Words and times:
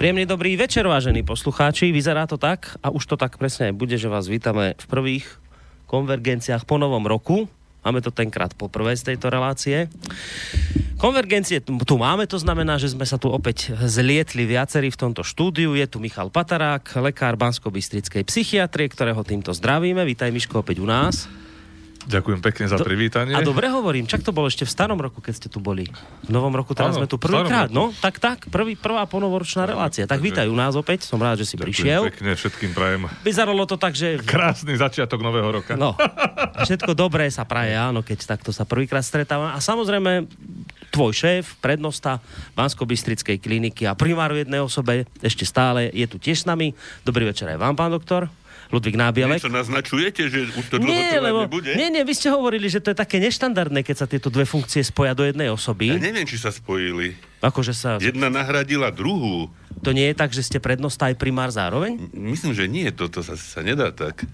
Príjemný 0.00 0.24
dobrý 0.24 0.56
večer, 0.56 0.88
vážení 0.88 1.20
poslucháči. 1.20 1.92
Vyzerá 1.92 2.24
to 2.24 2.40
tak, 2.40 2.72
a 2.80 2.88
už 2.88 3.04
to 3.04 3.20
tak 3.20 3.36
presne 3.36 3.68
aj 3.68 3.76
bude, 3.76 4.00
že 4.00 4.08
vás 4.08 4.32
vítame 4.32 4.72
v 4.80 4.86
prvých 4.88 5.28
konvergenciách 5.92 6.64
po 6.64 6.80
novom 6.80 7.04
roku. 7.04 7.52
Máme 7.84 8.00
to 8.00 8.08
tenkrát 8.08 8.56
po 8.56 8.72
prvej 8.72 8.96
z 8.96 9.12
tejto 9.12 9.28
relácie. 9.28 9.92
Konvergencie 10.96 11.60
tu 11.60 11.94
máme, 12.00 12.24
to 12.24 12.40
znamená, 12.40 12.80
že 12.80 12.96
sme 12.96 13.04
sa 13.04 13.20
tu 13.20 13.28
opäť 13.28 13.76
zlietli 13.76 14.48
viacerí 14.48 14.88
v 14.88 15.00
tomto 15.04 15.20
štúdiu. 15.20 15.76
Je 15.76 15.84
tu 15.84 16.00
Michal 16.00 16.32
Patarák, 16.32 16.96
lekár 17.04 17.36
Bansko-Bystrickej 17.36 18.24
psychiatrie, 18.24 18.88
ktorého 18.88 19.20
týmto 19.20 19.52
zdravíme. 19.52 20.00
Vítaj 20.08 20.32
Miško 20.32 20.64
opäť 20.64 20.80
u 20.80 20.88
nás. 20.88 21.28
Ďakujem 22.08 22.40
pekne 22.40 22.64
za 22.64 22.80
privítanie. 22.80 23.36
A 23.36 23.44
dobre 23.44 23.68
hovorím, 23.68 24.08
čak 24.08 24.24
to 24.24 24.32
bolo 24.32 24.48
ešte 24.48 24.64
v 24.64 24.72
starom 24.72 24.96
roku, 24.96 25.20
keď 25.20 25.34
ste 25.36 25.48
tu 25.52 25.60
boli. 25.60 25.84
V 26.24 26.30
novom 26.32 26.48
roku 26.56 26.72
teraz 26.72 26.96
ano, 26.96 27.04
sme 27.04 27.08
tu 27.10 27.20
prvýkrát. 27.20 27.68
No, 27.68 27.92
tak 27.92 28.16
tak, 28.16 28.48
prvý, 28.48 28.72
prvá 28.72 29.04
ponovoročná 29.04 29.68
relácia. 29.68 30.08
Tak 30.08 30.24
vítaj 30.24 30.48
u 30.48 30.56
nás 30.56 30.72
opäť, 30.80 31.04
som 31.04 31.20
rád, 31.20 31.44
že 31.44 31.52
si 31.52 31.56
Ďakujem 31.60 31.68
prišiel. 31.68 32.00
pekne, 32.08 32.30
všetkým 32.32 32.72
prajem. 32.72 33.04
Vyzeralo 33.20 33.68
to 33.68 33.76
tak, 33.76 33.92
že... 33.92 34.16
Krásny 34.24 34.80
začiatok 34.80 35.20
nového 35.20 35.60
roka. 35.60 35.76
No, 35.76 35.92
všetko 36.66 36.96
dobré 36.96 37.28
sa 37.28 37.44
praje, 37.44 37.76
áno, 37.76 38.00
keď 38.00 38.38
takto 38.38 38.48
sa 38.48 38.64
prvýkrát 38.64 39.04
stretávame. 39.04 39.52
A 39.52 39.60
samozrejme, 39.60 40.24
tvoj 40.88 41.12
šéf, 41.12 41.60
prednosta 41.60 42.18
Bansko-Bystrickej 42.56 43.38
kliniky 43.38 43.84
a 43.84 43.92
primár 43.92 44.32
v 44.32 44.48
jednej 44.48 44.64
osobe 44.64 45.04
ešte 45.20 45.44
stále 45.44 45.92
je 45.92 46.08
tu 46.08 46.16
tiež 46.16 46.42
s 46.42 46.46
nami. 46.48 46.72
Dobrý 47.04 47.28
večer 47.28 47.52
aj 47.52 47.60
vám, 47.60 47.76
pán 47.76 47.92
doktor. 47.92 48.32
Ludvík 48.70 48.94
Nábielek. 48.94 49.42
Niečo 49.42 49.50
naznačujete, 49.50 50.30
že 50.30 50.46
už 50.54 50.66
to 50.70 50.76
dlho 50.78 50.94
nie, 50.94 51.10
lebo, 51.18 51.42
nebude? 51.42 51.74
Nie, 51.74 51.90
nie, 51.90 52.06
vy 52.06 52.14
ste 52.14 52.30
hovorili, 52.30 52.70
že 52.70 52.78
to 52.78 52.94
je 52.94 52.96
také 53.02 53.18
neštandardné, 53.18 53.82
keď 53.82 53.96
sa 53.98 54.06
tieto 54.06 54.30
dve 54.30 54.46
funkcie 54.46 54.86
spoja 54.86 55.10
do 55.10 55.26
jednej 55.26 55.50
osoby. 55.50 55.90
Ja 55.90 55.98
neviem, 55.98 56.22
či 56.22 56.38
sa 56.38 56.54
spojili. 56.54 57.18
Akože 57.42 57.74
sa... 57.74 57.98
Jedna 57.98 58.30
nahradila 58.30 58.94
druhú. 58.94 59.50
To 59.80 59.90
nie 59.90 60.12
je 60.12 60.14
tak, 60.14 60.30
že 60.30 60.44
ste 60.44 60.62
prednosta 60.62 61.10
aj 61.10 61.16
primár 61.18 61.48
zároveň? 61.50 61.98
Myslím, 62.12 62.52
že 62.52 62.68
nie, 62.70 62.86
toto 62.94 63.24
sa, 63.24 63.34
sa 63.34 63.64
nedá 63.64 63.90
tak. 63.90 64.28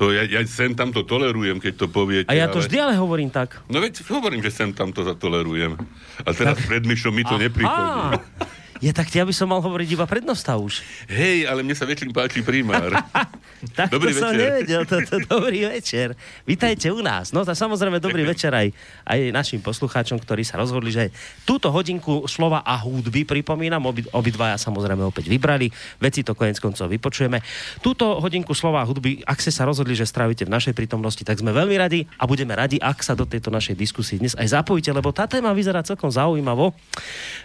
To 0.00 0.08
ja, 0.10 0.24
ja 0.24 0.40
sem 0.48 0.72
tam 0.72 0.90
to 0.90 1.04
tolerujem, 1.04 1.60
keď 1.60 1.84
to 1.84 1.86
poviete. 1.86 2.32
A 2.32 2.34
ja 2.34 2.48
to 2.48 2.58
ale... 2.58 2.64
vždy 2.66 2.76
ale 2.80 2.94
hovorím 2.96 3.30
tak. 3.30 3.60
No 3.68 3.78
veď 3.78 4.02
hovorím, 4.08 4.40
že 4.40 4.50
sem 4.50 4.72
tam 4.72 4.90
to 4.90 5.04
zatolerujem. 5.04 5.76
A 6.24 6.28
teraz 6.32 6.58
tak... 6.58 6.66
pred 6.66 6.82
Myšom 6.88 7.12
mi 7.12 7.22
to 7.22 7.36
Aha. 7.36 7.44
neprichodí. 7.44 7.94
Je 8.80 8.92
tak, 8.92 9.08
ja 9.08 9.24
by 9.24 9.32
som 9.32 9.48
mal 9.48 9.64
hovoriť 9.64 9.88
iba 9.96 10.04
prednosta 10.04 10.52
už. 10.60 10.84
Hej, 11.08 11.48
ale 11.48 11.64
mne 11.64 11.72
sa 11.72 11.88
väčším 11.88 12.12
páči 12.12 12.44
primár. 12.44 12.92
tak 13.78 13.88
Dobrý 13.88 14.12
to 14.12 14.20
som 14.20 14.36
večer. 14.36 14.40
nevedel, 14.40 14.82
to, 14.84 14.96
to, 15.00 15.16
dobrý 15.24 15.64
večer. 15.64 16.12
Vítajte 16.44 16.92
u 16.92 17.00
nás. 17.00 17.32
No 17.32 17.40
tak 17.42 17.56
samozrejme 17.56 17.96
dobrý 17.98 18.28
večer 18.28 18.52
aj, 18.52 18.68
aj 19.08 19.20
našim 19.32 19.60
poslucháčom, 19.64 20.20
ktorí 20.20 20.44
sa 20.44 20.60
rozhodli, 20.60 20.92
že 20.92 21.08
túto 21.48 21.72
hodinku 21.72 22.28
slova 22.28 22.60
a 22.60 22.76
hudby 22.76 23.24
pripomínam, 23.24 23.80
obi, 23.88 24.04
obidvaja 24.12 24.60
samozrejme 24.60 25.08
opäť 25.08 25.32
vybrali, 25.32 25.72
veci 25.96 26.20
to 26.20 26.36
konec 26.36 26.60
koncov 26.60 26.92
vypočujeme. 26.92 27.40
Túto 27.80 28.20
hodinku 28.20 28.52
slova 28.52 28.84
a 28.84 28.88
hudby, 28.88 29.24
ak 29.24 29.40
ste 29.40 29.52
sa 29.52 29.64
rozhodli, 29.64 29.96
že 29.96 30.04
strávite 30.04 30.44
v 30.44 30.52
našej 30.52 30.76
prítomnosti, 30.76 31.24
tak 31.24 31.40
sme 31.40 31.56
veľmi 31.56 31.76
radi 31.80 32.04
a 32.20 32.28
budeme 32.28 32.52
radi, 32.52 32.76
ak 32.76 33.00
sa 33.00 33.16
do 33.16 33.24
tejto 33.24 33.48
našej 33.48 33.72
diskusie 33.72 34.20
dnes 34.20 34.36
aj 34.36 34.52
zapojíte, 34.52 34.92
lebo 34.92 35.16
tá 35.16 35.24
téma 35.24 35.56
vyzerá 35.56 35.80
celkom 35.80 36.12
zaujímavo. 36.12 36.76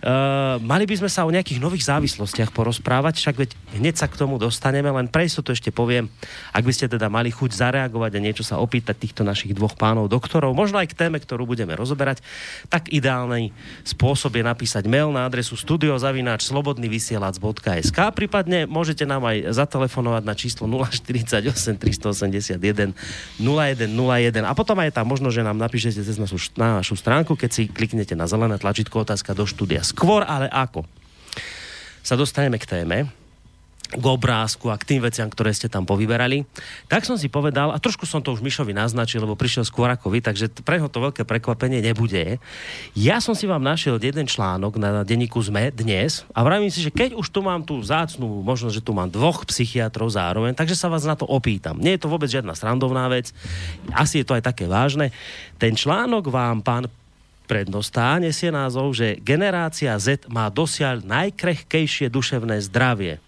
Uh, 0.03 0.59
mali 0.59 0.83
by 0.83 0.95
sme 0.99 1.09
sa 1.09 1.20
o 1.25 1.31
nejakých 1.31 1.59
nových 1.61 1.85
závislostiach 1.87 2.51
porozprávať, 2.55 3.15
však 3.21 3.35
veď 3.35 3.55
hneď 3.77 3.97
sa 3.97 4.07
k 4.07 4.17
tomu 4.19 4.37
dostaneme, 4.37 4.91
len 4.91 5.07
pre 5.07 5.25
istotu 5.27 5.51
ešte 5.51 5.71
poviem, 5.73 6.09
ak 6.51 6.65
by 6.65 6.73
ste 6.73 6.87
teda 6.91 7.09
mali 7.09 7.31
chuť 7.31 7.53
zareagovať 7.53 8.15
a 8.17 8.23
niečo 8.23 8.43
sa 8.45 8.57
opýtať 8.59 8.97
týchto 8.97 9.23
našich 9.25 9.53
dvoch 9.57 9.75
pánov 9.77 10.09
doktorov, 10.09 10.55
možno 10.57 10.77
aj 10.81 10.87
k 10.91 10.97
téme, 11.07 11.19
ktorú 11.21 11.45
budeme 11.49 11.75
rozoberať, 11.77 12.21
tak 12.67 12.89
ideálny 12.91 13.51
spôsob 13.83 14.35
je 14.37 14.43
napísať 14.45 14.87
mail 14.87 15.11
na 15.11 15.25
adresu 15.27 15.57
studiozavináč.slobodnyvysielac.sk 15.57 18.11
prípadne 18.13 18.65
môžete 18.69 19.05
nám 19.07 19.25
aj 19.27 19.43
zatelefonovať 19.55 20.23
na 20.23 20.35
číslo 20.37 20.67
048 20.69 21.77
381 21.77 22.93
0101 23.41 24.45
a 24.45 24.53
potom 24.53 24.79
aj 24.79 24.91
tam 24.95 25.07
možno, 25.09 25.31
že 25.33 25.41
nám 25.41 25.57
napíšete 25.57 26.03
cez 26.03 26.19
našu, 26.21 26.37
na 26.55 26.75
našu 26.79 26.95
stránku, 26.95 27.35
keď 27.35 27.49
si 27.49 27.67
kliknete 27.67 28.15
na 28.15 28.27
zelené 28.29 28.61
tlačítko 28.61 29.01
otázka 29.03 29.33
do 29.33 29.49
štúdia. 29.49 29.81
Skôr 29.81 30.21
ale 30.23 30.47
ako 30.51 31.00
sa 32.01 32.17
dostaneme 32.17 32.57
k 32.57 32.65
téme, 32.65 33.09
k 33.91 34.05
obrázku 34.07 34.71
a 34.71 34.79
k 34.79 34.87
tým 34.87 35.01
veciam, 35.03 35.27
ktoré 35.27 35.51
ste 35.51 35.67
tam 35.67 35.83
povyberali. 35.83 36.47
Tak 36.87 37.03
som 37.03 37.19
si 37.19 37.27
povedal, 37.27 37.75
a 37.75 37.77
trošku 37.81 38.07
som 38.07 38.23
to 38.23 38.31
už 38.31 38.39
Mišovi 38.39 38.71
naznačil, 38.71 39.19
lebo 39.19 39.35
prišiel 39.35 39.67
skôr 39.67 39.91
ako 39.91 40.07
vy, 40.15 40.23
takže 40.23 40.47
pre 40.63 40.79
ho 40.79 40.87
to 40.87 41.03
veľké 41.03 41.27
prekvapenie 41.27 41.83
nebude. 41.83 42.39
Ja 42.95 43.19
som 43.19 43.35
si 43.35 43.43
vám 43.51 43.59
našiel 43.59 43.99
jeden 43.99 44.31
článok 44.31 44.79
na 44.79 45.03
denníku 45.03 45.43
ZME 45.43 45.75
dnes 45.75 46.23
a 46.31 46.39
vravím 46.47 46.71
si, 46.71 46.79
že 46.79 46.93
keď 46.93 47.19
už 47.19 47.27
tu 47.35 47.43
mám 47.43 47.67
tú 47.67 47.83
zácnú, 47.83 48.39
možno, 48.39 48.71
že 48.71 48.79
tu 48.79 48.95
mám 48.95 49.11
dvoch 49.11 49.43
psychiatrov 49.43 50.07
zároveň, 50.07 50.55
takže 50.55 50.79
sa 50.79 50.87
vás 50.87 51.03
na 51.03 51.19
to 51.19 51.27
opýtam. 51.27 51.75
Nie 51.75 51.99
je 51.99 52.07
to 52.07 52.11
vôbec 52.11 52.31
žiadna 52.31 52.55
srandovná 52.55 53.11
vec, 53.11 53.35
asi 53.91 54.23
je 54.23 54.25
to 54.25 54.39
aj 54.39 54.47
také 54.47 54.71
vážne. 54.71 55.11
Ten 55.59 55.75
článok 55.75 56.31
vám 56.31 56.63
pán 56.63 56.87
prednostá 57.51 58.15
nesie 58.15 58.47
názov, 58.47 58.95
že 58.95 59.19
generácia 59.19 59.91
Z 59.99 60.31
má 60.31 60.47
dosiaľ 60.47 61.03
najkrehkejšie 61.03 62.07
duševné 62.07 62.63
zdravie. 62.71 63.19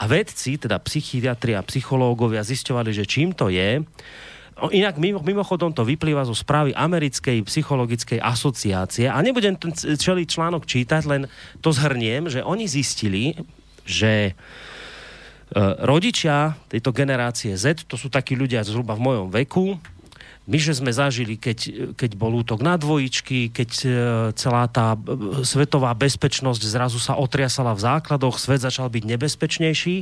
A 0.00 0.08
vedci, 0.08 0.56
teda 0.56 0.80
psychiatri 0.80 1.52
a 1.52 1.60
psychológovia 1.60 2.40
zisťovali, 2.40 2.96
že 2.96 3.04
čím 3.04 3.36
to 3.36 3.52
je. 3.52 3.84
Inak 4.56 4.96
mimo, 4.96 5.20
mimochodom 5.20 5.68
to 5.68 5.84
vyplýva 5.84 6.24
zo 6.24 6.32
správy 6.32 6.72
Americkej 6.72 7.44
psychologickej 7.44 8.24
asociácie 8.24 9.04
a 9.04 9.20
nebudem 9.20 9.52
ten 9.52 9.76
celý 9.76 10.24
článok 10.24 10.64
čítať, 10.64 11.04
len 11.04 11.28
to 11.60 11.76
zhrniem, 11.76 12.32
že 12.32 12.40
oni 12.40 12.64
zistili, 12.64 13.36
že 13.84 14.32
e, 14.32 15.60
rodičia 15.84 16.56
tejto 16.72 16.88
generácie 16.96 17.52
Z, 17.52 17.84
to 17.84 18.00
sú 18.00 18.08
takí 18.08 18.32
ľudia 18.32 18.64
zhruba 18.64 18.96
v 18.96 19.04
mojom 19.12 19.28
veku, 19.28 19.76
my, 20.46 20.58
že 20.62 20.78
sme 20.78 20.94
zažili, 20.94 21.34
keď, 21.34 21.90
keď 21.98 22.10
bol 22.14 22.30
útok 22.38 22.62
na 22.62 22.78
dvojičky, 22.78 23.50
keď 23.50 23.70
e, 23.82 23.86
celá 24.38 24.70
tá 24.70 24.94
e, 24.94 25.42
svetová 25.42 25.90
bezpečnosť 25.98 26.62
zrazu 26.62 27.02
sa 27.02 27.18
otriasala 27.18 27.74
v 27.74 27.82
základoch, 27.82 28.38
svet 28.38 28.62
začal 28.62 28.86
byť 28.86 29.04
nebezpečnejší 29.10 29.96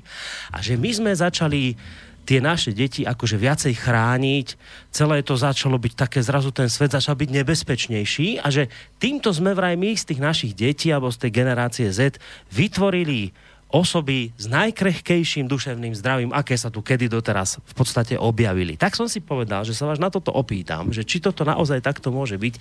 a 0.53 0.61
že 0.61 0.77
my 0.77 0.91
sme 0.93 1.13
začali 1.17 1.81
tie 2.25 2.41
naše 2.41 2.73
deti 2.73 3.05
akože 3.05 3.37
viacej 3.37 3.75
chrániť, 3.77 4.47
celé 4.89 5.21
to 5.21 5.37
začalo 5.37 5.77
byť 5.77 5.93
také, 5.93 6.25
zrazu 6.25 6.53
ten 6.53 6.73
svet 6.73 6.97
začal 6.97 7.17
byť 7.21 7.31
nebezpečnejší 7.41 8.41
a 8.41 8.49
že 8.49 8.73
týmto 8.97 9.33
sme 9.33 9.53
vraj 9.53 9.77
my 9.77 9.93
z 9.93 10.13
tých 10.13 10.21
našich 10.25 10.53
detí 10.57 10.89
alebo 10.89 11.13
z 11.13 11.29
tej 11.29 11.31
generácie 11.31 11.89
Z 11.93 12.17
vytvorili 12.49 13.33
osoby 13.75 14.31
s 14.39 14.47
najkrehkejším 14.47 15.51
duševným 15.51 15.99
zdravím, 15.99 16.31
aké 16.31 16.55
sa 16.55 16.71
tu 16.71 16.79
kedy 16.79 17.11
doteraz 17.11 17.59
v 17.59 17.75
podstate 17.75 18.15
objavili. 18.15 18.79
Tak 18.79 18.95
som 18.95 19.11
si 19.11 19.19
povedal, 19.19 19.67
že 19.67 19.75
sa 19.75 19.91
vás 19.91 19.99
na 19.99 20.15
toto 20.15 20.31
opýtam, 20.31 20.95
že 20.95 21.03
či 21.03 21.19
toto 21.19 21.43
naozaj 21.43 21.83
takto 21.83 22.15
môže 22.15 22.39
byť, 22.39 22.55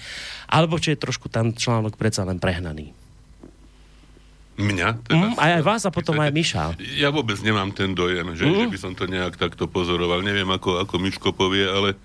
alebo 0.50 0.81
či 0.81 0.97
je 0.97 1.03
trošku 1.06 1.29
tam 1.29 1.53
článok 1.53 1.94
predsa 2.01 2.25
len 2.25 2.41
prehnaný. 2.41 2.97
Mňa? 4.53 4.90
Mm, 5.09 5.34
aj, 5.38 5.51
aj 5.62 5.63
vás 5.66 5.81
a 5.85 5.90
potom 5.90 6.13
aj 6.22 6.29
Miša. 6.29 6.78
Ja 6.97 7.09
vôbec 7.09 7.41
nemám 7.41 7.74
ten 7.74 7.97
dojem, 7.97 8.38
že, 8.38 8.45
Mm. 8.45 8.66
že 8.66 8.68
by 8.69 8.78
som 8.78 8.94
to 8.94 9.09
nejak 9.09 9.34
takto 9.38 9.66
pozoroval. 9.66 10.22
Neviem, 10.22 10.50
ako, 10.50 10.78
ako 10.81 11.01
Miško 11.01 11.34
povie, 11.34 11.66
ale 11.66 11.97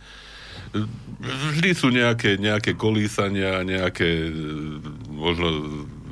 vždy 1.20 1.70
sú 1.76 1.92
nejaké, 1.92 2.40
nejaké 2.40 2.72
kolísania, 2.72 3.60
nejaké 3.64 4.28
e, 4.28 4.32
možno 5.12 5.48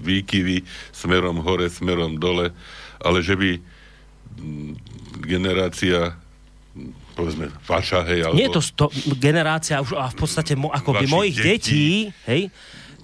výkyvy 0.04 0.60
smerom 0.92 1.40
hore, 1.40 1.72
smerom 1.72 2.20
dole, 2.20 2.52
ale 3.00 3.24
že 3.24 3.34
by 3.36 3.50
generácia 5.24 6.16
povedzme 7.16 7.48
vaša, 7.64 8.04
hej, 8.12 8.28
alebo... 8.28 8.36
Nie 8.36 8.52
je 8.52 8.56
to 8.60 8.62
sto, 8.62 8.86
generácia 9.16 9.80
už 9.80 9.96
a 9.96 10.12
v 10.12 10.16
podstate 10.20 10.52
mo, 10.52 10.68
akoby 10.68 11.08
Vašich 11.08 11.14
mojich 11.16 11.36
detí, 11.40 11.48
detí. 12.12 12.28
hej, 12.28 12.42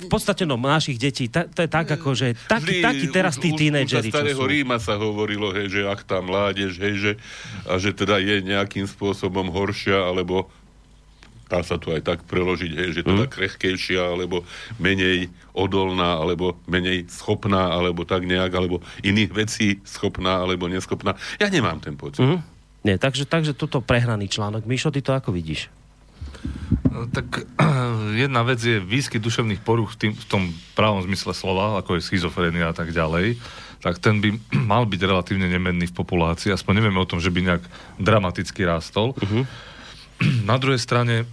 v 0.03 0.07
podstate 0.13 0.43
no 0.45 0.61
našich 0.61 1.01
detí, 1.01 1.33
ta, 1.33 1.49
to 1.49 1.65
je 1.65 1.71
tak 1.71 1.89
ako, 1.89 2.13
že 2.13 2.37
taký, 2.45 2.83
Vždy 2.83 2.85
taký 2.85 3.07
teraz 3.09 3.41
tí 3.41 3.55
tínedžeri, 3.57 4.11
Už 4.11 4.13
starého. 4.13 4.45
Ríma 4.45 4.77
sa 4.77 5.01
hovorilo, 5.01 5.55
hej, 5.57 5.73
že 5.73 5.81
ak 5.89 6.05
tá 6.05 6.21
mládež, 6.21 6.77
hej, 6.77 6.95
že, 7.01 7.13
a 7.65 7.81
že 7.81 7.97
teda 7.97 8.21
je 8.21 8.45
nejakým 8.45 8.85
spôsobom 8.85 9.49
horšia, 9.49 9.97
alebo 9.97 10.53
dá 11.53 11.61
sa 11.61 11.77
tu 11.77 11.93
aj 11.93 12.01
tak 12.01 12.25
preložiť, 12.25 12.73
hej, 12.73 12.89
že 12.97 13.03
teda 13.05 13.29
Mhm. 13.29 13.33
krehkejšia, 13.37 14.01
alebo 14.17 14.41
menej 14.81 15.29
odolná, 15.53 16.17
alebo 16.17 16.57
menej 16.65 17.05
schopná, 17.13 17.69
alebo 17.69 18.09
tak 18.09 18.25
nejak, 18.25 18.49
alebo 18.57 18.81
iných 19.05 19.31
vecí 19.37 19.77
schopná, 19.85 20.41
alebo 20.41 20.65
neschopná. 20.65 21.13
Ja 21.37 21.53
nemám 21.53 21.85
ten 21.85 22.01
pocit. 22.01 22.25
Mhm. 22.25 22.41
Nie, 22.83 22.97
takže, 22.97 23.29
takže 23.29 23.53
toto 23.53 23.79
prehnaný 23.79 24.27
článok. 24.27 24.65
Mišo, 24.65 24.91
ty 24.91 25.05
to 25.05 25.13
ako 25.13 25.31
vidíš? 25.31 25.69
No, 26.91 27.07
Tak 27.07 27.47
jedna 28.25 28.43
vec 28.43 28.59
je 28.59 28.81
výskyt 28.81 29.21
duševných 29.23 29.61
poruch 29.63 29.95
v, 29.95 30.09
tým, 30.09 30.13
v 30.17 30.25
tom 30.27 30.43
pravom 30.75 31.05
zmysle 31.05 31.37
slova, 31.37 31.79
ako 31.79 32.01
je 32.01 32.03
schizofrénia 32.03 32.73
a 32.73 32.75
tak 32.75 32.91
ďalej, 32.91 33.37
tak 33.79 34.03
ten 34.03 34.19
by 34.19 34.35
mal 34.73 34.89
byť 34.89 34.99
relatívne 34.99 35.47
nemenný 35.47 35.93
v 35.93 35.95
populácii. 35.95 36.51
Aspoň 36.51 36.81
nevieme 36.81 36.99
o 36.99 37.07
tom, 37.07 37.21
že 37.21 37.31
by 37.31 37.41
nejak 37.45 37.63
dramaticky 38.01 38.65
rástol. 38.67 39.15
Uh-huh. 39.15 39.45
Na 40.51 40.57
druhej 40.59 40.81
strane 40.81 41.27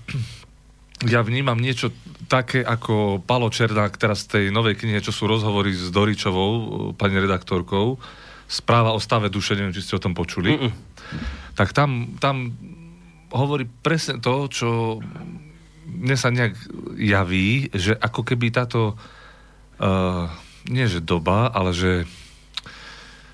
ja 1.14 1.22
vnímam 1.22 1.58
niečo 1.58 1.94
také 2.30 2.62
ako 2.62 3.26
Palo 3.26 3.50
Černák 3.50 3.98
teraz 3.98 4.30
z 4.30 4.38
tej 4.38 4.46
novej 4.54 4.78
knihe, 4.78 5.02
čo 5.02 5.10
sú 5.10 5.26
rozhovory 5.26 5.74
s 5.74 5.90
Doričovou, 5.90 6.94
pani 6.94 7.18
redaktorkou, 7.18 7.98
správa 8.46 8.94
o 8.94 9.02
stave 9.02 9.34
duše, 9.34 9.58
neviem, 9.58 9.74
či 9.74 9.82
ste 9.82 9.98
o 9.98 10.04
tom 10.04 10.14
počuli, 10.14 10.54
Mm-mm. 10.54 10.72
tak 11.58 11.74
tam, 11.74 12.18
tam 12.22 12.54
hovorí 13.34 13.66
presne 13.66 14.22
to, 14.22 14.50
čo 14.50 14.70
mne 15.90 16.18
sa 16.18 16.30
nejak 16.30 16.54
javí, 17.02 17.74
že 17.74 17.98
ako 17.98 18.22
keby 18.22 18.54
táto 18.54 18.94
uh, 18.94 20.30
nie 20.70 20.86
že 20.86 21.02
doba, 21.02 21.50
ale 21.50 21.74
že 21.74 22.06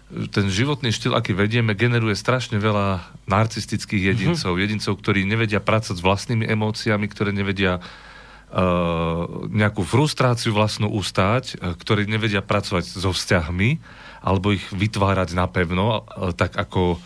ten 0.05 0.45
životný 0.53 0.93
štýl, 0.93 1.17
aký 1.17 1.33
vedieme, 1.33 1.73
generuje 1.73 2.13
strašne 2.13 2.61
veľa 2.61 3.01
narcistických 3.25 4.13
jedincov. 4.13 4.53
Mm-hmm. 4.53 4.65
Jedincov, 4.69 4.93
ktorí 5.01 5.25
nevedia 5.25 5.57
pracovať 5.57 5.97
s 5.97 6.05
vlastnými 6.05 6.45
emóciami, 6.45 7.05
ktoré 7.09 7.33
nevedia 7.33 7.81
uh, 7.81 9.25
nejakú 9.49 9.81
frustráciu 9.81 10.53
vlastnú 10.53 10.93
ustáť, 10.93 11.57
uh, 11.57 11.73
ktorí 11.73 12.05
nevedia 12.05 12.45
pracovať 12.45 12.85
so 12.85 13.09
vzťahmi, 13.09 13.81
alebo 14.21 14.53
ich 14.53 14.65
vytvárať 14.69 15.33
napevno, 15.33 16.05
uh, 16.05 16.31
tak 16.37 16.53
ako 16.53 17.01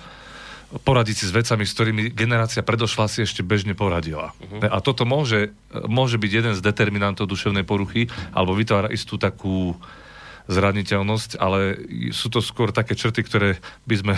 poradiť 0.70 1.16
si 1.18 1.26
s 1.26 1.34
vecami, 1.34 1.66
s 1.66 1.74
ktorými 1.74 2.04
generácia 2.14 2.62
predošla 2.62 3.10
si 3.10 3.26
ešte 3.26 3.42
bežne 3.42 3.74
poradila. 3.74 4.38
Uh-huh. 4.38 4.70
A 4.70 4.78
toto 4.86 5.02
môže, 5.02 5.50
môže 5.90 6.22
byť 6.22 6.32
jeden 6.32 6.54
z 6.54 6.62
determinantov 6.62 7.26
duševnej 7.26 7.66
poruchy, 7.66 8.06
alebo 8.36 8.54
vytvára 8.54 8.94
istú 8.94 9.18
takú 9.18 9.74
zraniteľnosť, 10.50 11.38
ale 11.38 11.78
sú 12.10 12.34
to 12.34 12.42
skôr 12.42 12.74
také 12.74 12.98
črty, 12.98 13.22
ktoré 13.22 13.62
by 13.86 13.96
sme 13.96 14.14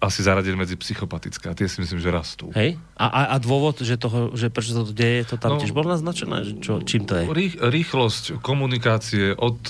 asi 0.00 0.24
zaradili 0.24 0.56
medzi 0.56 0.80
psychopatické 0.80 1.52
a 1.52 1.58
tie 1.58 1.68
si 1.68 1.84
myslím, 1.84 2.00
že 2.00 2.08
rastú. 2.08 2.48
Hej? 2.56 2.80
A, 2.96 3.04
a, 3.04 3.20
a 3.34 3.36
dôvod, 3.36 3.84
že, 3.84 4.00
toho, 4.00 4.32
že 4.32 4.48
prečo 4.48 4.72
sa 4.72 4.80
to 4.80 4.96
deje, 4.96 5.28
to 5.28 5.36
tam 5.36 5.58
no, 5.58 5.60
tiež 5.60 5.76
bolo 5.76 5.92
naznačené? 5.92 6.56
Čo, 6.64 6.80
čím 6.80 7.04
to 7.04 7.20
je? 7.20 7.24
Rých, 7.28 7.60
rýchlosť 7.60 8.40
komunikácie 8.40 9.36
od, 9.36 9.60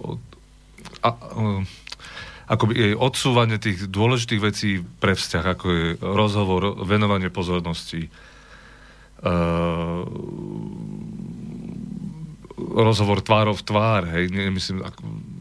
od 0.00 0.20
a, 1.04 1.10
akoby 2.48 2.96
odsúvanie 2.96 3.60
tých 3.60 3.84
dôležitých 3.86 4.40
vecí 4.40 4.70
pre 4.80 5.12
vzťah, 5.12 5.44
ako 5.44 5.66
je 5.68 5.86
rozhovor, 6.00 6.80
venovanie 6.82 7.28
pozornosti, 7.28 8.08
uh, 9.22 10.02
rozhovor 12.68 13.24
tvárov 13.24 13.56
v 13.56 13.64
tvár, 13.64 14.02
hej, 14.12 14.28
nemyslím, 14.28 14.84
ako, 14.84 15.00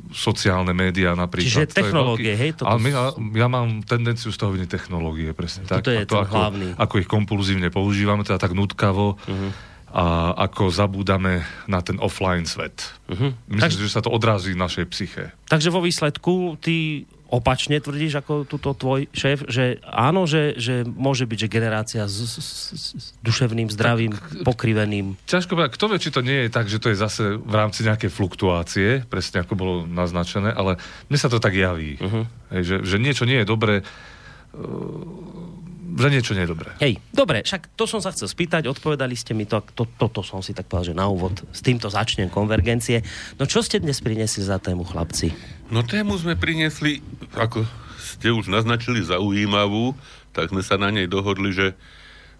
sociálne 0.10 0.74
médiá 0.74 1.14
napríklad. 1.14 1.70
Čiže 1.70 1.70
technológie, 1.70 2.34
hej? 2.34 2.58
Toto... 2.58 2.66
Ale 2.66 2.80
my, 2.82 2.92
ja 3.38 3.48
mám 3.48 3.86
tendenciu 3.86 4.34
z 4.34 4.38
toho 4.42 4.54
vidieť 4.58 4.70
technológie, 4.70 5.30
presne 5.38 5.70
tak. 5.70 5.86
je 5.86 6.02
a 6.02 6.10
to, 6.10 6.18
ako, 6.18 6.36
hlavný. 6.36 6.68
ako 6.76 6.94
ich 6.98 7.10
kompulzívne 7.10 7.70
používame, 7.70 8.26
teda 8.26 8.42
tak 8.42 8.58
nutkavo, 8.58 9.22
uh-huh. 9.22 9.52
a 9.94 10.34
ako 10.50 10.74
zabúdame 10.74 11.46
na 11.70 11.86
ten 11.86 12.02
offline 12.02 12.50
svet. 12.50 12.98
Uh-huh. 13.06 13.38
Myslím, 13.46 13.78
tak... 13.78 13.86
že 13.86 13.94
sa 13.94 14.02
to 14.02 14.10
odrazí 14.10 14.58
v 14.58 14.62
našej 14.66 14.86
psyche. 14.90 15.24
Takže 15.46 15.70
vo 15.70 15.86
výsledku 15.86 16.58
ty 16.58 17.06
opačne 17.30 17.78
tvrdíš 17.78 18.26
ako 18.26 18.44
túto 18.50 18.74
tvoj 18.74 19.06
šéf, 19.14 19.46
že 19.46 19.78
áno, 19.86 20.26
že, 20.26 20.58
že 20.58 20.82
môže 20.84 21.30
byť, 21.30 21.38
že 21.46 21.48
generácia 21.48 22.04
s, 22.10 22.18
s, 22.26 22.38
s 22.74 23.06
duševným 23.22 23.70
zdravím 23.70 24.18
tak, 24.18 24.44
pokriveným. 24.44 25.14
Ťažko 25.30 25.54
povedať, 25.54 25.74
kto 25.78 25.86
vie, 25.90 26.00
či 26.02 26.14
to 26.14 26.22
nie 26.26 26.40
je 26.46 26.50
tak, 26.50 26.66
že 26.66 26.82
to 26.82 26.90
je 26.90 26.98
zase 26.98 27.38
v 27.38 27.54
rámci 27.54 27.86
nejakej 27.86 28.10
fluktuácie, 28.10 28.90
presne 29.06 29.46
ako 29.46 29.54
bolo 29.54 29.76
naznačené, 29.86 30.50
ale 30.50 30.82
mne 31.08 31.18
sa 31.22 31.30
to 31.30 31.38
tak 31.38 31.54
javí. 31.54 32.02
Uh-huh. 32.02 32.26
Hej, 32.50 32.62
že, 32.66 32.76
že 32.84 32.96
niečo 32.98 33.30
nie 33.30 33.40
je 33.42 33.48
dobré, 33.48 33.86
uh, 33.86 35.59
že 35.98 36.08
niečo 36.14 36.38
nie 36.38 36.46
je 36.46 36.52
dobré. 36.54 36.70
Hej, 36.78 37.02
dobre, 37.10 37.42
však 37.42 37.74
to 37.74 37.90
som 37.90 38.04
sa 38.04 38.14
chcel 38.14 38.30
spýtať, 38.30 38.70
odpovedali 38.70 39.16
ste 39.18 39.34
mi 39.34 39.50
to, 39.50 39.66
to 39.74 39.90
toto 39.98 40.22
som 40.22 40.44
si 40.46 40.54
tak 40.54 40.70
povedal, 40.70 40.94
že 40.94 41.00
na 41.00 41.10
úvod 41.10 41.42
s 41.50 41.60
týmto 41.66 41.90
začnem 41.90 42.30
konvergencie. 42.30 43.02
No 43.42 43.50
čo 43.50 43.66
ste 43.66 43.82
dnes 43.82 44.04
priniesli 44.04 44.46
za 44.46 44.62
tému, 44.62 44.86
chlapci? 44.86 45.34
No 45.74 45.82
tému 45.82 46.18
sme 46.20 46.38
priniesli, 46.38 47.02
ako 47.34 47.66
ste 48.00 48.34
už 48.34 48.50
naznačili, 48.50 49.06
zaujímavú, 49.06 49.94
tak 50.34 50.54
sme 50.54 50.62
sa 50.66 50.78
na 50.78 50.94
nej 50.94 51.06
dohodli, 51.10 51.54
že 51.54 51.74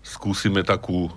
skúsime 0.04 0.66
takú 0.66 1.10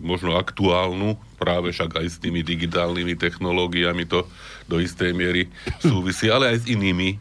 možno 0.00 0.36
aktuálnu, 0.38 1.18
práve 1.36 1.72
však 1.72 2.00
aj 2.00 2.06
s 2.06 2.16
tými 2.18 2.40
digitálnymi 2.40 3.14
technológiami 3.18 4.08
to 4.08 4.24
do 4.66 4.82
istej 4.82 5.14
miery 5.14 5.46
súvisí, 5.78 6.26
ale 6.26 6.54
aj 6.54 6.56
s 6.62 6.66
inými 6.66 7.14
e, 7.14 7.16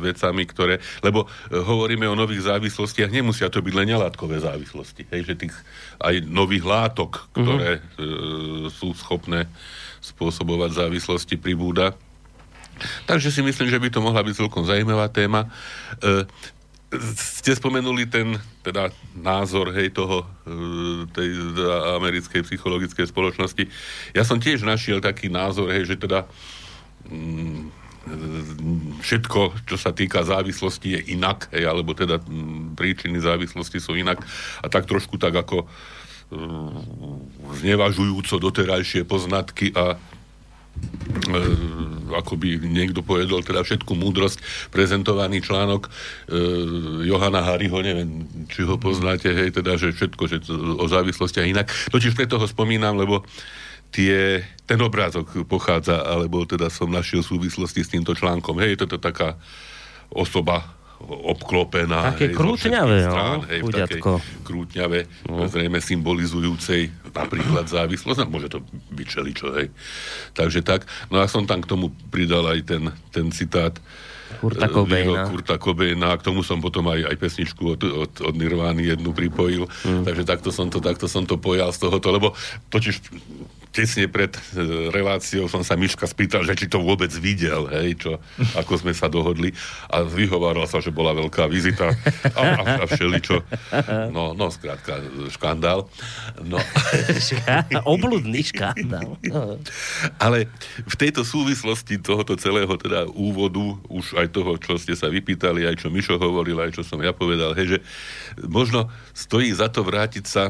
vecami, 0.00 0.48
ktoré, 0.48 0.80
lebo 1.04 1.26
e, 1.26 1.56
hovoríme 1.60 2.08
o 2.08 2.16
nových 2.16 2.48
závislostiach, 2.48 3.12
nemusia 3.12 3.52
to 3.52 3.60
byť 3.60 3.74
len 3.74 3.96
nelátkové 3.96 4.40
závislosti, 4.40 5.04
hej, 5.12 5.28
že 5.28 5.34
tých 5.36 5.54
aj 6.00 6.24
nových 6.24 6.64
látok, 6.64 7.28
ktoré 7.36 7.80
uh-huh. 7.80 8.68
e, 8.68 8.72
sú 8.72 8.96
schopné 8.96 9.50
spôsobovať 10.00 10.86
závislosti 10.86 11.36
pribúda. 11.36 11.92
Takže 13.08 13.32
si 13.32 13.40
myslím, 13.40 13.72
že 13.72 13.80
by 13.80 13.88
to 13.88 14.04
mohla 14.04 14.20
byť 14.20 14.36
celkom 14.36 14.68
zaujímavá 14.68 15.08
téma. 15.08 15.48
E, 15.96 16.28
ste 17.02 17.52
spomenuli 17.54 18.06
ten 18.06 18.36
teda 18.62 18.90
názor 19.14 19.70
hej 19.72 19.94
toho 19.94 20.22
e, 20.22 20.26
tej 21.12 21.30
americkej 22.02 22.42
psychologickej 22.42 23.06
spoločnosti. 23.08 23.64
Ja 24.12 24.26
som 24.26 24.42
tiež 24.42 24.66
našiel 24.66 24.98
taký 24.98 25.30
názor, 25.30 25.70
hej, 25.70 25.86
že 25.88 25.96
teda 25.96 26.26
mm, 27.06 27.86
všetko, 29.02 29.66
čo 29.66 29.76
sa 29.76 29.90
týka 29.90 30.22
závislosti, 30.22 30.88
je 30.94 31.00
inak, 31.18 31.50
hej, 31.50 31.66
alebo 31.66 31.94
teda 31.94 32.22
mm, 32.22 32.78
príčiny 32.78 33.18
závislosti 33.18 33.82
sú 33.82 33.98
inak. 33.98 34.22
A 34.62 34.66
tak 34.70 34.86
trošku 34.86 35.18
tak 35.18 35.34
ako 35.34 35.66
mm, 36.30 37.62
znevažujúco 37.62 38.38
doterajšie 38.38 39.02
poznatky 39.02 39.74
a 39.74 39.94
e, 39.94 40.15
ako 42.12 42.38
by 42.38 42.60
niekto 42.66 43.00
povedal, 43.02 43.42
teda 43.42 43.64
všetku 43.64 43.92
múdrosť, 43.96 44.70
prezentovaný 44.70 45.42
článok 45.42 45.86
e, 45.86 45.90
Johana 47.08 47.42
Hariho, 47.42 47.78
neviem, 47.82 48.26
či 48.46 48.62
ho 48.62 48.78
poznáte, 48.78 49.32
hej, 49.32 49.50
teda, 49.54 49.74
že 49.80 49.94
všetko, 49.96 50.22
že 50.28 50.36
o 50.52 50.86
závislostiach 50.86 51.46
inak. 51.46 51.66
Totiž 51.90 52.14
preto 52.14 52.38
ho 52.38 52.46
spomínam, 52.46 52.94
lebo 52.98 53.26
tie, 53.90 54.44
ten 54.68 54.78
obrázok 54.82 55.46
pochádza, 55.48 56.04
alebo 56.04 56.44
teda 56.44 56.68
som 56.68 56.90
našiel 56.90 57.24
súvislosti 57.24 57.82
s 57.82 57.92
týmto 57.92 58.14
článkom. 58.14 58.58
Hej, 58.60 58.76
je 58.76 58.80
to 58.86 58.98
taká 59.00 59.40
osoba 60.12 60.75
obklopená. 61.04 62.16
Také 62.16 62.32
hej, 62.32 62.36
krútňavé, 62.36 62.98
no, 63.04 63.10
strán, 63.12 63.40
hej, 63.52 63.60
v 63.62 63.70
takej 63.70 64.02
krútňave, 64.42 65.00
no. 65.28 65.44
zrejme 65.46 65.78
symbolizujúcej 65.78 66.88
napríklad 67.12 67.68
závislosť, 67.68 68.18
no 68.24 68.32
môže 68.32 68.48
to 68.48 68.64
byť 68.92 69.06
čeličo, 69.06 69.46
hej. 69.60 69.68
Takže 70.32 70.64
tak, 70.64 70.88
no 71.12 71.20
a 71.20 71.28
som 71.28 71.44
tam 71.44 71.60
k 71.60 71.70
tomu 71.70 71.92
pridal 72.08 72.48
aj 72.48 72.60
ten, 72.64 72.82
ten 73.12 73.28
citát 73.28 73.76
Kurta 74.40 74.66
Cobaina. 74.66 75.30
Kurta 75.30 75.56
Cobaina, 75.56 76.18
k 76.18 76.26
tomu 76.26 76.42
som 76.42 76.58
potom 76.58 76.90
aj, 76.90 77.14
aj 77.14 77.16
pesničku 77.16 77.62
od, 77.78 77.80
od, 77.86 78.12
od 78.26 78.34
Nirvány 78.34 78.90
jednu 78.90 79.14
pripojil, 79.14 79.70
mm. 79.70 80.02
takže 80.02 80.24
takto 80.26 80.50
som, 80.50 80.66
to, 80.66 80.82
takto 80.82 81.06
som 81.06 81.22
to 81.24 81.38
pojal 81.38 81.70
z 81.70 81.78
tohoto, 81.86 82.08
lebo 82.10 82.28
totiž 82.68 83.00
tesne 83.76 84.08
pred 84.08 84.32
e, 84.32 84.40
reláciou 84.88 85.52
som 85.52 85.60
sa 85.60 85.76
Miška 85.76 86.08
spýtal, 86.08 86.48
že 86.48 86.56
či 86.56 86.72
to 86.72 86.80
vôbec 86.80 87.12
videl, 87.12 87.68
hej, 87.68 88.00
čo, 88.00 88.16
ako 88.60 88.80
sme 88.80 88.96
sa 88.96 89.12
dohodli 89.12 89.52
a 89.92 90.00
vyhováral 90.00 90.64
sa, 90.64 90.80
že 90.80 90.88
bola 90.88 91.12
veľká 91.12 91.44
vizita 91.52 91.92
a, 92.32 92.40
a, 92.40 92.62
a 92.80 92.84
všeličo. 92.88 93.44
No, 94.08 94.32
no, 94.32 94.48
skrátka, 94.48 95.04
škandál. 95.28 95.84
No. 96.40 96.56
Obludný 97.84 98.40
škandál. 98.48 99.20
Ale 100.16 100.48
v 100.88 100.96
tejto 100.96 101.20
súvislosti 101.20 102.00
tohoto 102.00 102.32
celého 102.40 102.72
teda 102.80 103.04
úvodu, 103.12 103.76
už 103.92 104.16
aj 104.16 104.32
toho, 104.32 104.56
čo 104.56 104.80
ste 104.80 104.96
sa 104.96 105.12
vypýtali, 105.12 105.68
aj 105.68 105.84
čo 105.84 105.92
Mišo 105.92 106.16
hovoril, 106.16 106.56
aj 106.64 106.80
čo 106.80 106.82
som 106.86 106.98
ja 107.04 107.12
povedal, 107.12 107.52
hej, 107.52 107.76
že 107.76 107.78
možno 108.48 108.88
stojí 109.12 109.52
za 109.52 109.68
to 109.68 109.84
vrátiť 109.84 110.24
sa 110.24 110.48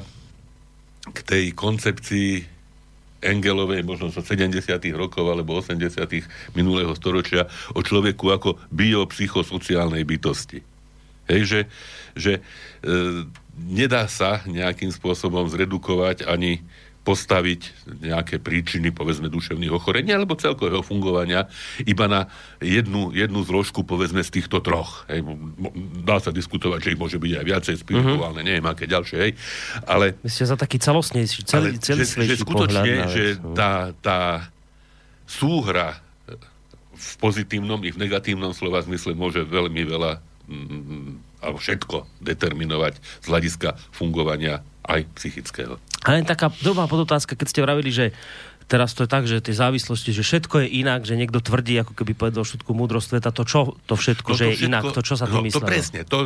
k 1.10 1.18
tej 1.22 1.44
koncepcii 1.54 2.55
Engelovej, 3.26 3.82
možno 3.82 4.14
zo 4.14 4.22
70. 4.22 4.62
rokov 4.94 5.26
alebo 5.26 5.58
80. 5.58 5.90
minulého 6.54 6.94
storočia 6.94 7.50
o 7.74 7.82
človeku 7.82 8.26
ako 8.30 8.56
biopsychosociálnej 8.70 10.06
bytosti. 10.06 10.62
Hej, 11.26 11.42
že, 11.42 11.60
že 12.14 12.32
e, 12.38 12.40
nedá 13.58 14.06
sa 14.06 14.46
nejakým 14.46 14.94
spôsobom 14.94 15.50
zredukovať 15.50 16.22
ani 16.22 16.62
postaviť 17.06 17.86
nejaké 18.02 18.42
príčiny, 18.42 18.90
povedzme, 18.90 19.30
duševných 19.30 19.70
ochorení 19.70 20.10
alebo 20.10 20.34
celkového 20.34 20.82
fungovania 20.82 21.46
iba 21.86 22.10
na 22.10 22.26
jednu, 22.58 23.14
jednu 23.14 23.46
zložku, 23.46 23.86
povedzme, 23.86 24.26
z 24.26 24.42
týchto 24.42 24.58
troch. 24.58 25.06
Hej. 25.06 25.22
Dá 26.02 26.18
sa 26.18 26.34
diskutovať, 26.34 26.82
že 26.82 26.90
ich 26.92 27.00
môže 27.00 27.22
byť 27.22 27.32
aj 27.38 27.44
viacej 27.46 27.74
spirituálne, 27.78 28.42
mm-hmm. 28.42 28.58
neviem, 28.58 28.66
aké 28.66 28.90
ďalšie, 28.90 29.16
hej. 29.22 29.32
Ale... 29.86 30.18
Vy 30.18 30.30
ste 30.34 30.50
za 30.50 30.58
taký 30.58 30.82
celostnejší, 30.82 31.46
celý, 31.46 31.78
celý 31.78 32.02
že, 32.02 32.34
že 32.34 32.42
skutočne, 32.42 33.06
že 33.14 33.24
no. 33.38 33.54
tá, 33.54 33.94
tá 34.02 34.50
súhra 35.30 36.02
v 36.96 37.12
pozitívnom 37.22 37.78
i 37.86 37.94
v 37.94 38.02
negatívnom 38.02 38.50
slova 38.50 38.82
zmysle 38.82 39.14
môže 39.14 39.46
veľmi 39.46 39.82
veľa 39.84 40.12
mm, 40.48 41.38
alebo 41.44 41.58
všetko 41.60 41.96
determinovať 42.24 42.98
z 42.98 43.26
hľadiska 43.28 43.76
fungovania 43.92 44.64
aj 44.88 45.04
psychického. 45.14 45.76
A 46.06 46.14
len 46.14 46.22
taká 46.22 46.54
dobrá 46.62 46.86
podotázka, 46.86 47.34
keď 47.34 47.46
ste 47.50 47.60
vravili, 47.60 47.90
že 47.90 48.14
teraz 48.66 48.94
to 48.94 49.06
je 49.06 49.10
tak, 49.10 49.26
že 49.26 49.38
tie 49.38 49.54
závislosti, 49.54 50.10
že 50.10 50.22
všetko 50.22 50.62
je 50.62 50.82
inak, 50.82 51.02
že 51.02 51.14
niekto 51.14 51.38
tvrdí, 51.38 51.78
ako 51.78 51.94
keby 51.94 52.14
povedal 52.14 52.42
všetku 52.42 52.70
múdrosť 52.70 53.06
sveta, 53.12 53.30
to 53.30 53.42
čo 53.42 53.74
to 53.86 53.94
všetko, 53.94 54.30
No 54.30 54.34
že 54.34 54.38
to 54.38 54.46
je 54.46 54.54
všetko- 54.56 54.70
inak, 54.70 54.84
to 54.90 55.02
čo 55.02 55.14
sa 55.14 55.24
tým 55.26 55.38
no, 55.38 55.46
myslelo? 55.46 55.62
To 55.62 55.70
presne, 55.70 56.00
to, 56.02 56.18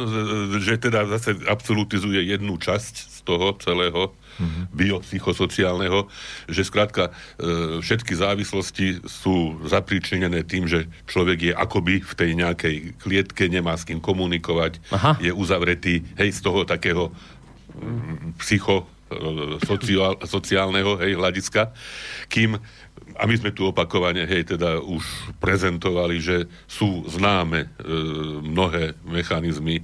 že 0.56 0.74
teda 0.78 1.04
zase 1.10 1.36
absolutizuje 1.44 2.20
jednu 2.24 2.56
časť 2.56 2.94
z 2.96 3.18
toho 3.24 3.56
celého 3.56 4.12
Mhm. 4.40 4.72
biopsychosociálneho, 4.72 6.08
že 6.48 6.64
skrátka 6.64 7.12
e, 7.36 7.80
všetky 7.80 8.16
závislosti 8.16 9.04
sú 9.04 9.60
zapríčinené 9.68 10.40
tým, 10.42 10.64
že 10.64 10.88
človek 11.04 11.38
je 11.42 11.52
akoby 11.52 12.00
v 12.00 12.12
tej 12.16 12.30
nejakej 12.36 12.76
klietke, 12.96 13.52
nemá 13.52 13.76
s 13.76 13.84
kým 13.84 14.00
komunikovať, 14.00 14.80
Aha. 14.90 15.20
je 15.20 15.28
uzavretý, 15.28 16.08
hej, 16.16 16.32
z 16.32 16.40
toho 16.40 16.64
takého 16.64 17.12
mm, 17.76 18.40
psycho 18.40 18.88
sociál, 19.66 20.14
sociálneho 20.22 20.96
hej, 21.02 21.18
hľadiska, 21.18 21.74
kým 22.30 22.58
a 23.18 23.26
my 23.26 23.34
sme 23.34 23.50
tu 23.50 23.66
opakovane, 23.66 24.22
hej, 24.22 24.54
teda 24.54 24.78
už 24.78 25.02
prezentovali, 25.42 26.22
že 26.22 26.46
sú 26.70 27.02
známe 27.10 27.66
e, 27.66 27.68
mnohé 28.44 28.94
mechanizmy 29.02 29.82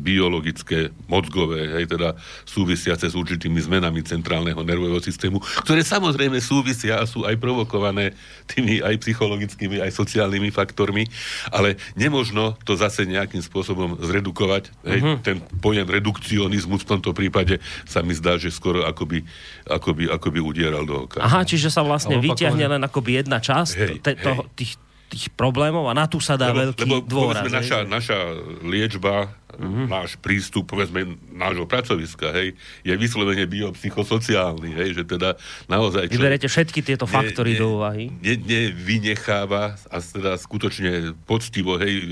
biologické, 0.00 0.90
mozgové, 1.06 1.78
hej, 1.78 1.84
teda 1.92 2.16
súvisiace 2.48 3.06
s 3.06 3.14
určitými 3.14 3.60
zmenami 3.60 4.02
centrálneho 4.02 4.60
nervového 4.64 5.00
systému, 5.04 5.38
ktoré 5.62 5.84
samozrejme 5.84 6.40
súvisia 6.40 6.98
a 6.98 7.04
sú 7.04 7.28
aj 7.28 7.36
provokované 7.36 8.16
tými 8.48 8.80
aj 8.80 8.98
psychologickými, 9.02 9.78
aj 9.84 9.92
sociálnymi 9.92 10.50
faktormi, 10.50 11.06
ale 11.52 11.76
nemožno 11.94 12.56
to 12.64 12.74
zase 12.74 13.04
nejakým 13.04 13.44
spôsobom 13.44 14.00
zredukovať. 14.00 14.72
Hej, 14.88 15.00
Mhm. 15.02 15.14
Ten 15.22 15.36
pojem 15.58 15.86
redukcionizmus 15.86 16.86
v 16.86 16.90
tomto 16.96 17.10
prípade 17.10 17.58
sa 17.84 18.00
mi 18.06 18.14
zdá, 18.14 18.38
že 18.38 18.54
skoro 18.54 18.86
akoby, 18.86 19.26
akoby, 19.66 20.06
akoby 20.08 20.38
udieral 20.38 20.86
do 20.86 21.06
oka. 21.06 21.18
Aha, 21.20 21.42
čiže 21.42 21.68
sa 21.68 21.82
vlastne 21.82 22.22
vyťahne 22.22 22.78
len 22.78 22.82
akoby 22.82 23.22
jedna 23.22 23.42
časť 23.42 23.74
Hej, 23.74 23.98
te, 24.00 24.12
hej. 24.14 24.22
toho, 24.22 24.42
tých, 24.54 24.78
tých 25.12 25.28
problémov 25.30 25.84
a 25.84 25.94
na 25.94 26.04
tú 26.04 26.16
sa 26.18 26.34
dá 26.34 26.48
lebo, 26.48 26.72
veľký 26.72 26.82
lebo 26.82 26.96
dôraz. 27.02 27.44
povedzme, 27.44 27.52
naša, 27.54 27.78
naša 27.84 28.18
liečba, 28.62 29.28
Mhm. 29.52 29.60
mm-hmm. 29.60 29.86
náš 29.86 30.10
prístup, 30.16 30.64
povedzme, 30.64 31.04
nášho 31.28 31.68
pracoviska, 31.68 32.32
hej, 32.32 32.56
je 32.80 32.94
vyslovene 32.96 33.44
biopsychosociálny, 33.44 34.72
hej, 34.72 34.96
že 34.96 35.04
teda 35.04 35.36
naozaj... 35.68 36.08
čo- 36.08 36.16
Vyberete 36.16 36.48
všetky 36.48 36.80
tieto 36.80 37.04
faktory 37.04 37.54
do 37.54 37.76
úvahy. 37.76 38.08
Ne, 38.16 38.40
nevynecháva 38.40 39.76
a 39.86 39.96
teda 39.98 40.36
skutočne 40.36 40.92
poctivo, 41.22 41.76
hej, 41.76 41.92
e, 41.94 42.04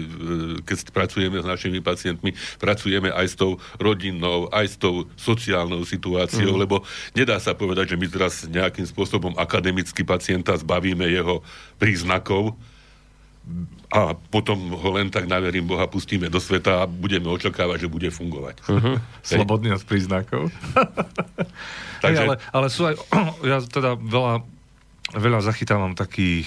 keď 0.61 0.93
pracujeme 0.93 1.41
s 1.41 1.47
našimi 1.47 1.81
pacientmi, 1.81 2.31
pracujeme 2.57 3.09
aj 3.09 3.27
s 3.27 3.35
tou 3.35 3.51
rodinnou, 3.77 4.49
aj 4.51 4.67
s 4.67 4.77
tou 4.77 5.09
sociálnou 5.17 5.81
situáciou, 5.83 6.53
Mhm. 6.53 6.57
mm. 6.57 6.63
lebo 6.63 6.77
nedá 7.13 7.37
sa 7.37 7.53
povedať, 7.53 7.91
že 7.91 7.97
my 7.97 8.07
teraz 8.07 8.45
nejakým 8.45 8.85
spôsobom 8.85 9.33
akademicky 9.35 10.03
pacienta 10.03 10.53
zbavíme 10.55 11.07
jeho 11.07 11.41
príznakov, 11.77 12.53
a 13.91 14.15
potom 14.15 14.71
ho 14.71 14.89
len 14.95 15.11
tak 15.11 15.27
na 15.27 15.43
verím 15.43 15.67
Boha 15.67 15.91
pustíme 15.91 16.31
do 16.31 16.39
sveta 16.39 16.83
a 16.83 16.91
budeme 16.91 17.27
očakávať, 17.27 17.87
že 17.87 17.89
bude 17.91 18.07
fungovať. 18.15 18.63
Uh-huh. 18.71 18.97
Slobodný 19.27 19.75
od 19.75 19.83
príznakov. 19.83 20.47
Takže- 22.01 22.07
Takže... 22.07 22.23
ale, 22.23 22.35
ale 22.55 22.67
sú 22.71 22.87
aj, 22.87 22.95
ja 23.51 23.59
teda 23.67 23.99
veľa, 23.99 24.47
veľa 25.19 25.41
zachytávam 25.43 25.99
takých 25.99 26.47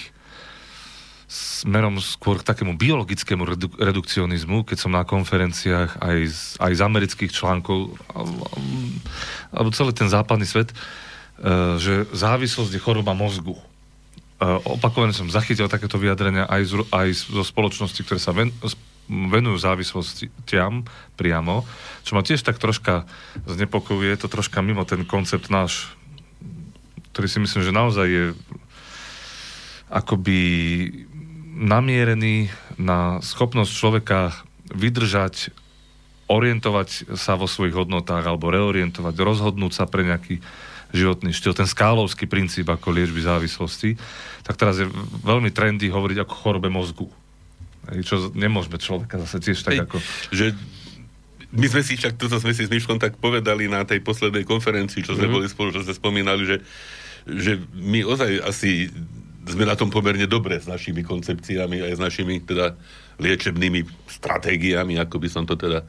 smerom 1.33 1.97
skôr 1.97 2.39
k 2.39 2.47
takému 2.47 2.77
biologickému 2.77 3.43
redu- 3.43 3.73
redukcionizmu, 3.75 4.63
keď 4.63 4.77
som 4.77 4.93
na 4.93 5.01
konferenciách 5.01 5.97
aj 5.97 6.17
z, 6.29 6.39
aj 6.61 6.71
z 6.77 6.81
amerických 6.85 7.31
článkov, 7.33 7.97
alebo, 9.51 9.69
celý 9.73 9.91
ten 9.97 10.07
západný 10.07 10.45
svet, 10.45 10.69
eh, 10.71 11.75
že 11.81 12.05
závislosť 12.13 12.71
je 12.77 12.81
choroba 12.83 13.17
mozgu. 13.17 13.57
Eh, 14.43 14.59
Opakovane 14.67 15.15
som 15.15 15.31
zachytil 15.31 15.71
takéto 15.71 15.95
vyjadrenia 15.95 16.43
aj, 16.51 16.61
z, 16.67 16.73
aj 16.91 17.07
zo 17.31 17.43
spoločnosti, 17.47 18.03
ktoré 18.03 18.19
sa 18.19 18.35
ven, 18.35 18.51
venujú 19.07 19.55
závislostiam 19.55 20.83
priamo, 21.15 21.63
čo 22.03 22.19
ma 22.19 22.27
tiež 22.27 22.43
tak 22.43 22.59
troška 22.59 23.07
znepokojuje, 23.47 24.11
je 24.11 24.19
to 24.19 24.27
troška 24.27 24.59
mimo 24.59 24.83
ten 24.83 25.07
koncept 25.07 25.47
náš, 25.47 25.95
ktorý 27.15 27.27
si 27.31 27.39
myslím, 27.39 27.61
že 27.63 27.71
naozaj 27.71 28.07
je 28.07 28.25
akoby 29.87 30.39
namierený 31.53 32.51
na 32.75 33.23
schopnosť 33.23 33.71
človeka 33.71 34.19
vydržať, 34.73 35.55
orientovať 36.27 37.15
sa 37.15 37.39
vo 37.39 37.47
svojich 37.47 37.77
hodnotách 37.77 38.25
alebo 38.25 38.51
reorientovať, 38.51 39.13
rozhodnúť 39.13 39.71
sa 39.71 39.85
pre 39.87 40.03
nejaký 40.03 40.43
životný 40.93 41.33
štýl, 41.33 41.57
ten 41.57 41.65
skálovský 41.65 42.29
princíp 42.29 42.69
ako 42.69 42.93
liečby 42.93 43.25
závislosti, 43.25 43.97
tak 44.45 44.55
teraz 44.55 44.77
je 44.77 44.87
veľmi 45.25 45.49
trendy 45.49 45.89
hovoriť 45.89 46.21
ako 46.21 46.33
chorobe 46.37 46.69
mozgu. 46.69 47.09
Čo 47.83 48.31
nemôžeme 48.31 48.79
človeka 48.79 49.19
zase 49.25 49.41
tiež 49.43 49.59
tak 49.65 49.73
Hej, 49.73 49.79
ako... 49.89 49.97
Že 50.31 50.45
my 51.53 51.65
sme 51.69 51.81
si 51.85 51.93
však, 51.99 52.17
toto 52.17 52.37
sme 52.39 52.53
si 52.55 52.65
s 52.65 52.71
Myškom 52.71 52.97
tak 52.97 53.17
povedali 53.17 53.69
na 53.69 53.85
tej 53.85 54.01
poslednej 54.01 54.45
konferencii, 54.47 55.05
čo 55.05 55.13
sme 55.13 55.27
Mhm. 55.29 55.33
boli 55.33 55.45
spolu, 55.49 55.69
čo 55.73 55.83
sme 55.83 55.93
spomínali, 55.93 56.45
že, 56.45 56.57
že 57.27 57.61
my 57.73 58.05
ozaj 58.07 58.41
asi 58.41 58.89
sme 59.43 59.67
na 59.67 59.75
tom 59.75 59.91
pomerne 59.91 60.23
dobre 60.23 60.55
s 60.55 60.71
našimi 60.71 61.03
koncepciami 61.03 61.83
aj 61.83 61.99
s 61.99 62.01
našimi 62.01 62.39
teda 62.39 62.79
liečebnými 63.19 63.83
stratégiami, 64.07 64.95
ako 64.97 65.19
by 65.19 65.27
som 65.27 65.43
to 65.43 65.59
teda 65.59 65.83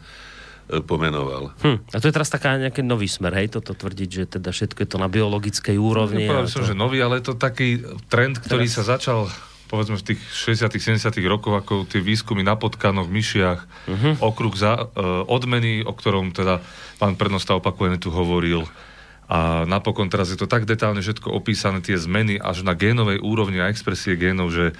pomenoval. 0.65 1.53
Hm. 1.61 1.79
A 1.93 1.97
to 2.01 2.09
je 2.09 2.15
teraz 2.15 2.33
taká 2.33 2.57
nejaký 2.57 2.81
nový 2.81 3.05
smer, 3.05 3.37
hej, 3.37 3.53
toto 3.53 3.77
tvrdiť, 3.77 4.09
že 4.09 4.25
teda 4.41 4.49
všetko 4.49 4.79
je 4.85 4.89
to 4.89 4.99
na 4.99 5.13
biologickej 5.13 5.77
úrovni. 5.77 6.25
Nepovedal 6.25 6.49
som, 6.49 6.65
to... 6.65 6.71
že 6.73 6.77
nový, 6.77 7.05
ale 7.05 7.21
je 7.21 7.25
to 7.29 7.35
taký 7.37 7.85
trend, 8.09 8.41
ktorý 8.41 8.65
sa 8.69 8.85
začal 8.85 9.29
povedzme 9.65 9.99
v 9.99 10.15
tých 10.15 10.21
60 10.23 10.71
70 10.71 11.19
rokoch, 11.27 11.59
ako 11.59 11.75
tie 11.89 11.99
výskumy 11.99 12.47
na 12.47 12.55
potkanoch, 12.55 13.11
myšiach, 13.11 13.61
uh-huh. 13.91 14.15
okruh 14.23 14.55
za, 14.55 14.87
uh, 14.87 15.27
odmeny, 15.27 15.83
o 15.83 15.91
ktorom 15.91 16.31
teda 16.31 16.63
pán 17.03 17.19
prednosta 17.19 17.59
opakovane 17.59 17.99
tu 17.99 18.15
hovoril. 18.15 18.69
A 19.25 19.65
napokon 19.65 20.13
teraz 20.13 20.29
je 20.31 20.39
to 20.39 20.45
tak 20.45 20.69
detálne 20.69 21.01
všetko 21.01 21.33
opísané, 21.33 21.81
tie 21.81 21.97
zmeny 21.97 22.37
až 22.37 22.61
na 22.63 22.77
génovej 22.77 23.25
úrovni 23.25 23.59
a 23.59 23.73
expresie 23.73 24.21
génov, 24.21 24.53
že 24.53 24.77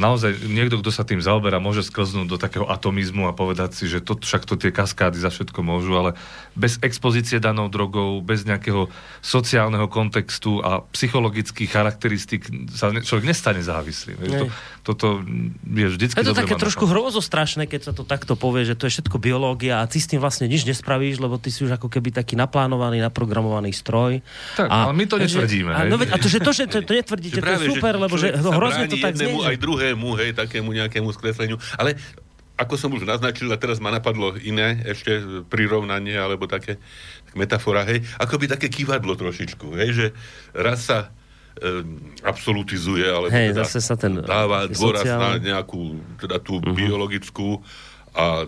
naozaj 0.00 0.48
niekto, 0.48 0.80
kto 0.80 0.88
sa 0.88 1.04
tým 1.04 1.20
zaoberá, 1.20 1.60
môže 1.60 1.84
sklznúť 1.84 2.26
do 2.26 2.40
takého 2.40 2.64
atomizmu 2.64 3.28
a 3.28 3.36
povedať 3.36 3.76
si, 3.76 3.84
že 3.84 4.00
to, 4.00 4.16
však 4.16 4.48
to 4.48 4.56
tie 4.56 4.72
kaskády 4.72 5.20
za 5.20 5.28
všetko 5.28 5.60
môžu, 5.60 5.92
ale 5.92 6.10
bez 6.56 6.80
expozície 6.80 7.36
danou 7.36 7.68
drogou, 7.68 8.24
bez 8.24 8.48
nejakého 8.48 8.88
sociálneho 9.20 9.84
kontextu 9.92 10.64
a 10.64 10.80
psychologických 10.96 11.68
charakteristík 11.68 12.48
sa 12.72 12.88
ne, 12.88 13.04
človek 13.04 13.28
nestane 13.28 13.60
závislý. 13.60 14.16
To, 14.16 14.46
toto 14.88 15.06
je 15.68 15.86
vždycky 15.92 16.16
Je 16.16 16.32
to 16.32 16.32
také 16.32 16.56
trošku 16.56 16.88
hrozostrašné, 16.88 17.68
keď 17.68 17.80
sa 17.82 17.92
to 17.92 18.08
takto 18.08 18.40
povie, 18.40 18.64
že 18.64 18.72
to 18.72 18.88
je 18.88 18.96
všetko 18.96 19.20
biológia 19.20 19.84
a 19.84 19.88
ty 19.90 20.00
s 20.00 20.08
tým 20.08 20.16
vlastne 20.16 20.48
nič 20.48 20.64
nespravíš, 20.64 21.20
lebo 21.20 21.36
ty 21.36 21.52
si 21.52 21.68
už 21.68 21.76
ako 21.76 21.92
keby 21.92 22.08
taký 22.16 22.40
naplánovaný, 22.40 23.04
naprogramovaný 23.04 23.76
stroj. 23.76 24.24
Tak, 24.56 24.72
ale 24.72 24.96
my 24.96 25.04
to 25.04 25.20
netvrdíme, 25.20 25.70
A, 25.76 25.84
no, 25.84 26.00
veď, 26.00 26.08
a 26.08 26.16
to, 26.16 26.28
že 26.32 26.38
to, 26.40 26.50
že 26.56 26.64
to, 26.72 26.80
to 26.80 26.92
netvrdíte, 26.96 27.44
to 27.44 27.52
je 27.52 27.68
super, 27.68 28.00
lebo 28.00 28.16
že 28.16 28.32
hrozne 28.32 28.88
to 28.88 28.96
tak 28.96 29.12
znie. 29.12 29.57
Aj 29.58 29.62
druhému, 29.62 30.14
hej, 30.22 30.30
takému 30.38 30.70
nejakému 30.70 31.10
skresleniu. 31.10 31.58
Ale 31.74 31.98
ako 32.58 32.74
som 32.74 32.90
už 32.90 33.06
naznačil, 33.06 33.50
a 33.54 33.58
teraz 33.58 33.78
ma 33.78 33.94
napadlo 33.94 34.34
iné 34.38 34.82
ešte 34.82 35.42
prirovnanie, 35.46 36.18
alebo 36.18 36.50
také 36.50 36.78
metafora, 37.38 37.86
hej, 37.86 38.02
ako 38.18 38.34
by 38.38 38.46
také 38.58 38.66
kývadlo 38.70 39.14
trošičku, 39.14 39.78
hej, 39.78 39.90
že 39.94 40.06
raz 40.58 40.90
sa 40.90 41.10
um, 41.62 42.14
absolutizuje, 42.26 43.06
alebo 43.06 43.30
Hej, 43.30 43.54
teda 43.54 43.62
zase 43.62 43.78
sa 43.78 43.94
ten, 43.94 44.18
dáva 44.26 44.66
dôraz 44.66 45.06
sociálny. 45.06 45.38
na 45.38 45.54
nejakú, 45.54 46.02
teda 46.18 46.42
tú 46.42 46.58
uh-huh. 46.58 46.74
biologickú 46.74 47.62
a 48.18 48.46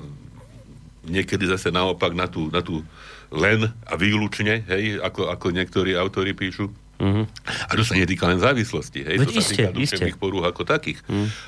niekedy 1.06 1.46
zase 1.46 1.70
naopak 1.70 2.10
na 2.10 2.26
tú, 2.26 2.50
na 2.50 2.66
tú 2.66 2.82
len 3.30 3.70
a 3.86 3.94
výlučne, 3.94 4.66
hej, 4.66 4.98
ako, 5.06 5.30
ako 5.30 5.46
niektorí 5.54 5.94
autori 5.94 6.34
píšu. 6.34 6.66
Mhm. 7.00 7.22
A 7.66 7.70
to 7.72 7.82
sa 7.82 7.96
netýka 7.96 8.28
len 8.28 8.36
závislosti, 8.36 9.00
hej, 9.02 9.16
Veď 9.16 9.26
to 9.32 9.34
sa 9.34 9.40
iste, 9.40 9.54
týka 9.56 9.68
iste. 9.72 9.78
duševných 9.80 10.20
porúch 10.20 10.44
ako 10.44 10.68
takých. 10.68 11.00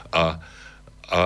A, 0.09 0.40
a 1.12 1.21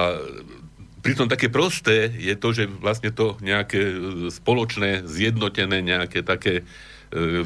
pritom 1.00 1.30
také 1.30 1.46
prosté 1.46 2.10
je 2.10 2.34
to, 2.34 2.50
že 2.50 2.66
vlastne 2.66 3.14
to 3.14 3.38
nejaké 3.38 3.78
e, 3.78 3.94
spoločné, 4.34 5.06
zjednotené, 5.06 5.78
nejaké 5.78 6.26
také 6.26 6.60
e, 6.60 6.62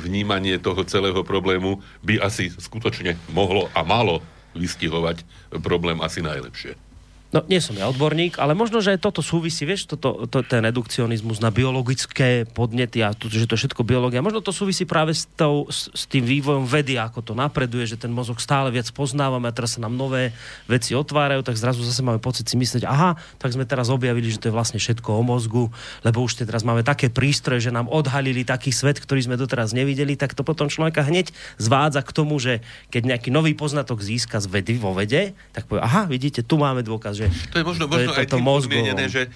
vnímanie 0.00 0.56
toho 0.56 0.80
celého 0.88 1.20
problému 1.20 1.84
by 2.00 2.16
asi 2.25 2.49
skutočne 2.49 3.20
mohlo 3.37 3.68
a 3.76 3.84
malo 3.84 4.25
vystihovať 4.56 5.22
problém 5.60 6.00
asi 6.00 6.25
najlepšie. 6.25 6.89
No, 7.30 7.46
nie 7.46 7.62
som 7.62 7.78
ja 7.78 7.87
odborník, 7.87 8.42
ale 8.42 8.58
možno, 8.58 8.82
že 8.82 8.99
toto 8.99 9.22
súvisí, 9.22 9.62
vieš, 9.62 9.87
toto, 9.87 10.26
to, 10.26 10.42
ten 10.42 10.66
redukcionizmus 10.66 11.38
na 11.38 11.54
biologické 11.54 12.42
podnety 12.42 13.06
a 13.06 13.14
to, 13.14 13.30
že 13.30 13.46
to 13.46 13.54
je 13.54 13.62
všetko 13.70 13.87
biológia. 13.87 14.18
Možno 14.18 14.42
to 14.42 14.50
súvisí 14.50 14.82
práve 14.82 15.14
s, 15.14 15.30
tou, 15.38 15.70
s, 15.70 15.87
s 15.94 16.10
tým 16.10 16.26
vývojom 16.26 16.66
vedy, 16.66 16.99
ako 16.99 17.22
to 17.22 17.38
napreduje, 17.38 17.87
že 17.87 18.02
ten 18.02 18.10
mozog 18.10 18.42
stále 18.42 18.75
viac 18.75 18.90
poznávame 18.90 19.46
a 19.46 19.54
teraz 19.54 19.78
sa 19.78 19.87
nám 19.87 19.94
nové 19.94 20.34
veci 20.66 20.90
otvárajú, 20.90 21.46
tak 21.46 21.54
zrazu 21.54 21.87
zase 21.87 22.02
máme 22.02 22.18
pocit 22.18 22.50
si 22.50 22.58
myslieť, 22.58 22.82
aha, 22.82 23.14
tak 23.38 23.54
sme 23.54 23.62
teraz 23.62 23.94
objavili, 23.94 24.26
že 24.26 24.42
to 24.42 24.50
je 24.50 24.56
vlastne 24.58 24.82
všetko 24.82 25.14
o 25.14 25.22
mozgu, 25.22 25.70
lebo 26.02 26.26
už 26.26 26.42
teraz 26.42 26.66
máme 26.66 26.82
také 26.82 27.14
prístroje, 27.14 27.62
že 27.62 27.70
nám 27.70 27.87
odhalili 27.87 28.42
taký 28.42 28.75
svet, 28.75 28.99
ktorý 28.99 29.30
sme 29.30 29.38
doteraz 29.38 29.70
nevideli, 29.70 30.18
tak 30.18 30.34
to 30.34 30.42
potom 30.42 30.66
človeka 30.66 31.06
hneď 31.06 31.30
zvádza 31.62 32.02
k 32.02 32.10
tomu, 32.10 32.42
že 32.42 32.58
keď 32.90 33.14
nejaký 33.14 33.30
nový 33.30 33.54
poznatok 33.54 34.02
získa 34.02 34.42
z 34.42 34.50
vedy 34.50 34.82
vo 34.82 34.99
vede, 34.99 35.38
tak 35.54 35.70
povie, 35.70 35.78
aha, 35.78 36.10
vidíte, 36.10 36.42
tu 36.42 36.58
máme 36.58 36.82
dôkaz, 36.82 37.19
že 37.20 37.26
to 37.52 37.56
je 37.60 37.64
možno, 37.66 37.84
možno 37.90 38.16
je 38.16 38.20
aj 38.24 38.28
tým 38.32 38.44
podmienené, 38.44 39.04
že 39.12 39.22
e, 39.28 39.30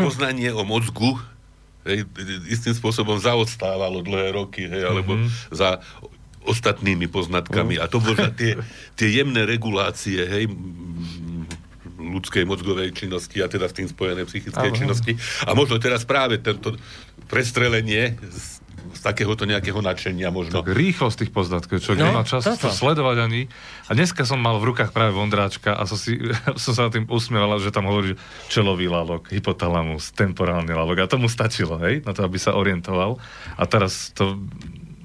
poznanie 0.00 0.48
o 0.54 0.64
mozgu 0.64 1.20
hej, 1.84 2.08
istým 2.48 2.72
spôsobom 2.72 3.20
zaostávalo 3.20 4.00
dlhé 4.00 4.32
roky, 4.32 4.64
hej, 4.64 4.88
alebo 4.88 5.20
mm-hmm. 5.20 5.52
za 5.52 5.84
ostatnými 6.44 7.08
poznatkami. 7.08 7.80
A 7.80 7.88
to 7.88 8.00
bolo 8.00 8.28
tie, 8.36 8.56
tie 8.96 9.08
jemné 9.20 9.48
regulácie, 9.48 10.20
hej, 10.24 10.44
ľudskej 12.04 12.44
mozgovej 12.44 12.92
činnosti 12.92 13.40
a 13.40 13.48
teda 13.48 13.68
s 13.68 13.74
tým 13.76 13.88
spojené 13.88 14.28
psychické 14.28 14.68
Aha. 14.68 14.76
činnosti. 14.76 15.16
A 15.48 15.56
možno 15.56 15.80
teraz 15.80 16.04
práve 16.04 16.36
tento 16.40 16.76
prestrelenie 17.32 18.20
z 18.20 18.63
z 18.92 19.00
takéhoto 19.00 19.48
nejakého 19.48 19.80
nadšenia 19.80 20.28
možno. 20.28 20.60
Tak 20.60 20.74
rýchlosť 20.76 21.24
tých 21.24 21.32
poznatkov, 21.32 21.80
čo 21.80 21.96
no, 21.96 22.10
nemá 22.10 22.22
čas 22.28 22.44
to 22.44 22.68
sledovať 22.68 23.16
ani. 23.24 23.48
A 23.88 23.96
dneska 23.96 24.28
som 24.28 24.36
mal 24.36 24.60
v 24.60 24.74
rukách 24.74 24.92
práve 24.92 25.16
Vondráčka 25.16 25.72
a 25.72 25.88
som, 25.88 25.96
si, 25.96 26.20
som 26.64 26.72
sa 26.76 26.92
tým 26.92 27.08
usmieval, 27.08 27.56
že 27.62 27.72
tam 27.72 27.88
hovorí 27.88 28.18
čelový 28.52 28.92
lalok, 28.92 29.32
hypotalamus, 29.32 30.12
temporálny 30.12 30.76
lalok 30.76 31.04
a 31.04 31.10
tomu 31.10 31.32
stačilo, 31.32 31.80
hej, 31.80 32.04
na 32.04 32.12
to, 32.12 32.26
aby 32.26 32.36
sa 32.36 32.52
orientoval. 32.52 33.16
A 33.56 33.64
teraz 33.64 34.12
to 34.12 34.36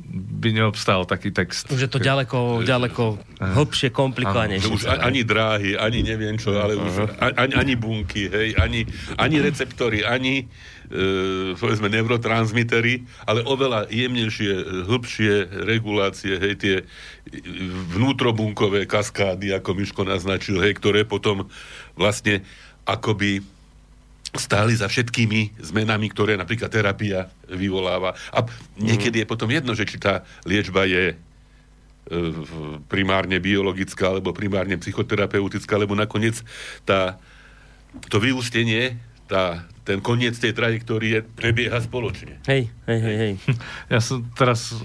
by 0.10 0.50
neobstál 0.50 1.06
taký 1.06 1.30
text. 1.30 1.70
Už 1.70 1.86
je 1.86 1.92
to 1.92 2.02
ďaleko, 2.02 2.66
ďaleko 2.66 3.04
hlbšie, 3.40 3.94
komplikovanejšie. 3.94 4.74
Už 4.74 4.90
ani 4.90 5.22
dráhy, 5.22 5.78
ani 5.78 6.02
neviem 6.02 6.36
čo, 6.42 6.58
ale 6.58 6.74
už 6.74 7.14
ani, 7.22 7.54
ani 7.54 7.74
bunky, 7.78 8.26
hej, 8.26 8.58
ani, 8.58 8.90
ani 9.22 9.38
receptory, 9.44 10.02
ani 10.02 10.50
e, 10.90 11.54
povedzme 11.56 11.88
neurotransmitery, 11.90 13.06
ale 13.30 13.46
oveľa 13.46 13.88
jemnejšie, 13.94 14.86
hĺbšie 14.90 15.64
regulácie, 15.70 16.36
hej, 16.42 16.54
tie 16.58 16.76
vnútrobunkové 17.94 18.90
kaskády, 18.90 19.54
ako 19.54 19.78
Miško 19.78 20.02
naznačil, 20.04 20.58
hej, 20.66 20.74
ktoré 20.82 21.06
potom 21.06 21.46
vlastne 21.94 22.42
akoby 22.90 23.46
stáli 24.34 24.78
za 24.78 24.86
všetkými 24.86 25.58
zmenami, 25.58 26.10
ktoré 26.14 26.38
napríklad 26.38 26.70
terapia 26.70 27.34
vyvoláva. 27.50 28.14
A 28.30 28.46
niekedy 28.78 29.26
je 29.26 29.30
potom 29.30 29.50
jedno, 29.50 29.74
že 29.74 29.90
či 29.90 29.98
tá 29.98 30.22
liečba 30.46 30.86
je 30.86 31.14
e, 31.14 31.16
primárne 32.86 33.42
biologická 33.42 34.14
alebo 34.14 34.30
primárne 34.30 34.78
psychoterapeutická, 34.78 35.74
lebo 35.82 35.98
nakoniec 35.98 36.46
tá, 36.86 37.18
to 38.06 38.22
vyústenie 38.22 39.02
tá, 39.26 39.66
ten 39.90 40.06
koniec 40.06 40.38
tej 40.38 40.54
trajektórie 40.54 41.26
prebieha 41.26 41.82
spoločne. 41.82 42.38
Hej, 42.46 42.70
hej, 42.86 43.00
hej, 43.02 43.18
hej. 43.18 43.34
Ja 43.94 43.98
som 43.98 44.22
teraz, 44.38 44.78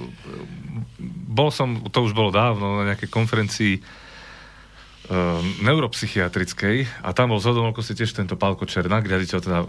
bol 1.28 1.52
som, 1.52 1.84
to 1.92 2.08
už 2.08 2.16
bolo 2.16 2.32
dávno, 2.32 2.80
na 2.80 2.88
nejakej 2.88 3.12
konferencii 3.12 3.84
uh, 3.84 5.44
neuropsychiatrickej 5.60 7.04
a 7.04 7.12
tam 7.12 7.36
bol 7.36 7.40
zhodom 7.44 7.76
si 7.84 7.92
tiež 7.92 8.16
tento 8.16 8.40
Pálko 8.40 8.64
Černák, 8.64 9.04
riaditeľ 9.04 9.38
teda 9.44 9.60
uh, 9.60 9.68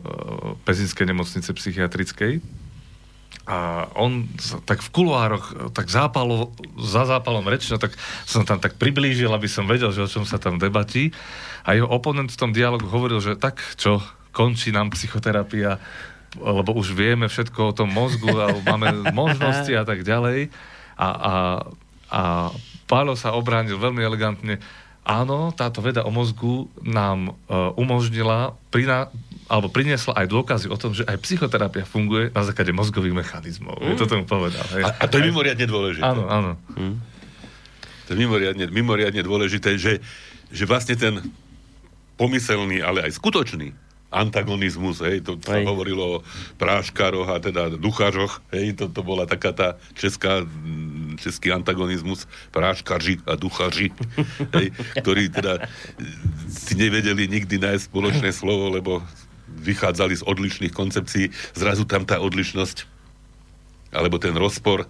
Pezinskej 0.63 1.03
nemocnice 1.03 1.51
psychiatrickej. 1.51 2.39
A 3.45 3.91
on 3.93 4.25
tak 4.65 4.81
v 4.81 4.89
kuloároch, 4.89 5.69
tak 5.69 5.85
zápalo, 5.85 6.49
za 6.81 7.05
zápalom 7.05 7.45
rečno, 7.45 7.77
tak 7.77 7.93
som 8.25 8.41
tam 8.41 8.57
tak 8.57 8.73
priblížil, 8.81 9.29
aby 9.29 9.45
som 9.45 9.69
vedel, 9.69 9.93
že 9.93 10.01
o 10.01 10.09
čom 10.09 10.25
sa 10.25 10.41
tam 10.41 10.57
debatí. 10.57 11.13
A 11.61 11.77
jeho 11.77 11.85
oponent 11.85 12.33
v 12.33 12.39
tom 12.41 12.49
dialogu 12.49 12.89
hovoril, 12.89 13.21
že 13.21 13.37
tak 13.37 13.61
čo, 13.77 14.01
končí 14.35 14.75
nám 14.75 14.91
psychoterapia, 14.91 15.79
lebo 16.35 16.75
už 16.75 16.91
vieme 16.91 17.31
všetko 17.31 17.71
o 17.71 17.75
tom 17.75 17.95
mozgu 17.95 18.35
a 18.35 18.51
máme 18.67 19.07
možnosti 19.15 19.71
a 19.71 19.87
tak 19.87 20.03
ďalej. 20.03 20.51
A, 20.99 21.07
a, 21.07 21.33
a 22.11 22.21
Pálo 22.85 23.17
sa 23.17 23.33
obránil 23.33 23.81
veľmi 23.81 24.01
elegantne. 24.05 24.61
Áno, 25.05 25.53
táto 25.53 25.81
veda 25.81 26.05
o 26.05 26.13
mozgu 26.13 26.69
nám 26.81 27.33
uh, 27.33 27.73
umožnila, 27.77 28.57
prina, 28.69 29.09
alebo 29.49 29.69
priniesla 29.69 30.17
aj 30.17 30.27
dôkazy 30.29 30.67
o 30.69 30.77
tom, 30.77 30.93
že 30.93 31.05
aj 31.05 31.17
psychoterapia 31.21 31.85
funguje 31.85 32.33
na 32.33 32.41
základe 32.45 32.73
mozgových 32.73 33.13
mechanizmov. 33.13 33.77
Mm. 33.81 33.93
Je 33.93 33.97
to 34.01 34.09
tomu 34.09 34.25
povedal. 34.25 34.65
Hej. 34.73 34.85
A, 34.85 34.89
a 35.01 35.05
to 35.09 35.17
je 35.21 35.29
mimoriadne 35.29 35.65
dôležité. 35.65 36.05
Áno, 36.05 36.25
áno. 36.29 36.51
Mm. 36.77 36.97
To 38.05 38.09
je 38.13 38.17
mimoriadne, 38.17 38.65
mimoriadne 38.69 39.21
dôležité, 39.25 39.77
že, 39.81 40.01
že 40.49 40.63
vlastne 40.69 40.93
ten 40.97 41.21
pomyselný, 42.17 42.85
ale 42.85 43.05
aj 43.05 43.17
skutočný 43.17 43.84
antagonizmus, 44.15 45.03
hej, 45.03 45.19
to 45.19 45.35
sa 45.43 45.59
hovorilo 45.67 46.19
o 46.19 46.23
práškaroch 46.55 47.27
a 47.27 47.37
teda 47.43 47.75
duchařoch, 47.75 48.39
hej, 48.55 48.79
to, 48.79 48.87
to 48.87 49.01
bola 49.03 49.27
taká 49.27 49.51
tá 49.51 49.75
česká, 49.91 50.47
český 51.19 51.51
antagonizmus, 51.51 52.23
práškaři 52.55 53.27
a 53.27 53.35
duchaři, 53.35 53.91
hej, 54.55 54.67
ktorí 55.03 55.29
teda 55.35 55.67
si 56.47 56.79
nevedeli 56.79 57.27
nikdy 57.27 57.59
nájsť 57.59 57.91
spoločné 57.91 58.31
slovo, 58.31 58.71
lebo 58.71 59.03
vychádzali 59.51 60.15
z 60.15 60.23
odlišných 60.23 60.73
koncepcií, 60.73 61.29
zrazu 61.51 61.83
tam 61.83 62.07
tá 62.07 62.23
odlišnosť 62.23 62.87
alebo 63.95 64.19
ten 64.19 64.35
rozpor 64.35 64.87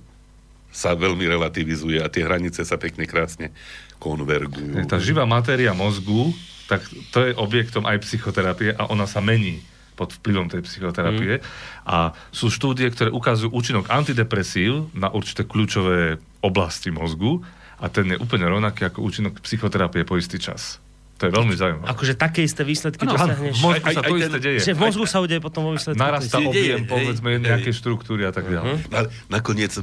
sa 0.76 0.92
veľmi 0.92 1.24
relativizuje 1.24 2.04
a 2.04 2.12
tie 2.12 2.28
hranice 2.28 2.68
sa 2.68 2.76
pekne 2.76 3.08
krásne 3.08 3.56
konvergujú. 3.96 4.76
Tá 4.92 5.00
živá 5.00 5.24
matéria 5.24 5.72
mozgu 5.72 6.36
tak 6.66 6.82
to 7.14 7.20
je 7.26 7.32
objektom 7.38 7.86
aj 7.86 8.02
psychoterapie 8.02 8.74
a 8.74 8.90
ona 8.90 9.06
sa 9.06 9.22
mení 9.22 9.62
pod 9.96 10.12
vplyvom 10.12 10.52
tej 10.52 10.62
psychoterapie. 10.68 11.40
Mm. 11.40 11.44
A 11.88 12.12
sú 12.36 12.52
štúdie, 12.52 12.92
ktoré 12.92 13.10
ukazujú 13.16 13.56
účinok 13.56 13.88
antidepresív 13.88 14.92
na 14.92 15.08
určité 15.08 15.48
kľúčové 15.48 16.20
oblasti 16.44 16.92
mozgu 16.92 17.40
a 17.80 17.88
ten 17.88 18.12
je 18.12 18.18
úplne 18.20 18.44
rovnaký 18.44 18.92
ako 18.92 19.00
účinok 19.08 19.40
psychoterapie 19.40 20.04
po 20.04 20.20
istý 20.20 20.36
čas. 20.36 20.84
To 21.16 21.32
je 21.32 21.32
veľmi 21.32 21.56
zaujímavé. 21.56 21.88
Akože 21.88 22.14
také 22.20 22.44
isté 22.44 22.68
výsledky 22.68 23.08
dosiahneš. 23.08 23.56
V 23.56 23.64
mozgu 23.64 23.88
sa 23.88 24.02
aj, 24.04 24.12
to 24.12 24.16
isté 24.20 24.40
deje. 24.44 24.60
Že 24.68 24.74
v 24.76 24.82
mozgu 24.84 25.06
sa 25.08 25.18
udeje 25.24 25.40
potom 25.40 25.64
vo 25.64 25.72
výsledku. 25.72 25.96
Narastá 25.96 26.44
objem, 26.44 26.84
povedzme, 26.84 27.40
nejaké 27.40 27.72
štruktúry 27.72 28.28
a 28.28 28.36
tak 28.36 28.52
ďalej. 28.52 28.84
Uh-huh. 28.84 28.96
Ale 29.00 29.08
nakoniec 29.32 29.80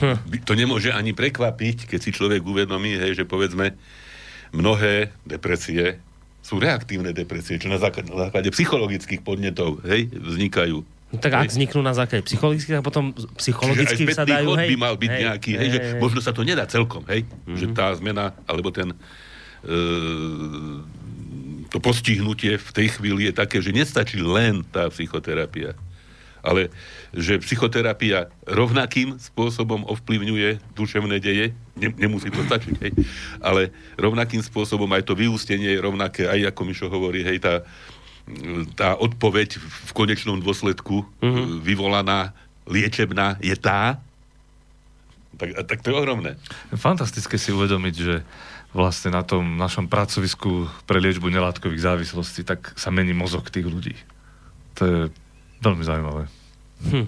hm. 0.00 0.16
to 0.48 0.52
nemôže 0.56 0.96
ani 0.96 1.12
prekvapiť, 1.12 1.92
keď 1.92 2.00
si 2.00 2.10
človek 2.16 2.40
uvedomí, 2.40 2.96
hej, 2.96 3.20
že 3.20 3.24
povedzme, 3.28 3.76
mnohé 4.50 5.14
depresie 5.26 5.98
sú 6.40 6.56
reaktívne 6.56 7.12
depresie, 7.12 7.60
čo 7.60 7.68
na 7.68 7.76
základe, 7.76 8.48
psychologických 8.50 9.20
podnetov 9.20 9.84
hej, 9.84 10.08
vznikajú. 10.08 10.80
No 11.10 11.16
tak 11.18 11.34
ak 11.36 11.50
vzniknú 11.50 11.82
na 11.82 11.90
základe 11.90 12.22
psychologických, 12.22 12.80
a 12.80 12.86
potom 12.86 13.10
psychologicky 13.34 14.06
sa 14.14 14.22
dajú, 14.22 14.54
hej, 14.54 14.68
by 14.72 14.78
mal 14.78 14.94
byť 14.94 15.10
hej, 15.10 15.22
nejaký, 15.26 15.50
hej, 15.58 15.58
hej, 15.58 15.68
že 15.70 15.78
hej. 15.82 16.00
možno 16.00 16.20
sa 16.22 16.30
to 16.30 16.46
nedá 16.46 16.64
celkom, 16.70 17.02
hej, 17.10 17.26
mm-hmm. 17.26 17.58
že 17.58 17.66
tá 17.74 17.90
zmena, 17.98 18.30
alebo 18.46 18.70
ten 18.70 18.94
e, 19.66 19.76
to 21.66 21.78
postihnutie 21.82 22.56
v 22.56 22.70
tej 22.70 22.94
chvíli 22.94 23.26
je 23.30 23.32
také, 23.34 23.58
že 23.58 23.74
nestačí 23.74 24.22
len 24.22 24.62
tá 24.70 24.86
psychoterapia 24.86 25.74
ale 26.40 26.72
že 27.12 27.40
psychoterapia 27.40 28.28
rovnakým 28.48 29.16
spôsobom 29.20 29.84
ovplyvňuje 29.88 30.76
duševné 30.76 31.16
deje, 31.20 31.52
ne, 31.76 31.88
nemusí 31.96 32.28
to 32.32 32.42
stačiť, 32.44 32.76
hej, 32.80 32.92
ale 33.40 33.72
rovnakým 34.00 34.40
spôsobom 34.40 34.88
aj 34.92 35.06
to 35.08 35.14
vyústenie 35.16 35.76
je 35.76 35.80
rovnaké, 35.80 36.28
aj 36.28 36.54
ako 36.54 36.60
Mišo 36.64 36.86
hovorí, 36.88 37.24
hej, 37.24 37.38
tá, 37.42 37.64
tá 38.78 38.94
odpoveď 38.96 39.58
v 39.58 39.90
konečnom 39.92 40.38
dôsledku 40.38 41.04
mm-hmm. 41.20 41.60
vyvolaná, 41.64 42.32
liečebná 42.68 43.40
je 43.42 43.56
tá, 43.58 43.98
tak, 45.40 45.56
tak 45.64 45.78
to 45.80 45.88
je 45.88 45.96
ohromné. 45.96 46.36
Fantastické 46.76 47.40
si 47.40 47.48
uvedomiť, 47.48 47.94
že 47.96 48.20
vlastne 48.76 49.10
na 49.10 49.24
tom 49.26 49.56
našom 49.56 49.90
pracovisku 49.90 50.68
pre 50.86 51.02
liečbu 51.02 51.26
nelátkových 51.26 51.82
závislostí 51.90 52.46
tak 52.46 52.76
sa 52.78 52.92
mení 52.94 53.16
mozog 53.16 53.50
tých 53.50 53.66
ľudí. 53.66 53.96
To 54.78 54.82
je 54.86 54.98
Veľmi 55.60 55.84
zaujímavé. 55.84 56.22
Hm. 56.80 57.06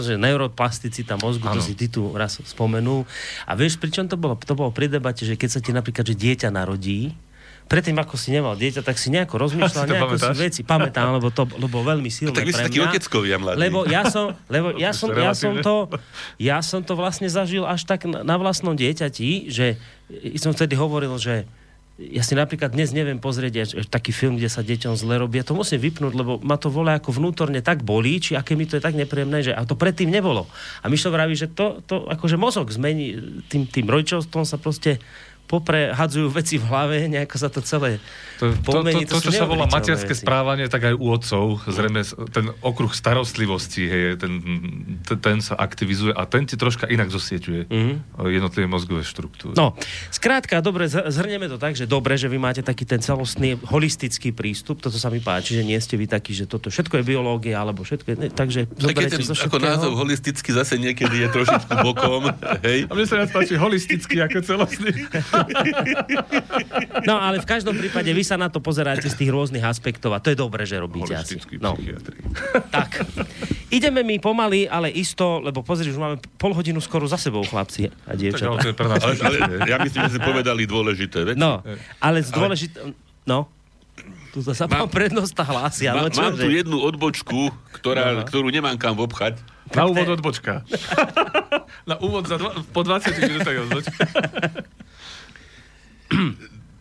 že 0.00 0.14
neuroplasticita 0.16 1.20
mozgu, 1.20 1.44
ano. 1.44 1.60
to 1.60 1.60
si 1.60 1.76
ty 1.76 1.92
tu 1.92 2.08
raz 2.16 2.40
spomenul. 2.40 3.04
A 3.44 3.52
vieš, 3.52 3.76
pri 3.76 3.92
čom 3.92 4.08
to 4.08 4.16
bolo? 4.16 4.38
To 4.40 4.54
bolo 4.56 4.70
pri 4.72 4.88
debate, 4.88 5.28
že 5.28 5.36
keď 5.36 5.48
sa 5.48 5.60
ti 5.60 5.70
napríklad, 5.76 6.06
že 6.08 6.16
dieťa 6.16 6.48
narodí, 6.48 7.12
predtým, 7.70 7.94
ako 8.02 8.18
si 8.18 8.34
nemal 8.34 8.58
dieťa, 8.58 8.82
tak 8.82 8.98
si 8.98 9.14
nejako 9.14 9.46
rozmýšľal, 9.46 9.84
si 9.86 9.90
nejako 9.94 10.16
si 10.18 10.34
veci 10.34 10.60
pamätám, 10.66 11.14
lebo 11.14 11.30
to 11.30 11.46
bolo 11.46 11.86
veľmi 11.86 12.10
silné 12.14 12.34
no, 12.34 12.36
tak 12.42 12.50
vy 12.50 12.52
pre 12.58 12.66
taký 12.66 12.78
oteckovia 12.82 13.38
mladí. 13.38 13.58
Lebo 13.62 13.86
ja 13.86 14.02
som, 14.10 14.34
lebo 14.50 14.74
ja 14.82 14.90
som, 14.90 15.14
ja 15.14 15.30
som, 15.30 15.54
to, 15.62 15.74
ja 16.42 16.58
som 16.66 16.82
to 16.82 16.98
vlastne 16.98 17.30
zažil 17.30 17.62
až 17.62 17.86
tak 17.86 18.10
na 18.10 18.34
vlastnom 18.34 18.74
dieťati, 18.74 19.46
že 19.46 19.78
som 20.42 20.50
vtedy 20.50 20.74
hovoril, 20.74 21.14
že 21.14 21.46
ja 22.00 22.24
si 22.24 22.32
napríklad 22.32 22.72
dnes 22.72 22.96
neviem 22.96 23.20
pozrieť 23.20 23.84
taký 23.92 24.16
film, 24.16 24.40
kde 24.40 24.48
sa 24.48 24.64
deťom 24.64 24.96
zle 24.96 25.20
robí. 25.20 25.36
Ja 25.36 25.44
to 25.44 25.52
musím 25.52 25.84
vypnúť, 25.84 26.16
lebo 26.16 26.40
ma 26.40 26.56
to 26.56 26.72
volá 26.72 26.96
ako 26.96 27.12
vnútorne 27.12 27.60
tak 27.60 27.84
bolí, 27.84 28.16
či 28.16 28.32
aké 28.32 28.56
mi 28.56 28.64
to 28.64 28.80
je 28.80 28.82
tak 28.82 28.96
nepríjemné, 28.96 29.44
že 29.44 29.52
a 29.52 29.68
to 29.68 29.76
predtým 29.76 30.08
nebolo. 30.08 30.48
A 30.80 30.88
Mišo 30.88 31.12
vraví, 31.12 31.36
že 31.36 31.52
to, 31.52 31.84
to 31.84 32.08
akože 32.08 32.40
mozog 32.40 32.72
zmení 32.72 33.20
tým, 33.52 33.68
tým 33.68 33.84
rodičovstvom 33.84 34.48
sa 34.48 34.56
proste 34.56 34.96
poprehadzujú 35.50 36.30
veci 36.30 36.62
v 36.62 36.64
hlave, 36.70 37.10
nejako 37.10 37.36
sa 37.42 37.50
to 37.50 37.58
celé 37.58 37.98
to, 38.38 38.54
pomení. 38.62 39.02
To, 39.02 39.18
to, 39.18 39.18
to, 39.18 39.20
to 39.20 39.24
čo 39.34 39.42
sa 39.42 39.46
volá 39.50 39.66
materské 39.66 40.14
veci. 40.14 40.22
správanie, 40.22 40.70
tak 40.70 40.86
aj 40.86 40.94
u 40.94 41.06
otcov, 41.10 41.66
zrejme 41.66 42.06
ten 42.30 42.54
okruh 42.62 42.94
starostlivosti, 42.94 43.82
hej, 43.90 44.02
ten, 44.22 44.32
ten, 45.02 45.18
ten 45.18 45.38
sa 45.42 45.58
aktivizuje 45.58 46.14
a 46.14 46.22
ten 46.30 46.46
ti 46.46 46.54
troška 46.54 46.86
inak 46.86 47.10
zosieťuje 47.10 47.66
mm-hmm. 47.66 47.96
jednotlivé 48.30 48.70
mozgové 48.70 49.02
štruktúry. 49.02 49.58
No, 49.58 49.74
skrátka, 50.14 50.62
dobre, 50.62 50.86
zhrnieme 50.86 51.50
to 51.50 51.58
tak, 51.58 51.74
že 51.74 51.90
dobre, 51.90 52.14
že 52.14 52.30
vy 52.30 52.38
máte 52.38 52.62
taký 52.62 52.86
ten 52.86 53.02
celostný 53.02 53.58
holistický 53.66 54.30
prístup, 54.30 54.78
toto 54.78 55.02
sa 55.02 55.10
mi 55.10 55.18
páči, 55.18 55.58
že 55.58 55.66
nie 55.66 55.76
ste 55.82 55.98
vy 55.98 56.06
takí, 56.06 56.30
že 56.30 56.46
toto 56.46 56.70
všetko 56.70 57.02
je 57.02 57.04
biológia, 57.04 57.58
alebo 57.58 57.82
všetko 57.82 58.06
je, 58.06 58.16
ne, 58.22 58.28
takže 58.30 58.70
Tak 58.70 58.78
je 58.78 58.86
zoberiete 58.86 59.18
ten, 59.18 59.34
ako 59.34 59.58
názov 59.58 59.92
holisticky 59.98 60.54
zase 60.54 60.78
niekedy 60.78 61.26
je 61.26 61.28
trošičku 61.34 61.74
bokom, 61.82 62.30
hej. 62.66 62.86
A 62.86 62.92
mne 62.94 63.06
sa 63.10 63.18
viac 63.18 63.34
páči 63.34 63.58
holisticky 63.58 64.22
ako 64.22 64.38
celostný. 64.46 64.94
No, 67.02 67.16
ale 67.16 67.40
v 67.40 67.46
každom 67.48 67.74
prípade 67.76 68.10
vy 68.10 68.22
sa 68.22 68.36
na 68.36 68.48
to 68.48 68.58
pozeráte 68.58 69.06
z 69.06 69.16
tých 69.16 69.30
rôznych 69.30 69.64
aspektov 69.64 70.12
a 70.14 70.18
to 70.20 70.32
je 70.32 70.36
dobré, 70.38 70.64
že 70.64 70.76
robíte 70.78 71.14
asi. 71.14 71.40
No, 71.58 71.74
psychiatri. 71.76 72.16
tak. 72.68 73.02
Ideme 73.70 74.02
mi 74.02 74.18
pomaly, 74.18 74.66
ale 74.66 74.90
isto, 74.90 75.38
lebo 75.38 75.62
pozri, 75.62 75.88
už 75.88 75.98
máme 75.98 76.16
pol 76.36 76.50
hodinu 76.52 76.82
skoro 76.82 77.06
za 77.06 77.16
sebou, 77.16 77.46
chlapci 77.46 77.86
a 77.86 77.90
Tak 77.90 78.06
ale 78.10 78.18
dievčatá. 78.18 78.58
to 78.58 78.68
je 78.68 78.76
pre 78.76 78.88
nás 78.90 79.00
Ale, 79.02 79.14
ale 79.20 79.38
ja 79.70 79.76
myslím, 79.78 80.00
že 80.10 80.12
si 80.18 80.20
povedali 80.20 80.62
dôležité 80.66 81.18
veci. 81.22 81.38
No, 81.38 81.62
ale 82.02 82.18
z 82.26 82.30
dôležité... 82.34 82.78
No, 83.24 83.46
tu 84.30 84.46
sa 84.46 84.54
Mám- 84.70 84.86
mám 84.86 84.90
prednosta 84.90 85.42
hlási, 85.42 85.90
Ma, 85.90 86.06
ale 86.06 86.08
čo, 86.14 86.22
mám 86.22 86.38
tu 86.38 86.46
že... 86.46 86.62
jednu 86.62 86.78
odbočku, 86.78 87.50
ktorá, 87.74 88.22
ktorú 88.22 88.46
nemám 88.50 88.78
kam 88.78 88.94
obchať. 88.98 89.42
Na 89.74 89.86
úvod 89.86 90.18
odbočka. 90.18 90.62
Na 91.90 91.94
úvod 91.98 92.26
za 92.26 92.38
dva, 92.38 92.50
po 92.74 92.82
20 92.82 93.10
minútach 93.22 93.56
odbočka. 93.66 94.02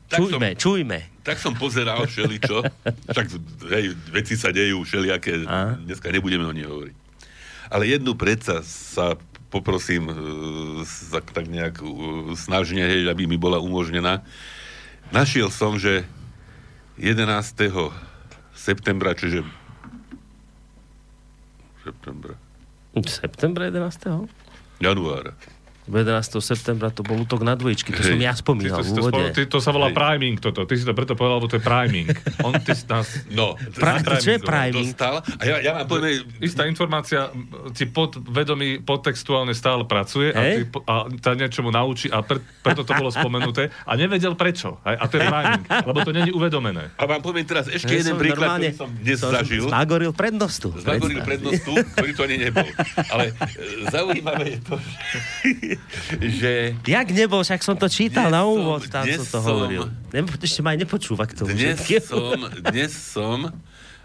Tak 0.09 0.25
som, 0.25 0.41
Čujme, 0.41 0.49
čujme. 0.57 0.99
tak 1.21 1.37
som 1.37 1.53
pozeral 1.53 2.01
všeličo. 2.09 2.65
Však 3.13 3.27
hej, 3.69 3.93
veci 4.09 4.33
sa 4.33 4.49
dejú 4.49 4.81
všelijaké. 4.81 5.45
A? 5.45 5.77
Dneska 5.77 6.09
nebudeme 6.09 6.49
o 6.49 6.53
nej 6.53 6.65
hovoriť. 6.65 6.95
Ale 7.69 7.85
jednu 7.85 8.17
predsa 8.17 8.65
sa 8.65 9.13
poprosím 9.53 10.09
e, 10.09 10.13
sa, 10.81 11.21
tak 11.21 11.45
nejak 11.45 11.85
e, 11.85 11.85
snažne, 12.33 12.81
hej, 12.81 13.05
aby 13.05 13.29
mi 13.29 13.37
bola 13.37 13.61
umožnená. 13.61 14.25
Našiel 15.13 15.53
som, 15.53 15.77
že 15.77 16.09
11. 16.97 17.29
septembra, 18.57 19.13
čiže 19.13 19.45
septembra, 21.85 22.33
Septembra 23.05 23.69
11. 23.69 24.25
januára. 24.81 25.37
11. 25.91 26.05
septembra 26.37 26.87
to 26.87 27.01
bol 27.01 27.17
útok 27.17 27.41
na 27.41 27.53
dvojičky, 27.53 27.89
to 27.89 27.99
Hej. 27.99 28.09
som 28.09 28.19
ja 28.19 28.31
Ty 28.31 28.39
spomínal 28.39 28.77
to, 28.77 28.83
v 28.83 28.89
to, 28.89 29.01
úvode. 29.01 29.23
ty, 29.31 29.41
to 29.45 29.57
sa 29.57 29.69
volá 29.69 29.87
Hej. 29.87 29.95
priming 29.95 30.35
toto. 30.35 30.63
Ty 30.63 30.73
si 30.73 30.83
to 30.83 30.93
preto 30.93 31.13
povedal, 31.13 31.37
lebo 31.37 31.47
to 31.47 31.57
je 31.57 31.63
priming. 31.63 32.07
On 32.45 32.53
ty 32.53 32.71
si 32.71 32.85
nás... 32.85 33.07
No, 33.27 33.57
Pra, 33.73 33.97
čo 33.99 34.29
je 34.29 34.37
to 34.37 34.45
priming? 34.45 34.85
dostal. 34.87 35.19
A 35.19 35.43
ja, 35.43 35.55
ja 35.59 35.71
vám 35.73 35.85
poviem, 35.85 36.21
Istá 36.39 36.63
informácia 36.63 37.33
ti 37.71 37.85
pod 37.85 38.15
vedomí 38.19 38.77
podtextuálne 38.79 39.51
stále 39.51 39.83
pracuje 39.83 40.29
a, 40.29 40.41
ty, 40.41 40.59
a 40.83 40.93
ťa 41.09 41.31
niečomu 41.35 41.69
naučí 41.69 42.07
a 42.07 42.21
pre, 42.21 42.37
preto 42.59 42.81
to 42.81 42.93
bolo 42.93 43.09
spomenuté 43.09 43.67
a 43.81 43.91
nevedel 43.93 44.33
prečo. 44.33 44.77
Hej? 44.83 44.95
A 44.95 45.03
to 45.05 45.15
je 45.15 45.23
priming, 45.23 45.63
lebo 45.65 45.99
to 45.99 46.11
není 46.11 46.29
uvedomené. 46.29 46.91
a 46.91 47.03
vám 47.03 47.19
poviem 47.19 47.43
teraz 47.43 47.65
ešte 47.65 47.89
Ja 47.89 47.99
jeden 47.99 48.13
som 48.13 48.19
príklad, 48.19 48.45
normálne- 48.51 48.69
ktorý 48.69 48.77
som 48.77 48.89
dnes 48.95 49.17
som 49.17 49.31
zažil. 49.31 49.63
Zagoril 49.65 50.11
prednostu. 50.11 50.67
Zagoril 50.75 51.21
prednostu, 51.21 51.71
ktorý 51.95 52.11
to 52.11 52.21
ani 52.21 52.37
nebol. 52.39 52.67
Ale 53.07 53.23
e, 53.29 53.33
zaujímavé 53.87 54.45
je 54.49 54.59
to, 54.61 54.75
že 54.77 55.17
Jak 56.95 57.07
nebol, 57.11 57.41
však 57.41 57.61
som 57.65 57.75
to 57.75 57.89
čítal 57.89 58.29
na 58.29 58.45
úvod, 58.45 58.85
tam 58.87 59.05
som 59.05 59.25
to 59.25 59.39
hovoril. 59.41 59.83
Nepo, 60.13 60.37
ešte 60.37 60.59
ma 60.61 60.73
aj 60.73 60.79
nepočúva 60.85 61.25
k 61.25 61.33
tomu. 61.37 61.53
dnes 61.53 61.79
všetkému. 61.81 62.05
som, 62.05 62.37
dnes 62.71 62.91
som 62.93 63.37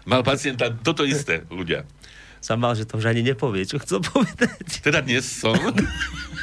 mal 0.05 0.21
pacienta, 0.21 0.69
toto 0.69 1.05
isté, 1.05 1.45
ľudia. 1.49 1.85
Som 2.41 2.61
mal, 2.61 2.77
že 2.77 2.85
to 2.85 3.01
už 3.01 3.09
ani 3.09 3.25
nepovie, 3.25 3.65
čo 3.65 3.81
chcel 3.81 4.05
povedať. 4.05 4.85
Teda 4.85 5.01
dnes 5.01 5.25
som 5.25 5.57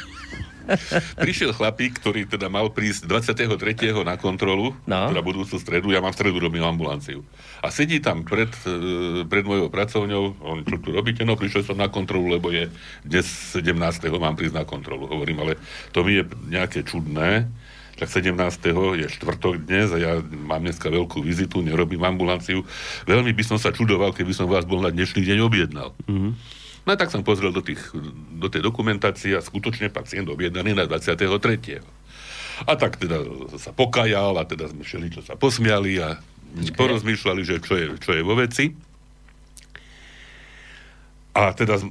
prišiel 1.15 1.51
chlapík, 1.51 1.99
ktorý 1.99 2.25
teda 2.25 2.47
mal 2.47 2.71
prísť 2.71 3.05
23. 3.05 4.03
na 4.03 4.15
kontrolu, 4.15 4.73
No. 4.83 5.09
teda 5.11 5.21
budúcu 5.21 5.55
stredu, 5.57 5.91
ja 5.91 5.99
mám 5.99 6.11
v 6.11 6.17
stredu 6.19 6.37
robím 6.39 6.63
ambulanciu. 6.63 7.21
A 7.59 7.71
sedí 7.71 7.99
tam 7.99 8.23
pred, 8.23 8.51
e, 8.67 9.23
pred 9.23 9.43
mojou 9.43 9.67
pracovňou, 9.67 10.23
on, 10.41 10.57
čo 10.63 10.77
tu 10.79 10.89
robíte? 10.91 11.23
No, 11.23 11.35
prišiel 11.35 11.63
som 11.63 11.79
na 11.79 11.87
kontrolu, 11.87 12.31
lebo 12.31 12.51
je 12.51 12.67
dnes 13.03 13.25
17. 13.55 14.19
mám 14.19 14.35
prísť 14.35 14.59
na 14.59 14.65
kontrolu. 14.65 15.07
Hovorím, 15.07 15.43
ale 15.43 15.53
to 15.91 16.03
mi 16.03 16.19
je 16.19 16.23
nejaké 16.47 16.83
čudné, 16.83 17.47
tak 17.93 18.09
17. 18.09 18.33
je 18.97 19.07
štvrtok 19.07 19.63
dnes 19.63 19.93
a 19.93 19.97
ja 20.01 20.11
mám 20.19 20.65
dneska 20.65 20.89
veľkú 20.89 21.21
vizitu, 21.21 21.61
nerobím 21.61 22.01
ambulanciu. 22.01 22.65
Veľmi 23.05 23.31
by 23.31 23.43
som 23.45 23.57
sa 23.61 23.69
čudoval, 23.69 24.11
keby 24.11 24.33
som 24.33 24.49
vás 24.49 24.65
bol 24.65 24.81
na 24.81 24.89
dnešný 24.89 25.21
deň 25.21 25.37
objednal. 25.39 25.93
No 26.83 26.89
a 26.91 26.99
tak 26.99 27.15
som 27.15 27.23
pozrel 27.23 27.55
do, 27.55 27.63
tých, 27.63 27.79
do 28.35 28.51
tej 28.51 28.59
dokumentácie 28.59 29.39
a 29.39 29.45
skutočne 29.45 29.87
pacient 29.87 30.27
objednaný 30.27 30.75
na 30.75 30.83
23. 30.83 31.15
A 32.67 32.71
tak 32.75 32.99
teda 32.99 33.23
sa 33.55 33.71
pokajal 33.71 34.35
a 34.35 34.43
teda 34.43 34.67
sme 34.67 34.83
všeli, 34.83 35.07
čo 35.15 35.21
sa 35.23 35.39
posmiali 35.39 36.03
a 36.03 36.19
porozmýšľali, 36.75 37.41
že 37.41 37.55
čo 37.63 37.73
je, 37.79 37.85
čo 37.97 38.11
je 38.13 38.21
vo 38.21 38.35
veci. 38.35 38.75
A 41.33 41.55
teda 41.55 41.81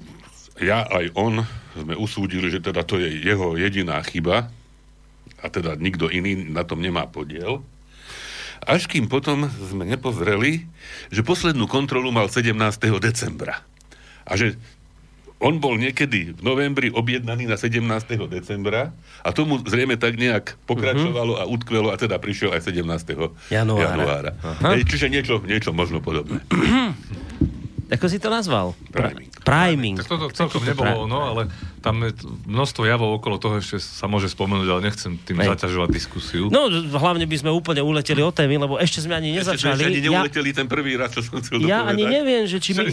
ja 0.62 0.86
aj 0.86 1.16
on 1.18 1.42
sme 1.74 1.96
usúdili, 1.96 2.52
že 2.52 2.62
teda 2.62 2.86
to 2.86 3.00
je 3.00 3.10
jeho 3.26 3.58
jediná 3.58 3.98
chyba 4.04 4.52
a 5.42 5.46
teda 5.50 5.74
nikto 5.74 6.06
iný 6.06 6.46
na 6.52 6.62
tom 6.62 6.78
nemá 6.78 7.10
podiel. 7.10 7.64
Až 8.62 8.86
kým 8.86 9.10
potom 9.10 9.50
sme 9.50 9.82
nepozreli, 9.82 10.70
že 11.10 11.26
poslednú 11.26 11.66
kontrolu 11.66 12.14
mal 12.14 12.30
17. 12.30 12.54
decembra. 13.02 13.58
A 14.22 14.38
že 14.38 14.54
on 15.42 15.58
bol 15.58 15.74
niekedy 15.74 16.38
v 16.38 16.40
novembri 16.40 16.88
objednaný 16.94 17.50
na 17.50 17.58
17. 17.58 17.82
decembra 18.30 18.94
a 19.26 19.34
tomu 19.34 19.58
zrejme 19.66 19.98
tak 19.98 20.14
nejak 20.14 20.54
pokračovalo 20.70 21.42
a 21.42 21.44
utkvelo 21.50 21.90
a 21.90 21.98
teda 21.98 22.22
prišiel 22.22 22.54
aj 22.54 22.70
17. 22.70 22.86
Januára. 23.50 23.82
januára. 23.82 24.30
Aha. 24.38 24.78
Hej, 24.78 24.86
čiže 24.86 25.10
niečo, 25.10 25.42
niečo 25.42 25.74
možno 25.74 25.98
podobné. 25.98 26.38
Ako 27.92 28.08
si 28.08 28.16
to 28.16 28.32
nazval? 28.32 28.72
Priming. 28.88 29.28
Priming. 29.44 29.96
Tak 30.00 30.08
toto 30.08 30.32
celkom 30.32 30.64
nebolo 30.64 30.88
pra- 30.88 31.04
ono, 31.04 31.18
ale 31.28 31.42
tam 31.84 32.00
je 32.00 32.16
množstvo 32.48 32.88
javov 32.88 33.20
okolo 33.20 33.36
toho 33.36 33.60
ešte 33.60 33.76
sa 33.76 34.08
môže 34.08 34.32
spomenúť, 34.32 34.68
ale 34.70 34.80
nechcem 34.88 35.12
tým 35.20 35.36
Hej. 35.36 35.52
zaťažovať 35.52 35.88
diskusiu. 35.92 36.48
No, 36.48 36.72
hlavne 36.72 37.28
by 37.28 37.36
sme 37.36 37.50
úplne 37.52 37.84
uleteli 37.84 38.24
od 38.24 38.32
témy, 38.32 38.56
lebo 38.56 38.80
ešte 38.80 39.04
sme 39.04 39.20
ani 39.20 39.36
Ešte 39.36 39.44
sme 39.60 39.76
nezačali. 39.76 39.76
ešte 39.76 39.88
ani 39.92 40.00
ja, 40.00 40.04
neuleteli 40.08 40.50
ten 40.56 40.64
prvý 40.64 40.96
raz, 40.96 41.12
čo 41.12 41.20
som 41.20 41.36
chcel 41.44 41.60
ja 41.68 41.84
dopovedať. 41.84 41.92
ani 41.92 42.04
neviem, 42.08 42.42
že 42.48 42.56
či 42.56 42.70
my, 42.72 42.84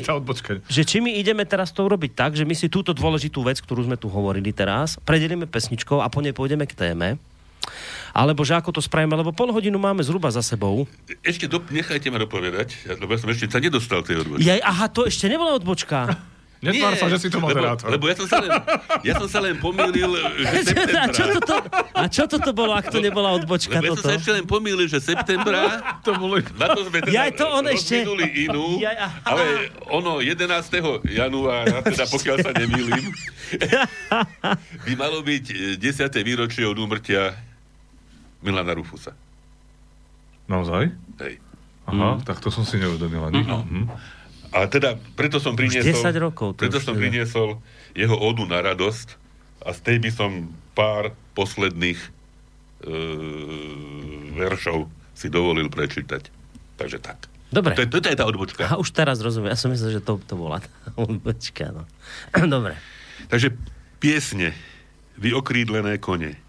že 0.68 0.82
či 0.84 0.98
my 1.00 1.12
ideme 1.16 1.48
teraz 1.48 1.72
to 1.72 1.80
urobiť 1.80 2.12
tak, 2.12 2.32
že 2.36 2.44
my 2.44 2.52
si 2.52 2.68
túto 2.68 2.92
dôležitú 2.92 3.40
vec, 3.40 3.64
ktorú 3.64 3.88
sme 3.88 3.96
tu 3.96 4.12
hovorili 4.12 4.52
teraz, 4.52 5.00
predelíme 5.00 5.48
pesničkou 5.48 6.04
a 6.04 6.12
po 6.12 6.20
nej 6.20 6.36
pôjdeme 6.36 6.68
k 6.68 6.76
téme. 6.76 7.16
Alebo 8.12 8.42
že 8.42 8.56
ako 8.56 8.76
to 8.76 8.82
spravíme, 8.82 9.14
lebo 9.14 9.30
pol 9.30 9.50
hodinu 9.50 9.78
máme 9.78 10.02
zhruba 10.02 10.30
za 10.30 10.42
sebou. 10.42 10.86
Ešte 11.22 11.46
do, 11.46 11.62
nechajte 11.64 12.10
ma 12.10 12.18
dopovedať, 12.18 12.90
lebo 12.90 13.12
ja 13.12 13.20
som 13.20 13.30
ešte 13.30 13.48
sa 13.48 13.60
nedostal 13.60 14.02
tej 14.02 14.24
odbočky. 14.24 14.46
Ja, 14.46 14.60
aha, 14.62 14.90
to 14.90 15.06
ešte 15.06 15.28
nebola 15.28 15.56
odbočka. 15.56 16.00
Netvár 16.60 16.92
sa, 17.00 17.08
že 17.08 17.24
si 17.24 17.28
to 17.32 17.40
lebo, 17.40 17.48
moderátor. 17.48 17.88
lebo 17.88 18.12
ja 18.12 18.20
som 18.20 18.28
sa 18.28 18.44
len, 18.44 18.52
ja 19.00 19.16
som 19.16 19.32
sa 19.32 19.40
len 19.40 19.56
pomýlil, 19.56 20.12
že 20.44 20.44
a, 20.44 20.60
septembra. 20.60 21.08
čo 21.08 21.24
toto, 21.32 21.56
a 21.96 22.04
čo 22.12 22.24
toto 22.28 22.52
bolo, 22.52 22.76
ak 22.76 22.92
to 22.92 23.00
nebola 23.00 23.32
odbočka? 23.32 23.80
Lebo 23.80 23.96
ja 23.96 23.96
som 23.96 24.04
Toto? 24.04 24.12
sa 24.12 24.20
ešte 24.20 24.32
len 24.36 24.44
pomýlil, 24.44 24.92
že 24.92 25.00
septembra, 25.00 25.80
To 26.06 26.20
bolo... 26.20 26.44
na 26.60 26.68
to 26.76 26.84
sme 26.84 27.00
teda 27.00 27.16
Jaj, 27.16 27.32
to 27.40 27.46
on 27.48 27.64
ešte- 27.64 28.04
inú, 28.36 28.76
aha. 28.84 29.08
ale 29.24 29.72
ono 29.88 30.20
11. 30.20 30.44
januára, 31.08 31.80
teda 31.80 32.04
pokiaľ 32.12 32.38
sa 32.44 32.52
nemýlim, 32.52 33.08
by 34.84 34.94
malo 35.00 35.24
byť 35.24 35.80
e, 35.80 35.80
10. 35.80 36.12
výročie 36.28 36.68
od 36.68 36.76
úmrtia 36.76 37.40
Milana 38.40 38.74
Rufusa. 38.74 39.14
Naozaj? 40.50 40.90
Hej. 41.22 41.38
Aha, 41.90 42.22
tak 42.22 42.38
to 42.40 42.54
som 42.54 42.64
si 42.66 42.78
neuvedomil 42.78 43.30
ani. 43.30 43.42
No. 43.46 43.66
Mhm. 43.66 43.90
A 44.50 44.66
teda 44.66 44.98
preto 45.14 45.38
som 45.38 45.54
priniesol... 45.54 45.94
10 45.94 46.26
rokov 46.26 46.58
to 46.58 46.66
Preto 46.66 46.82
už 46.82 46.86
som 46.90 46.98
teda. 46.98 47.02
priniesol 47.06 47.62
jeho 47.94 48.18
ódu 48.18 48.50
na 48.50 48.58
radosť 48.66 49.14
a 49.62 49.78
z 49.78 49.80
tej 49.86 49.98
by 50.02 50.10
som 50.10 50.32
pár 50.74 51.14
posledných 51.38 52.00
e, 52.02 52.10
veršov 54.34 54.90
si 55.14 55.30
dovolil 55.30 55.70
prečítať. 55.70 56.34
Takže 56.82 56.98
tak. 56.98 57.30
Dobre. 57.54 57.78
To 57.78 57.82
je, 57.86 57.90
to 57.94 58.10
je 58.10 58.18
tá 58.18 58.26
odbočka. 58.26 58.62
Aha, 58.66 58.78
už 58.82 58.90
teraz 58.90 59.22
rozumiem. 59.22 59.54
Ja 59.54 59.60
som 59.60 59.70
myslel, 59.70 59.98
že 59.98 60.02
to, 60.02 60.18
to 60.22 60.34
bola 60.34 60.66
tá 60.66 60.70
odbočka. 61.06 61.70
No. 61.70 61.84
Dobre. 62.56 62.74
Takže 63.30 63.54
piesne, 64.02 64.58
vy 65.20 65.36
okrídlené 65.36 66.02
kone, 66.02 66.40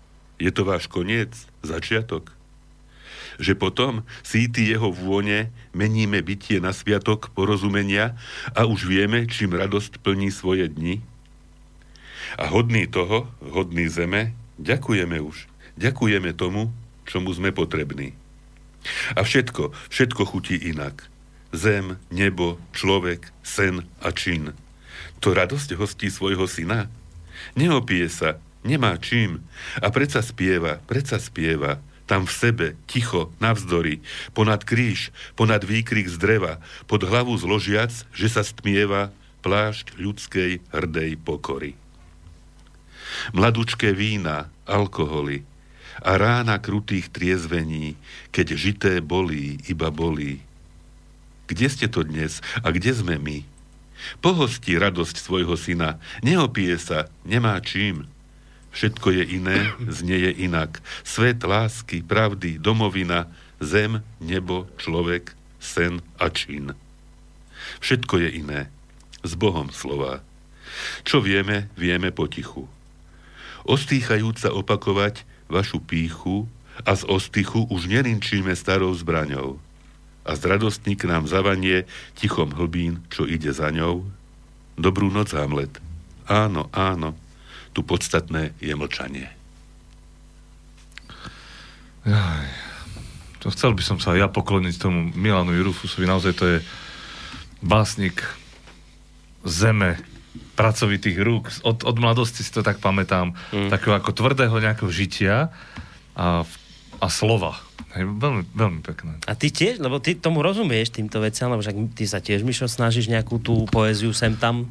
je 0.41 0.51
to 0.51 0.65
váš 0.65 0.89
koniec, 0.89 1.31
začiatok? 1.63 2.33
že 3.41 3.57
potom 3.57 4.05
síty 4.21 4.69
jeho 4.69 4.93
vône 4.93 5.49
meníme 5.73 6.21
bytie 6.21 6.61
na 6.61 6.77
sviatok 6.77 7.33
porozumenia 7.33 8.13
a 8.53 8.69
už 8.69 8.85
vieme, 8.85 9.25
čím 9.25 9.57
radosť 9.57 10.05
plní 10.05 10.29
svoje 10.29 10.69
dni? 10.69 11.01
A 12.37 12.47
hodný 12.53 12.85
toho, 12.85 13.33
hodný 13.41 13.89
zeme, 13.89 14.37
ďakujeme 14.61 15.19
už. 15.25 15.49
Ďakujeme 15.81 16.37
tomu, 16.37 16.69
čomu 17.09 17.33
sme 17.33 17.51
potrební. 17.51 18.13
A 19.17 19.25
všetko, 19.25 19.73
všetko 19.89 20.23
chutí 20.29 20.61
inak. 20.61 21.09
Zem, 21.51 21.99
nebo, 22.13 22.61
človek, 22.77 23.33
sen 23.43 23.89
a 24.05 24.13
čin. 24.15 24.55
To 25.25 25.35
radosť 25.35 25.75
hostí 25.75 26.13
svojho 26.13 26.45
syna? 26.47 26.87
Neopije 27.57 28.07
sa, 28.13 28.39
nemá 28.67 28.97
čím. 29.01 29.45
A 29.81 29.89
predsa 29.89 30.21
spieva, 30.25 30.83
predsa 30.85 31.21
spieva, 31.21 31.81
tam 32.11 32.27
v 32.27 32.33
sebe, 32.35 32.67
ticho, 32.91 33.31
navzdory, 33.39 34.03
ponad 34.35 34.67
kríž, 34.67 35.15
ponad 35.39 35.63
výkrik 35.63 36.11
z 36.11 36.19
dreva, 36.19 36.59
pod 36.91 37.07
hlavu 37.07 37.39
zložiac, 37.39 37.95
že 38.11 38.27
sa 38.27 38.43
stmieva 38.43 39.15
plášť 39.47 39.95
ľudskej 39.95 40.59
hrdej 40.75 41.23
pokory. 41.23 41.79
Mladučké 43.31 43.95
vína, 43.95 44.51
alkoholy 44.67 45.47
a 46.01 46.17
rána 46.17 46.57
krutých 46.59 47.13
triezvení, 47.13 47.95
keď 48.33 48.47
žité 48.57 48.93
bolí, 48.99 49.61
iba 49.69 49.93
bolí. 49.93 50.41
Kde 51.47 51.67
ste 51.71 51.87
to 51.87 52.03
dnes 52.07 52.43
a 52.63 52.75
kde 52.75 52.91
sme 52.95 53.23
my? 53.23 53.45
Pohostí 54.25 54.81
radosť 54.81 55.17
svojho 55.21 55.55
syna, 55.61 56.01
neopije 56.25 56.75
sa, 56.81 57.07
nemá 57.23 57.61
čím. 57.61 58.09
Všetko 58.71 59.09
je 59.11 59.25
iné, 59.35 59.75
znie 59.91 60.31
je 60.31 60.33
inak. 60.47 60.79
Svet 61.03 61.43
lásky, 61.43 62.07
pravdy, 62.07 62.63
domovina, 62.63 63.27
zem, 63.59 64.03
nebo, 64.23 64.71
človek, 64.79 65.35
sen 65.59 66.01
a 66.17 66.31
čin. 66.31 66.73
Všetko 67.83 68.15
je 68.23 68.29
iné. 68.41 68.61
S 69.21 69.37
Bohom 69.37 69.69
slova. 69.69 70.25
Čo 71.05 71.21
vieme, 71.21 71.69
vieme 71.77 72.09
potichu. 72.15 72.71
Ostýchajúc 73.69 74.49
opakovať 74.49 75.29
vašu 75.53 75.83
píchu 75.85 76.49
a 76.87 76.97
z 76.97 77.05
ostychu 77.05 77.69
už 77.69 77.91
nerinčíme 77.91 78.57
starou 78.57 78.97
zbraňou. 78.97 79.61
A 80.25 80.31
zradostník 80.37 81.05
nám 81.05 81.29
zavanie 81.29 81.85
tichom 82.17 82.55
hlbín, 82.55 83.05
čo 83.13 83.29
ide 83.29 83.53
za 83.53 83.69
ňou. 83.69 84.09
Dobrú 84.81 85.13
noc, 85.13 85.37
Hamlet. 85.37 85.77
Áno, 86.25 86.73
áno, 86.73 87.19
tu 87.71 87.87
podstatné 87.87 88.57
je 88.59 88.75
mlčanie. 88.75 89.29
Aj, 92.09 92.49
to 93.45 93.53
chcel 93.53 93.77
by 93.77 93.83
som 93.85 93.99
sa 94.01 94.17
ja 94.17 94.27
pokloniť 94.27 94.75
tomu 94.81 95.13
Milanu 95.13 95.53
Jurufusovi. 95.53 96.09
Naozaj 96.09 96.33
to 96.37 96.45
je 96.49 96.59
básnik 97.61 98.25
zeme, 99.45 100.01
pracovitých 100.55 101.19
rúk. 101.25 101.49
Od, 101.65 101.83
od 101.89 101.97
mladosti 101.97 102.45
si 102.45 102.53
to 102.53 102.61
tak 102.61 102.79
pamätám. 102.85 103.33
Mm. 103.51 103.73
Takého 103.73 103.97
ako 103.97 104.13
tvrdého 104.13 104.57
nejakého 104.61 104.93
žitia 104.93 105.49
a, 106.13 106.45
a 107.01 107.07
slova. 107.09 107.57
Hej, 107.97 108.07
veľmi, 108.07 108.43
veľmi 108.55 108.81
pekné. 108.85 109.19
A 109.27 109.35
ty 109.35 109.51
tiež, 109.51 109.83
lebo 109.83 109.99
ty 109.99 110.15
tomu 110.15 110.45
rozumieš 110.45 110.95
týmto 110.95 111.19
veciam, 111.19 111.51
lebo 111.51 111.65
však 111.65 111.97
ty 111.97 112.05
sa 112.07 112.23
tiež, 112.23 112.47
Mišo, 112.47 112.71
snažíš 112.71 113.11
nejakú 113.11 113.43
tú 113.43 113.67
poéziu 113.67 114.15
sem 114.15 114.37
tam 114.39 114.71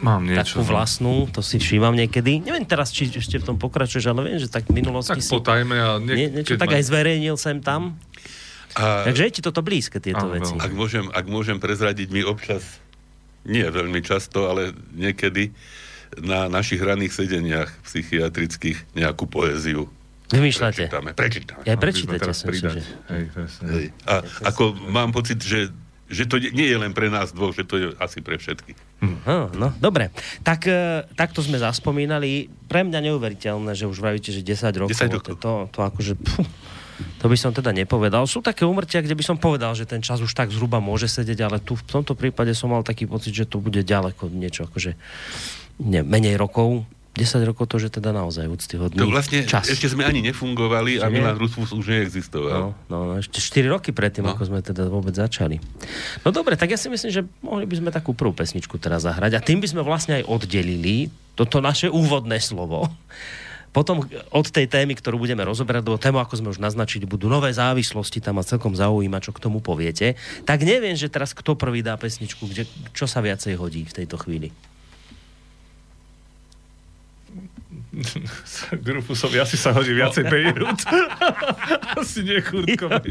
Mám 0.00 0.24
niečo. 0.24 0.60
Takú 0.60 0.64
no. 0.64 0.70
vlastnú, 0.72 1.14
to 1.28 1.44
si 1.44 1.60
všímam 1.60 1.92
niekedy. 1.92 2.40
Neviem 2.40 2.64
teraz, 2.64 2.88
či 2.92 3.08
ešte 3.12 3.36
v 3.36 3.44
tom 3.44 3.56
pokračuješ, 3.60 4.08
ale 4.08 4.32
viem, 4.32 4.40
že 4.40 4.48
tak 4.48 4.64
v 4.68 4.80
minulosti 4.80 5.16
tak 5.16 5.24
si... 5.24 5.32
potajme 5.32 5.76
a 5.76 5.90
nie, 6.00 6.32
niečo 6.32 6.56
tak 6.56 6.72
ma... 6.72 6.80
aj 6.80 6.84
zverejnil 6.88 7.36
sem 7.36 7.60
tam. 7.60 8.00
A... 8.80 9.04
Takže 9.04 9.22
je 9.28 9.32
ti 9.36 9.42
toto 9.44 9.60
blízke, 9.60 10.00
tieto 10.00 10.24
a, 10.24 10.32
veci. 10.32 10.56
Ak 10.56 10.72
môžem, 10.72 11.04
ak 11.12 11.26
môžem 11.28 11.60
prezradiť, 11.60 12.08
mi 12.08 12.24
občas, 12.24 12.80
nie 13.44 13.64
veľmi 13.64 14.00
často, 14.00 14.48
ale 14.48 14.72
niekedy 14.96 15.52
na 16.18 16.50
našich 16.50 16.80
raných 16.80 17.12
sedeniach 17.14 17.70
psychiatrických 17.86 18.98
nejakú 18.98 19.30
poéziu 19.30 19.86
Vymýšľate. 20.30 20.86
Prečítame, 20.86 21.10
prečítame. 21.10 21.62
Ja 21.66 21.74
prečítate, 21.74 22.30
som 22.30 22.54
že... 22.54 22.86
Hej, 23.10 23.24
Hej. 23.66 23.84
A 24.06 24.22
ako 24.46 24.78
mám 24.86 25.10
pocit, 25.10 25.42
že 25.42 25.74
že 26.10 26.26
to 26.26 26.42
nie 26.42 26.66
je 26.66 26.76
len 26.76 26.90
pre 26.90 27.06
nás 27.06 27.30
dvoch, 27.30 27.54
že 27.54 27.62
to 27.62 27.78
je 27.78 27.86
asi 28.02 28.18
pre 28.18 28.34
všetkých. 28.36 28.76
No, 29.24 29.46
no, 29.54 29.70
dobre. 29.78 30.10
Tak, 30.42 30.60
e, 30.66 31.06
takto 31.14 31.40
sme 31.40 31.62
zaspomínali. 31.62 32.50
Pre 32.66 32.82
mňa 32.82 32.98
neuveriteľné, 33.10 33.72
že 33.78 33.86
už 33.86 34.02
vravíte, 34.02 34.34
že 34.34 34.42
10 34.42 34.82
rokov. 34.82 34.98
10 34.98 35.16
rokov. 35.16 35.34
To, 35.38 35.70
to 35.70 35.80
akože... 35.86 36.12
Pfuh, 36.18 36.48
to 37.22 37.30
by 37.30 37.36
som 37.38 37.54
teda 37.54 37.72
nepovedal. 37.72 38.26
Sú 38.28 38.44
také 38.44 38.66
umrtia, 38.66 39.00
kde 39.00 39.16
by 39.16 39.24
som 39.24 39.36
povedal, 39.40 39.72
že 39.72 39.88
ten 39.88 40.04
čas 40.04 40.20
už 40.20 40.32
tak 40.34 40.52
zhruba 40.52 40.82
môže 40.82 41.08
sedieť, 41.08 41.38
ale 41.46 41.56
tu 41.62 41.78
v 41.78 41.84
tomto 41.86 42.12
prípade 42.12 42.52
som 42.52 42.74
mal 42.74 42.84
taký 42.84 43.08
pocit, 43.08 43.32
že 43.32 43.48
to 43.48 43.62
bude 43.62 43.80
ďaleko 43.80 44.28
niečo, 44.28 44.68
akože 44.68 44.98
ne, 45.80 46.00
menej 46.04 46.36
rokov. 46.36 46.84
10 47.10 47.42
rokov 47.42 47.66
to, 47.66 47.82
že 47.82 47.90
teda 47.90 48.14
naozaj 48.14 48.46
úctyhodný 48.46 48.94
To 48.94 49.10
vlastne 49.10 49.42
čas. 49.42 49.66
ešte 49.66 49.90
sme 49.90 50.06
ani 50.06 50.22
nefungovali 50.30 51.02
a 51.02 51.10
Milan 51.10 51.34
Rusfus 51.34 51.74
už 51.74 51.90
neexistoval. 51.90 52.70
No, 52.70 52.70
no, 52.86 52.98
no, 53.10 53.12
ešte 53.18 53.42
4 53.42 53.66
roky 53.66 53.90
predtým, 53.90 54.22
no. 54.22 54.30
ako 54.30 54.46
sme 54.46 54.62
teda 54.62 54.86
vôbec 54.86 55.12
začali. 55.18 55.58
No 56.22 56.30
dobre, 56.30 56.54
tak 56.54 56.70
ja 56.70 56.78
si 56.78 56.86
myslím, 56.86 57.10
že 57.10 57.26
mohli 57.42 57.66
by 57.66 57.82
sme 57.82 57.90
takú 57.90 58.14
prvú 58.14 58.30
pesničku 58.30 58.78
teraz 58.78 59.02
zahrať 59.02 59.36
a 59.36 59.40
tým 59.42 59.58
by 59.58 59.66
sme 59.66 59.82
vlastne 59.82 60.22
aj 60.22 60.24
oddelili 60.30 61.10
toto 61.34 61.58
naše 61.58 61.90
úvodné 61.90 62.38
slovo. 62.38 62.86
Potom 63.70 64.02
od 64.34 64.46
tej 64.50 64.66
témy, 64.66 64.98
ktorú 64.98 65.22
budeme 65.22 65.46
rozoberať, 65.46 65.86
lebo 65.86 65.98
tému, 65.98 66.18
ako 66.18 66.42
sme 66.42 66.50
už 66.50 66.58
naznačili, 66.58 67.06
budú 67.06 67.30
nové 67.30 67.54
závislosti, 67.54 68.18
tam 68.18 68.42
ma 68.42 68.44
celkom 68.46 68.74
zaujíma, 68.74 69.22
čo 69.22 69.30
k 69.30 69.42
tomu 69.46 69.62
poviete. 69.62 70.18
Tak 70.42 70.66
neviem, 70.66 70.98
že 70.98 71.06
teraz 71.06 71.30
kto 71.30 71.54
prvý 71.54 71.78
dá 71.78 71.94
pesničku, 71.94 72.50
kde, 72.50 72.66
čo 72.90 73.06
sa 73.06 73.22
viacej 73.22 73.54
hodí 73.54 73.86
v 73.86 73.94
tejto 74.02 74.18
chvíli. 74.18 74.50
Grufusovi 78.86 79.42
asi 79.42 79.58
sa 79.58 79.74
hodí 79.74 79.90
viacej 79.90 80.24
Beirut. 80.32 80.78
asi 81.98 82.22
nie 82.22 82.38
Kurtkovi. 82.38 83.10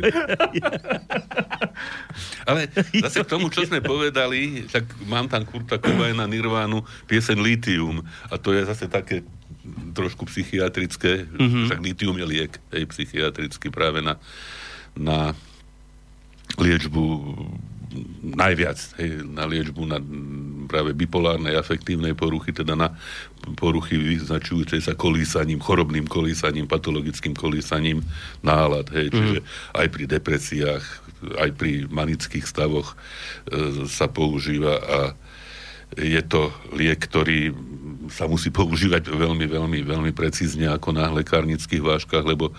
Ale 2.48 2.72
zase 3.04 3.24
k 3.24 3.28
tomu, 3.28 3.52
čo 3.52 3.68
sme 3.68 3.84
povedali, 3.84 4.66
tak 4.72 4.88
mám 5.06 5.28
tam 5.28 5.44
Kurta 5.44 5.78
Cobaina 5.78 6.24
Nirvánu 6.26 6.84
piesen 7.06 7.44
Litium. 7.44 8.00
A 8.32 8.40
to 8.40 8.56
je 8.56 8.64
zase 8.64 8.88
také 8.88 9.28
trošku 9.92 10.26
psychiatrické. 10.32 11.28
Mm-hmm. 11.28 11.64
Však 11.68 11.80
litium 11.84 12.16
je 12.18 12.26
liek, 12.26 12.54
hej, 12.72 12.88
psychiatricky 12.90 13.68
práve 13.70 14.00
na, 14.00 14.16
na 14.96 15.36
liečbu 16.58 17.04
najviac 18.22 18.78
hej, 19.02 19.26
na 19.26 19.50
liečbu 19.50 19.84
na 19.90 19.98
práve 20.70 20.94
bipolárnej 20.94 21.58
afektívnej 21.58 22.14
poruchy, 22.14 22.54
teda 22.54 22.78
na 22.78 22.94
poruchy 23.58 23.98
vyznačujúce 23.98 24.78
sa 24.78 24.94
kolísaním, 24.94 25.58
chorobným 25.58 26.06
kolísaním, 26.06 26.70
patologickým 26.70 27.34
kolísaním 27.34 28.06
nálad. 28.46 28.94
Hej, 28.94 29.10
mm. 29.10 29.16
Čiže 29.18 29.40
aj 29.74 29.88
pri 29.90 30.04
depresiách, 30.06 30.84
aj 31.42 31.50
pri 31.58 31.90
manických 31.90 32.46
stavoch 32.46 32.94
e, 32.94 33.86
sa 33.90 34.06
používa 34.06 34.78
a 34.78 35.00
je 35.98 36.22
to 36.22 36.54
liek, 36.78 37.02
ktorý 37.02 37.50
sa 38.14 38.30
musí 38.30 38.54
používať 38.54 39.10
veľmi, 39.10 39.46
veľmi, 39.50 39.80
veľmi 39.82 40.12
precízne 40.14 40.70
ako 40.70 40.94
na 40.94 41.10
lekárnických 41.10 41.82
váškach, 41.82 42.26
lebo 42.26 42.54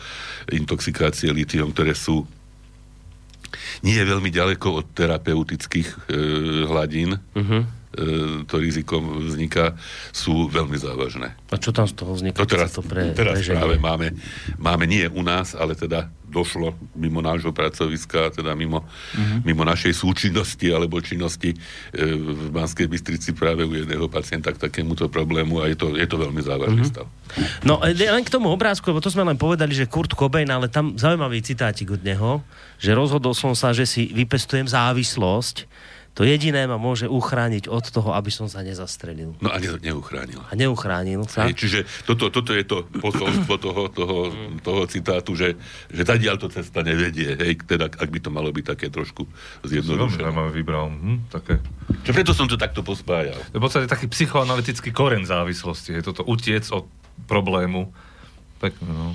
intoxikácie 0.51 1.31
litium, 1.31 1.71
ktoré 1.71 1.95
sú 1.95 2.27
nie 3.81 3.97
je 3.97 4.05
veľmi 4.05 4.31
ďaleko 4.33 4.67
od 4.85 4.87
terapeutických 4.93 5.89
e, 5.89 5.99
hladín, 6.69 7.17
uh-huh. 7.17 7.80
E, 7.95 8.47
to 8.47 8.55
riziko 8.59 9.01
vzniká, 9.01 9.75
sú 10.15 10.47
veľmi 10.47 10.79
závažné. 10.79 11.35
A 11.51 11.57
čo 11.59 11.75
tam 11.75 11.87
z 11.91 11.95
toho 11.99 12.13
vzniká? 12.15 12.39
To 12.39 12.47
teraz, 12.47 12.71
to 12.75 12.83
pre, 12.83 13.11
teraz 13.15 13.43
práve 13.43 13.77
máme, 13.83 14.15
máme 14.59 14.85
nie 14.87 15.07
u 15.11 15.23
nás, 15.27 15.59
ale 15.59 15.75
teda 15.75 16.11
došlo 16.31 16.79
mimo 16.95 17.19
nášho 17.19 17.51
pracoviska, 17.51 18.31
teda 18.31 18.55
mimo, 18.55 18.87
uh-huh. 18.87 19.43
mimo 19.43 19.67
našej 19.67 19.91
súčinnosti 19.91 20.71
alebo 20.71 21.03
činnosti 21.03 21.51
e, 21.51 21.57
v 22.15 22.55
Banskej 22.55 22.87
Bystrici 22.87 23.35
práve 23.35 23.67
u 23.67 23.75
jedného 23.75 24.07
pacienta 24.07 24.55
k 24.55 24.63
takémuto 24.71 25.11
problému 25.11 25.59
a 25.59 25.67
je 25.67 25.77
to, 25.77 25.99
je 25.99 26.07
to 26.07 26.17
veľmi 26.17 26.41
závažný 26.41 26.87
uh-huh. 26.87 27.03
stav. 27.03 27.07
No 27.67 27.83
e, 27.83 27.93
len 27.99 28.23
k 28.23 28.31
tomu 28.31 28.49
obrázku, 28.55 28.95
lebo 28.95 29.03
to 29.03 29.11
sme 29.11 29.27
len 29.27 29.37
povedali, 29.37 29.75
že 29.75 29.91
Kurt 29.91 30.15
Cobain, 30.15 30.49
ale 30.49 30.71
tam 30.71 30.95
zaujímavý 30.95 31.43
citátik 31.43 31.91
od 31.91 32.01
neho, 32.07 32.47
že 32.79 32.95
rozhodol 32.95 33.35
som 33.35 33.53
sa, 33.59 33.75
že 33.75 33.85
si 33.85 34.15
vypestujem 34.15 34.71
závislosť, 34.71 35.67
to 36.11 36.27
jediné 36.27 36.67
ma 36.67 36.75
môže 36.75 37.07
uchrániť 37.07 37.71
od 37.71 37.87
toho, 37.87 38.11
aby 38.19 38.35
som 38.35 38.51
sa 38.51 38.67
nezastrelil. 38.67 39.39
No 39.39 39.49
a 39.49 39.63
ne, 39.63 39.79
neuchránil. 39.79 40.43
A 40.43 40.53
neuchránil 40.59 41.23
sa. 41.31 41.47
Hej, 41.47 41.55
čiže 41.55 41.79
toto, 42.03 42.35
toto 42.35 42.51
je 42.51 42.67
to 42.67 42.83
posolstvo 42.99 43.55
toho, 43.63 43.83
toho, 43.89 44.19
toho 44.59 44.83
citátu, 44.91 45.39
že, 45.39 45.55
že 45.87 46.03
tadiaľ 46.03 46.43
to 46.43 46.51
cesta 46.51 46.83
nevedie. 46.83 47.39
Hej, 47.39 47.63
teda, 47.63 47.87
ak 47.87 48.11
by 48.11 48.19
to 48.19 48.31
malo 48.35 48.51
byť 48.51 48.65
také 48.75 48.91
trošku 48.91 49.23
zjednodušené. 49.63 50.27
Veľmi 50.35 50.53
vybral. 50.53 50.91
Hm, 50.91 51.31
také. 51.31 51.63
Čo 52.03 52.11
preto 52.11 52.35
som 52.35 52.51
to 52.51 52.59
takto 52.59 52.83
pospájal. 52.83 53.39
V 53.55 53.63
podstate 53.63 53.87
taký 53.87 54.11
psychoanalytický 54.11 54.91
koren 54.91 55.23
závislosti. 55.23 55.95
Je 55.95 56.03
toto 56.03 56.27
utiec 56.27 56.67
od 56.75 56.91
problému. 57.31 57.87
Pekne, 58.59 58.91
no. 58.91 59.15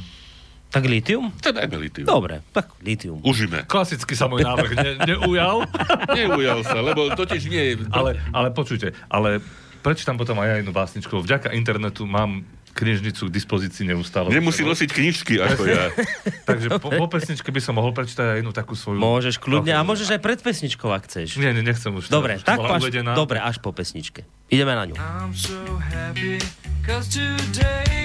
Tak 0.76 0.84
litium? 0.92 1.32
Tak 1.40 1.56
dajme 1.56 1.80
litium. 1.80 2.04
Dobre, 2.04 2.44
tak 2.52 2.68
litium. 2.84 3.24
Užíme. 3.24 3.64
Klasicky 3.64 4.12
sa 4.12 4.28
môj 4.28 4.44
návrh 4.44 4.72
ne, 4.76 4.92
neujal, 5.08 5.64
Neujal 6.20 6.68
sa, 6.68 6.84
lebo 6.84 7.16
totiž 7.16 7.48
nie 7.48 7.64
je... 7.64 7.74
ale, 7.96 8.20
ale 8.36 8.52
počujte, 8.52 8.92
ale 9.08 9.40
prečítam 9.80 10.20
potom 10.20 10.36
aj 10.44 10.48
ja 10.52 10.56
jednu 10.60 10.76
básničku. 10.76 11.16
Vďaka 11.24 11.56
internetu 11.56 12.04
mám 12.04 12.44
knižnicu 12.76 13.32
k 13.32 13.32
dispozícii 13.32 13.88
neustále. 13.88 14.28
Nemusí 14.36 14.68
nosiť 14.68 14.90
knižky 14.92 15.40
ako 15.40 15.64
ja. 15.64 15.96
Takže 16.50 16.76
po, 16.76 16.92
po 16.92 17.08
pesničke 17.08 17.48
by 17.48 17.62
som 17.64 17.80
mohol 17.80 17.96
prečítať 17.96 18.36
aj 18.36 18.38
jednu 18.44 18.52
takú 18.52 18.76
svoju... 18.76 19.00
Môžeš 19.00 19.40
kľudne, 19.40 19.72
a 19.72 19.80
môžeš 19.88 20.20
aj 20.20 20.20
pred 20.20 20.44
pesničkou, 20.44 20.92
ak 20.92 21.08
chceš. 21.08 21.40
Nie, 21.40 21.56
nie, 21.56 21.64
nechcem 21.64 21.96
už. 21.96 22.12
Dobre, 22.12 22.36
tak 22.44 22.60
až, 22.60 22.84
uvedená. 22.84 23.16
dobre, 23.16 23.40
až 23.40 23.64
po 23.64 23.72
pesničke. 23.72 24.28
Ideme 24.52 24.76
na 24.76 24.92
ňu. 24.92 24.96
I'm 25.00 25.32
so 25.32 25.56
happy 25.80 26.44
cause 26.84 27.08
today 27.08 28.05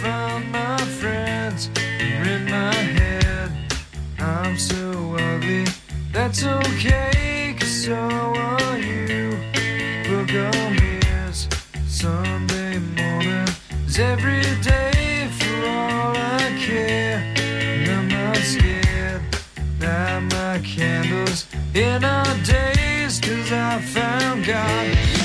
found 0.00 0.50
my 0.50 0.78
friends 0.78 1.68
are 1.76 2.24
in 2.26 2.44
my 2.46 2.72
head. 2.72 3.52
I'm 4.18 4.56
so 4.56 5.14
ugly, 5.18 5.66
that's 6.10 6.42
okay, 6.42 7.54
cause 7.58 7.84
so 7.84 7.94
are 7.94 8.78
you. 8.78 9.36
Book 10.08 10.30
on 10.30 10.72
ears, 10.82 11.48
Sunday 11.86 12.78
morning 12.78 13.48
is 13.86 13.98
every 13.98 14.42
day 14.62 15.28
for 15.38 15.66
all 15.68 16.16
I 16.16 16.56
care. 16.58 17.18
And 17.36 17.90
I'm 17.90 18.08
not 18.08 18.36
scared, 18.36 19.22
light 19.80 20.20
my 20.32 20.60
candles 20.64 21.46
in 21.74 22.04
our 22.04 22.34
days, 22.42 23.20
cause 23.20 23.52
I 23.52 23.78
found 23.82 24.46
God. 24.46 25.19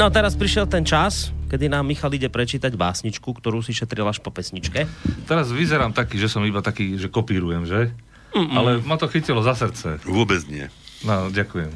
No 0.00 0.08
teraz 0.08 0.32
prišiel 0.32 0.64
ten 0.64 0.80
čas, 0.80 1.28
kedy 1.52 1.68
nám 1.68 1.84
Michal 1.84 2.08
ide 2.16 2.32
prečítať 2.32 2.72
básničku, 2.72 3.36
ktorú 3.36 3.60
si 3.60 3.76
šetril 3.76 4.08
až 4.08 4.24
po 4.24 4.32
pesničke. 4.32 4.88
Teraz 5.28 5.52
vyzerám 5.52 5.92
taký, 5.92 6.16
že 6.16 6.32
som 6.32 6.40
iba 6.40 6.64
taký, 6.64 6.96
že 6.96 7.12
kopírujem, 7.12 7.68
že? 7.68 7.92
Mm-mm. 8.32 8.56
Ale 8.56 8.70
ma 8.80 8.96
to 8.96 9.12
chytilo 9.12 9.44
za 9.44 9.52
srdce. 9.52 10.00
Vôbec 10.08 10.40
nie. 10.48 10.72
No, 11.04 11.28
ďakujem. 11.28 11.68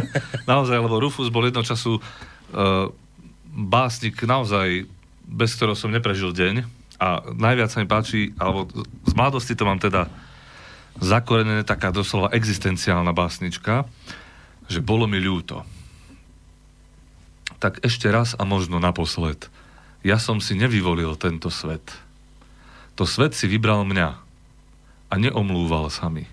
naozaj, 0.48 0.72
lebo 0.72 0.96
Rufus 0.96 1.28
bol 1.28 1.44
jedno 1.44 1.60
času 1.60 2.00
uh, 2.00 2.88
básnik 3.52 4.24
naozaj, 4.24 4.88
bez 5.28 5.52
ktorého 5.60 5.76
som 5.76 5.92
neprežil 5.92 6.32
deň. 6.32 6.64
A 6.96 7.28
najviac 7.28 7.76
sa 7.76 7.84
mi 7.84 7.88
páči, 7.92 8.32
alebo 8.40 8.72
z 9.04 9.12
mladosti 9.12 9.52
to 9.52 9.68
mám 9.68 9.76
teda 9.76 10.08
zakorenené 11.04 11.60
taká 11.60 11.92
doslova 11.92 12.32
existenciálna 12.32 13.12
básnička, 13.12 13.84
že 14.64 14.80
bolo 14.80 15.04
mi 15.04 15.20
ľúto. 15.20 15.75
Tak 17.56 17.80
ešte 17.80 18.12
raz 18.12 18.36
a 18.36 18.44
možno 18.44 18.76
naposled. 18.76 19.48
Ja 20.04 20.20
som 20.20 20.38
si 20.44 20.52
nevyvolil 20.52 21.16
tento 21.16 21.48
svet. 21.48 21.82
To 22.96 23.08
svet 23.08 23.32
si 23.36 23.48
vybral 23.48 23.84
mňa 23.84 24.08
a 25.10 25.14
neomlúval 25.16 25.88
sa 25.92 26.08
mi. 26.08 26.28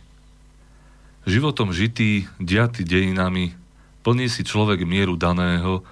Životom 1.23 1.71
žitý, 1.71 2.27
diaty 2.39 2.83
dejinami, 2.83 3.55
plní 4.03 4.27
si 4.27 4.43
človek 4.43 4.83
mieru 4.83 5.15
daného 5.15 5.83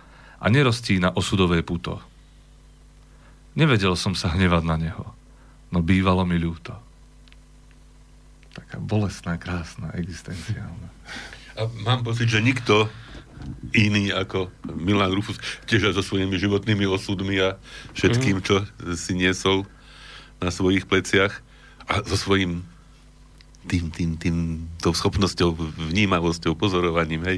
a 0.42 0.46
nerostí 0.52 1.00
na 1.00 1.16
osudové 1.16 1.64
puto. 1.64 2.04
Nevedel 3.56 3.96
som 3.96 4.16
sa 4.16 4.32
hnevať 4.36 4.64
na 4.64 4.76
neho, 4.80 5.06
no 5.72 5.80
bývalo 5.80 6.28
mi 6.28 6.36
ľúto. 6.40 6.76
Taká 8.52 8.84
bolestná, 8.84 9.40
krásna, 9.40 9.96
existenciálna. 9.96 10.90
A 11.56 11.68
mám 11.84 12.04
pocit, 12.04 12.28
že 12.28 12.44
nikto 12.44 12.92
iný 13.72 14.12
ako 14.12 14.52
Milan 14.72 15.14
Rufus, 15.14 15.39
tiež 15.68 15.92
aj 15.92 15.98
so 16.00 16.04
svojimi 16.04 16.36
životnými 16.38 16.86
osudmi 16.88 17.39
a 17.39 17.58
všetkým, 17.94 18.44
čo 18.44 18.66
si 18.98 19.14
niesol 19.16 19.66
na 20.42 20.50
svojich 20.50 20.89
pleciach 20.89 21.44
a 21.86 22.02
so 22.06 22.18
svojím 22.18 22.66
tým, 23.62 23.94
tým, 23.94 24.18
tým, 24.18 24.36
tou 24.82 24.89
schopnosťou, 24.89 25.54
vnímavosťou, 25.94 26.58
pozorovaním, 26.58 27.22
hej, 27.30 27.38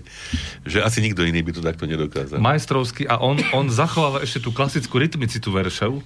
že 0.63 0.79
asi 0.79 1.03
nikto 1.03 1.27
iný 1.27 1.43
by 1.43 1.51
to 1.51 1.59
takto 1.59 1.83
nedokázal. 1.83 2.39
majstrovský 2.39 3.11
a 3.11 3.19
on, 3.19 3.35
on 3.51 3.67
zachováva 3.67 4.23
ešte 4.23 4.39
tú 4.39 4.55
klasickú 4.55 5.03
rytmicitu 5.03 5.51
veršov, 5.51 5.99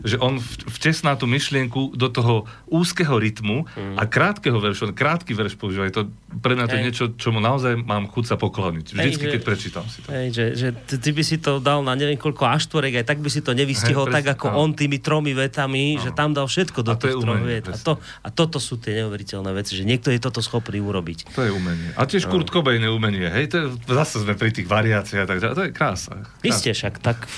že 0.00 0.16
on 0.16 0.40
vtesná 0.72 1.14
tú 1.20 1.28
myšlienku 1.28 1.92
do 1.92 2.08
toho 2.08 2.48
úzkeho 2.72 3.20
rytmu 3.20 3.68
a 4.00 4.02
krátkeho 4.08 4.56
veršu, 4.56 4.90
on 4.90 4.94
krátky 4.96 5.36
verš 5.36 5.60
používa. 5.60 5.84
Je 5.88 5.96
to 6.00 6.02
pre 6.40 6.56
mňa 6.56 6.64
to 6.64 6.74
je 6.74 6.80
Hej. 6.80 6.86
niečo, 6.88 7.04
čomu 7.20 7.44
naozaj 7.44 7.76
mám 7.76 8.08
chuť 8.08 8.24
sa 8.24 8.36
pokloniť. 8.40 8.96
Vždycky, 8.96 9.24
Hej, 9.24 9.28
že- 9.28 9.32
keď 9.36 9.42
prečítam 9.44 9.84
si 9.88 9.98
to. 10.00 10.08
Hej, 10.08 10.26
že, 10.32 10.44
že 10.56 10.68
ty, 10.72 11.10
by 11.12 11.22
si 11.22 11.36
to 11.36 11.60
dal 11.60 11.84
na 11.84 11.92
neviem 11.92 12.16
koľko 12.16 12.48
aštvorek, 12.48 13.04
aj 13.04 13.06
tak 13.08 13.18
by 13.20 13.28
si 13.28 13.44
to 13.44 13.52
nevystihol 13.52 14.08
Hej, 14.08 14.14
tak 14.20 14.24
ako 14.40 14.46
áno. 14.48 14.56
on 14.64 14.68
tými 14.72 14.98
tromi 15.02 15.36
vetami, 15.36 16.00
že 16.00 16.14
tam 16.16 16.32
dal 16.32 16.48
všetko 16.48 16.80
do 16.80 16.96
tých 16.96 17.20
troch 17.20 17.42
vet. 17.44 17.68
A, 17.68 17.76
to, 17.76 18.00
a 18.00 18.28
toto 18.32 18.56
sú 18.56 18.80
tie 18.80 19.04
neuveriteľné 19.04 19.50
veci, 19.52 19.76
že 19.76 19.84
niekto 19.84 20.08
je 20.08 20.20
toto 20.22 20.40
schopný 20.40 20.80
urobiť. 20.80 21.36
To 21.36 21.44
je 21.44 21.50
umenie. 21.52 21.92
A 21.98 22.08
tiež 22.08 22.30
Kurt 22.32 22.48
Cobain 22.48 22.80
je 22.80 22.88
umenie. 22.88 23.28
Hej, 23.28 23.52
to 23.52 23.56
je, 23.60 23.66
zase 23.92 24.24
sme 24.24 24.32
pri 24.38 24.50
tých 24.54 24.68
variáciách 24.68 25.24
a 25.24 25.28
tak 25.28 25.38
ďalej. 25.42 25.54
To 25.54 25.64
je 25.68 25.72
krása. 25.74 26.14
krása. 26.16 26.46
Isté 26.46 26.70
však, 26.72 26.94
tak 27.02 27.28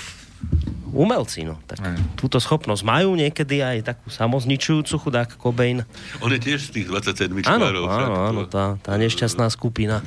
umelci, 0.87 1.43
no. 1.43 1.59
Tak 1.65 1.83
túto 2.15 2.39
schopnosť 2.39 2.81
majú 2.81 3.13
niekedy 3.13 3.59
aj 3.59 3.77
takú 3.85 4.07
samozničujúcu 4.07 4.95
chudák 4.95 5.29
Cobain. 5.35 5.83
On 6.19 6.29
je 6.29 6.39
tiež 6.39 6.71
z 6.71 6.81
tých 6.81 6.87
27 6.87 7.35
Áno, 7.43 7.67
čkárov, 7.67 7.83
však, 7.83 8.05
áno, 8.05 8.15
áno, 8.15 8.41
to- 8.41 8.49
tá, 8.49 8.63
tá 8.79 8.93
nešťastná 8.95 9.47
skupina. 9.49 9.99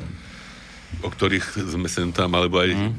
o 0.98 1.08
ktorých 1.08 1.44
sme 1.68 1.86
sem 1.86 2.08
tam, 2.08 2.32
alebo 2.32 2.58
aj 2.58 2.72
n- 2.72 2.96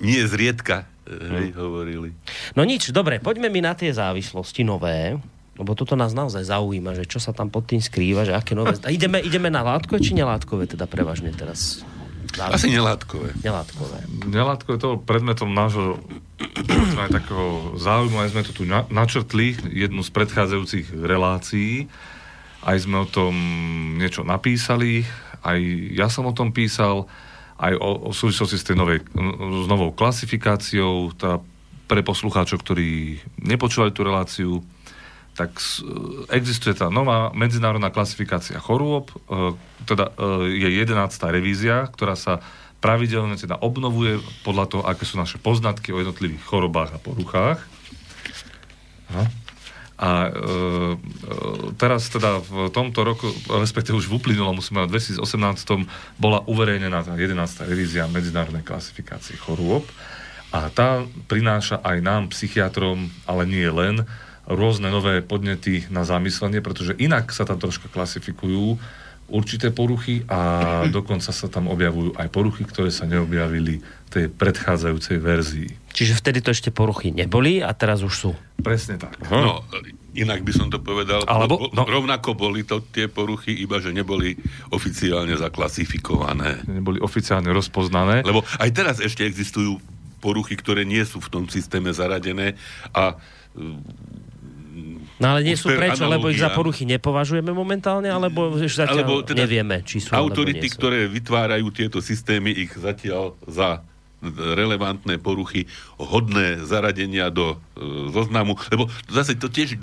nie 0.00 0.24
zriedka 0.24 0.88
hej, 1.04 1.52
hovorili. 1.54 2.16
No 2.52 2.64
nič, 2.64 2.88
dobre, 2.88 3.16
poďme 3.18 3.46
mi 3.46 3.60
na 3.60 3.76
tie 3.76 3.92
závislosti 3.92 4.64
nové, 4.64 5.20
lebo 5.54 5.70
toto 5.74 5.92
nás 5.92 6.12
naozaj 6.12 6.48
zaujíma, 6.48 6.94
že 6.94 7.04
čo 7.04 7.18
sa 7.18 7.30
tam 7.30 7.46
pod 7.46 7.66
tým 7.66 7.78
skrýva, 7.78 8.24
že 8.24 8.32
aké 8.32 8.54
nové... 8.54 8.78
A 8.78 8.88
ideme, 8.88 9.20
ideme 9.20 9.48
na 9.48 9.60
látkové 9.60 10.00
či 10.00 10.14
nelátkové 10.14 10.64
teda 10.66 10.86
prevažne 10.86 11.28
teraz? 11.30 11.84
Asi 12.36 12.68
nelátkové. 12.68 13.32
Nelátkové. 13.40 14.04
Nelátko 14.28 14.76
je 14.76 14.80
to 14.80 14.90
predmetom 15.00 15.50
nášho 15.50 15.96
aj 16.98 17.10
takého 17.10 17.74
záujmu, 17.80 18.16
aj 18.20 18.30
sme 18.30 18.42
to 18.46 18.52
tu 18.52 18.62
na, 18.68 18.86
načrtli, 18.92 19.58
jednu 19.72 20.04
z 20.04 20.10
predchádzajúcich 20.12 20.94
relácií, 20.94 21.90
aj 22.62 22.76
sme 22.84 23.02
o 23.02 23.08
tom 23.08 23.34
niečo 23.98 24.22
napísali, 24.22 25.02
aj 25.42 25.58
ja 25.94 26.06
som 26.10 26.26
o 26.26 26.36
tom 26.36 26.54
písal, 26.54 27.10
aj 27.58 27.74
o, 27.74 27.90
o 28.06 28.12
súvislosti 28.14 28.58
s, 28.58 28.66
tej 28.66 28.76
novej, 28.78 29.02
s 29.02 29.66
novou 29.66 29.90
klasifikáciou, 29.90 31.10
tá 31.18 31.42
pre 31.88 32.04
poslucháčov, 32.04 32.60
ktorí 32.60 33.18
nepočúvali 33.40 33.90
tú 33.90 34.04
reláciu, 34.04 34.50
tak 35.38 35.54
s- 35.62 35.86
existuje 36.34 36.74
tá 36.74 36.90
nová 36.90 37.30
medzinárodná 37.30 37.94
klasifikácia 37.94 38.58
chorôb, 38.58 39.14
e, 39.30 39.54
teda 39.86 40.10
e, 40.18 40.66
je 40.66 40.68
11. 40.82 41.30
revízia, 41.30 41.86
ktorá 41.86 42.18
sa 42.18 42.42
pravidelne 42.82 43.38
teda 43.38 43.54
obnovuje 43.62 44.18
podľa 44.42 44.64
toho, 44.66 44.82
aké 44.82 45.06
sú 45.06 45.14
naše 45.14 45.38
poznatky 45.38 45.94
o 45.94 46.02
jednotlivých 46.02 46.42
chorobách 46.42 46.90
a 46.94 46.98
poruchách. 46.98 47.58
Aha. 49.14 49.24
A 49.98 50.10
e, 50.10 50.30
e, 50.30 50.38
teraz 51.74 52.06
teda 52.06 52.38
v 52.38 52.70
tomto 52.70 53.02
roku, 53.02 53.26
respektíve 53.50 53.98
už 53.98 54.06
v 54.06 54.18
uplynulom, 54.18 54.58
musíme 54.58 54.86
v 54.86 54.94
2018 54.94 55.22
bola 56.18 56.42
uverejnená 56.46 57.02
tá 57.02 57.18
11. 57.18 57.34
revízia 57.66 58.06
medzinárodnej 58.06 58.62
klasifikácie 58.62 59.34
chorôb 59.34 59.82
a 60.54 60.70
tá 60.70 61.02
prináša 61.26 61.82
aj 61.82 61.98
nám, 61.98 62.22
psychiatrom, 62.30 63.10
ale 63.26 63.42
nie 63.44 63.66
len, 63.66 64.06
rôzne 64.48 64.88
nové 64.88 65.20
podnety 65.20 65.84
na 65.92 66.08
zamyslenie, 66.08 66.64
pretože 66.64 66.96
inak 66.96 67.28
sa 67.30 67.44
tam 67.44 67.60
troška 67.60 67.92
klasifikujú 67.92 68.80
určité 69.28 69.68
poruchy 69.68 70.24
a 70.24 70.40
dokonca 70.96 71.28
sa 71.30 71.46
tam 71.46 71.68
objavujú 71.68 72.16
aj 72.16 72.28
poruchy, 72.32 72.64
ktoré 72.64 72.88
sa 72.88 73.04
neobjavili 73.04 73.84
v 73.84 74.08
tej 74.08 74.24
predchádzajúcej 74.32 75.20
verzii. 75.20 75.68
Čiže 75.92 76.16
vtedy 76.16 76.40
to 76.40 76.48
ešte 76.48 76.72
poruchy 76.72 77.12
neboli 77.12 77.60
a 77.60 77.68
teraz 77.76 78.00
už 78.00 78.14
sú. 78.16 78.30
Presne 78.64 78.96
tak. 78.96 79.20
No, 79.28 79.60
inak 80.16 80.40
by 80.40 80.52
som 80.56 80.72
to 80.72 80.80
povedal, 80.80 81.28
Alebo- 81.28 81.68
bo- 81.68 81.72
no. 81.76 81.84
rovnako 81.84 82.32
boli 82.32 82.64
to 82.64 82.80
tie 82.88 83.04
poruchy, 83.04 83.52
iba 83.52 83.84
že 83.84 83.92
neboli 83.92 84.32
oficiálne 84.72 85.36
zaklasifikované. 85.36 86.64
Neboli 86.64 86.96
oficiálne 86.98 87.52
rozpoznané. 87.52 88.24
Lebo 88.24 88.40
aj 88.56 88.70
teraz 88.72 88.96
ešte 89.04 89.28
existujú 89.28 89.76
poruchy, 90.24 90.56
ktoré 90.56 90.88
nie 90.88 91.04
sú 91.04 91.20
v 91.20 91.28
tom 91.28 91.44
systéme 91.52 91.92
zaradené 91.92 92.56
a 92.96 93.14
No 95.18 95.34
ale 95.34 95.42
nie 95.42 95.58
sú 95.58 95.74
prečo, 95.74 96.06
lebo 96.06 96.30
ich 96.30 96.38
za 96.38 96.46
analogia. 96.46 96.58
poruchy 96.58 96.82
nepovažujeme 96.86 97.50
momentálne, 97.50 98.06
alebo 98.06 98.54
už 98.54 98.70
zatiaľ 98.70 99.02
alebo 99.02 99.26
teda 99.26 99.44
nevieme, 99.44 99.82
či 99.82 99.98
sú 99.98 100.14
autority, 100.14 100.66
sú. 100.70 100.78
ktoré 100.78 101.10
vytvárajú 101.10 101.66
tieto 101.74 101.98
systémy, 101.98 102.54
ich 102.54 102.70
zatiaľ 102.78 103.34
za 103.46 103.82
relevantné 104.34 105.22
poruchy, 105.22 105.70
hodné 105.94 106.58
zaradenia 106.66 107.30
do 107.30 107.54
e, 107.54 107.56
zoznamu, 108.10 108.58
lebo 108.74 108.90
zase 109.06 109.38
to 109.38 109.46
tiež 109.46 109.78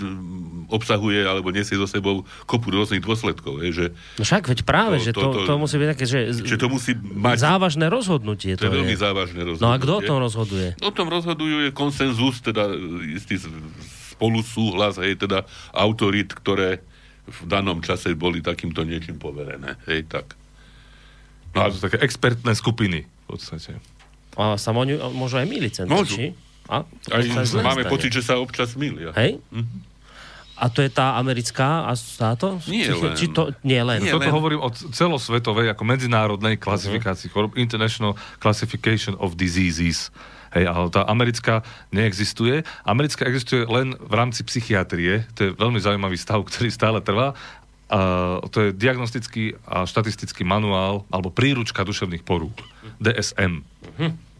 obsahuje 0.67 1.23
alebo 1.23 1.55
nesie 1.55 1.79
so 1.79 1.88
sebou 1.88 2.27
kopu 2.43 2.67
rôznych 2.67 2.99
dôsledkov, 2.99 3.63
je, 3.63 3.71
že, 3.71 3.86
No 4.19 4.27
však, 4.27 4.51
veď 4.51 4.59
práve, 4.67 4.99
To- 4.99 5.03
že 5.07 5.11
to- 5.15 5.21
to, 5.23 5.29
to- 5.31 5.47
to 5.47 5.53
musí 5.55 5.75
byť 5.79 5.88
také, 5.88 6.03
že, 6.03 6.19
že 6.36 6.57
to 6.59 6.67
musí 6.67 6.99
mať... 6.99 7.38
závažné 7.47 7.88
rozhodnutie 7.88 8.59
to 8.59 8.67
to 8.67 8.67
je 8.67 8.75
veľmi 8.75 8.95
závažné 8.99 9.39
rozhodnutie. 9.39 9.63
No 9.63 9.71
a 9.71 9.79
kto 9.79 9.91
o 9.93 10.01
tom 10.03 10.17
rozhoduje? 10.19 10.67
O 10.83 10.91
tom 10.91 11.07
rozhodujú 11.07 11.57
je 11.63 11.71
konsenzus, 11.71 12.43
teda 12.43 12.75
istý 13.15 13.39
spolusúhlas, 14.16 14.95
hej, 14.97 15.20
teda 15.20 15.43
autorit, 15.72 16.32
ktoré 16.32 16.80
v 17.26 17.39
danom 17.45 17.82
čase 17.82 18.13
boli 18.13 18.39
takýmto 18.39 18.82
niečím 18.82 19.20
poverené. 19.20 19.76
Hej, 19.86 20.07
tak. 20.07 20.38
No, 21.51 21.68
to 21.68 21.76
sú 21.76 21.82
také 21.84 21.99
expertné 21.99 22.51
skupiny 22.53 23.03
v 23.03 23.26
podstate. 23.28 23.76
A 24.36 24.55
sa 24.55 24.72
moňu, 24.72 24.99
môžu 25.11 25.39
aj 25.39 25.47
Môžu. 25.88 26.16
či? 26.16 26.26
A, 26.68 26.84
Aj 26.84 27.22
máme 27.55 27.84
stane. 27.86 27.91
pocit, 27.91 28.11
že 28.11 28.26
sa 28.26 28.36
občas 28.36 28.76
milia. 28.76 29.13
Hej? 29.16 29.39
A 30.55 30.72
to 30.72 30.80
je 30.80 30.88
tá 30.88 31.16
americká 31.16 31.84
a 31.84 31.91
táto? 31.95 32.59
Nie 32.66 32.88
či, 32.88 32.95
len. 32.95 33.13
Či 33.13 33.26
to, 33.32 33.51
nie 33.61 33.80
len. 33.80 33.99
Nie 34.01 34.16
Toto 34.16 34.24
len- 34.24 34.34
hovorím 34.34 34.61
o 34.63 34.70
celosvetovej, 34.72 35.72
ako 35.72 35.84
medzinárodnej 35.84 36.55
klasifikácii 36.55 37.28
chorób, 37.28 37.55
International 37.55 38.16
Classification 38.39 39.20
of 39.20 39.36
Diseases. 39.36 40.09
Hej, 40.56 40.72
ale 40.72 40.88
tá 40.88 41.03
americká 41.03 41.68
neexistuje. 41.91 42.64
Americká 42.88 43.28
existuje 43.28 43.68
len 43.68 43.91
v 43.99 44.14
rámci 44.16 44.39
psychiatrie. 44.47 45.28
To 45.36 45.39
je 45.43 45.51
veľmi 45.51 45.84
zaujímavý 45.84 46.16
stav, 46.16 46.39
ktorý 46.47 46.72
stále 46.72 47.03
trvá. 47.03 47.36
A 47.91 48.41
to 48.49 48.66
je 48.66 48.70
diagnostický 48.74 49.60
a 49.68 49.86
štatistický 49.86 50.47
manuál 50.47 51.03
alebo 51.12 51.30
príručka 51.30 51.86
duševných 51.86 52.24
porúch. 52.24 52.56
DSM. 53.03 53.62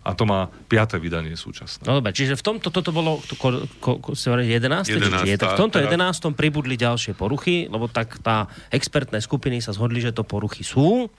A 0.06 0.14
to 0.14 0.30
má 0.30 0.54
piaté 0.70 1.02
vydanie 1.02 1.34
súčasné. 1.34 1.82
No 1.90 1.98
dobre, 1.98 2.14
čiže 2.14 2.38
v 2.38 2.44
tomto, 2.46 2.70
toto 2.70 2.94
bolo, 2.94 3.18
to, 3.26 3.34
ko, 3.34 3.66
ko, 3.82 3.98
ko, 3.98 4.14
si 4.14 4.30
hovorili 4.30 4.54
11. 4.54 4.86
či- 4.86 5.34
je, 5.34 5.42
tak 5.42 5.58
v 5.58 5.66
tomto 5.66 5.82
11. 5.82 6.38
pribudli 6.38 6.78
ďalšie 6.78 7.18
poruchy, 7.18 7.66
lebo 7.66 7.90
tak 7.90 8.22
tá 8.22 8.46
expertné 8.70 9.18
skupiny 9.18 9.66
sa 9.66 9.74
zhodli, 9.74 9.98
že 9.98 10.14
to 10.14 10.22
poruchy 10.22 10.62
sú. 10.62 11.10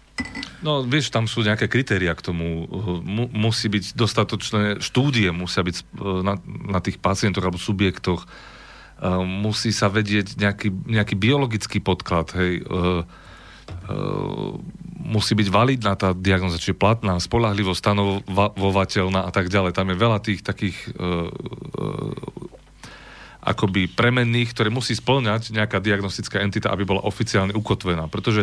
No, 0.63 0.87
vieš, 0.87 1.11
tam 1.11 1.27
sú 1.27 1.43
nejaké 1.43 1.67
kritéria 1.67 2.15
k 2.15 2.31
tomu. 2.31 2.71
Mu, 3.03 3.27
musí 3.35 3.67
byť 3.67 3.99
dostatočné 3.99 4.79
štúdie, 4.79 5.35
musia 5.35 5.67
byť 5.67 5.77
eh, 5.83 5.85
na, 6.23 6.39
na 6.47 6.79
tých 6.79 7.03
pacientoch 7.03 7.43
alebo 7.43 7.59
subjektoch. 7.59 8.23
Uh, 8.97 9.21
musí 9.29 9.77
sa 9.77 9.93
vedieť 9.93 10.41
nejaký, 10.41 10.73
nejaký 10.73 11.21
biologický 11.21 11.85
podklad, 11.85 12.33
hej. 12.33 12.65
Uh, 12.65 13.05
uh, 13.93 14.57
musí 15.07 15.39
byť 15.39 15.49
validná 15.49 15.95
tá 15.95 16.11
diagnoza, 16.11 16.59
čiže 16.59 16.75
platná, 16.75 17.15
spolahlivo 17.23 17.73
stanovovateľná 17.73 19.23
a 19.23 19.31
tak 19.31 19.47
ďalej. 19.47 19.73
Tam 19.73 19.87
je 19.87 19.97
veľa 19.97 20.19
tých 20.19 20.43
takých 20.43 20.77
uh, 20.99 21.31
uh, 21.31 22.47
akoby 23.47 23.87
premenných, 23.87 24.51
ktoré 24.51 24.75
musí 24.75 24.99
splňať 24.99 25.55
nejaká 25.55 25.79
diagnostická 25.79 26.43
entita, 26.43 26.75
aby 26.75 26.83
bola 26.83 27.07
oficiálne 27.07 27.55
ukotvená. 27.55 28.11
Pretože 28.11 28.43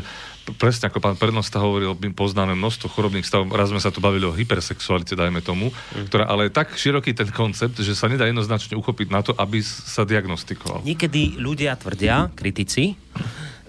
presne 0.55 0.88
ako 0.88 1.03
pán 1.03 1.20
Prednosta 1.20 1.59
hovoril, 1.59 1.99
my 1.99 2.16
poznáme 2.16 2.55
množstvo 2.55 2.88
chorobných 2.88 3.28
stavov, 3.28 3.51
raz 3.51 3.68
sme 3.76 3.84
sa 3.84 3.91
tu 3.91 3.99
bavili 3.99 4.24
o 4.24 4.32
hypersexualite, 4.32 5.20
dajme 5.20 5.43
tomu, 5.43 5.76
mm. 5.76 6.07
ktorá 6.07 6.32
ale 6.32 6.47
je 6.47 6.55
tak 6.55 6.72
široký 6.72 7.11
ten 7.11 7.28
koncept, 7.36 7.76
že 7.84 7.91
sa 7.91 8.07
nedá 8.07 8.24
jednoznačne 8.32 8.80
uchopiť 8.80 9.07
na 9.11 9.20
to, 9.20 9.36
aby 9.36 9.59
sa 9.68 10.07
diagnostikoval. 10.07 10.88
Niekedy 10.88 11.36
ľudia 11.36 11.76
tvrdia, 11.76 12.32
kritici, 12.32 12.95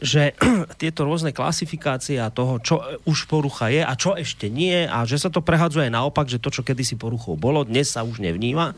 že 0.05 0.37
tieto 0.81 1.09
rôzne 1.09 1.33
klasifikácie 1.33 2.21
a 2.21 2.29
toho, 2.29 2.61
čo 2.61 2.85
už 3.09 3.27
porucha 3.27 3.73
je 3.73 3.81
a 3.81 3.93
čo 3.97 4.15
ešte 4.15 4.53
nie 4.53 4.85
a 4.85 5.03
že 5.09 5.17
sa 5.17 5.33
to 5.33 5.41
prehadzuje 5.41 5.89
naopak, 5.89 6.29
že 6.29 6.39
to, 6.39 6.53
čo 6.53 6.61
kedysi 6.61 7.01
poruchou 7.01 7.35
bolo, 7.41 7.65
dnes 7.65 7.89
sa 7.89 8.05
už 8.05 8.21
nevníma, 8.21 8.77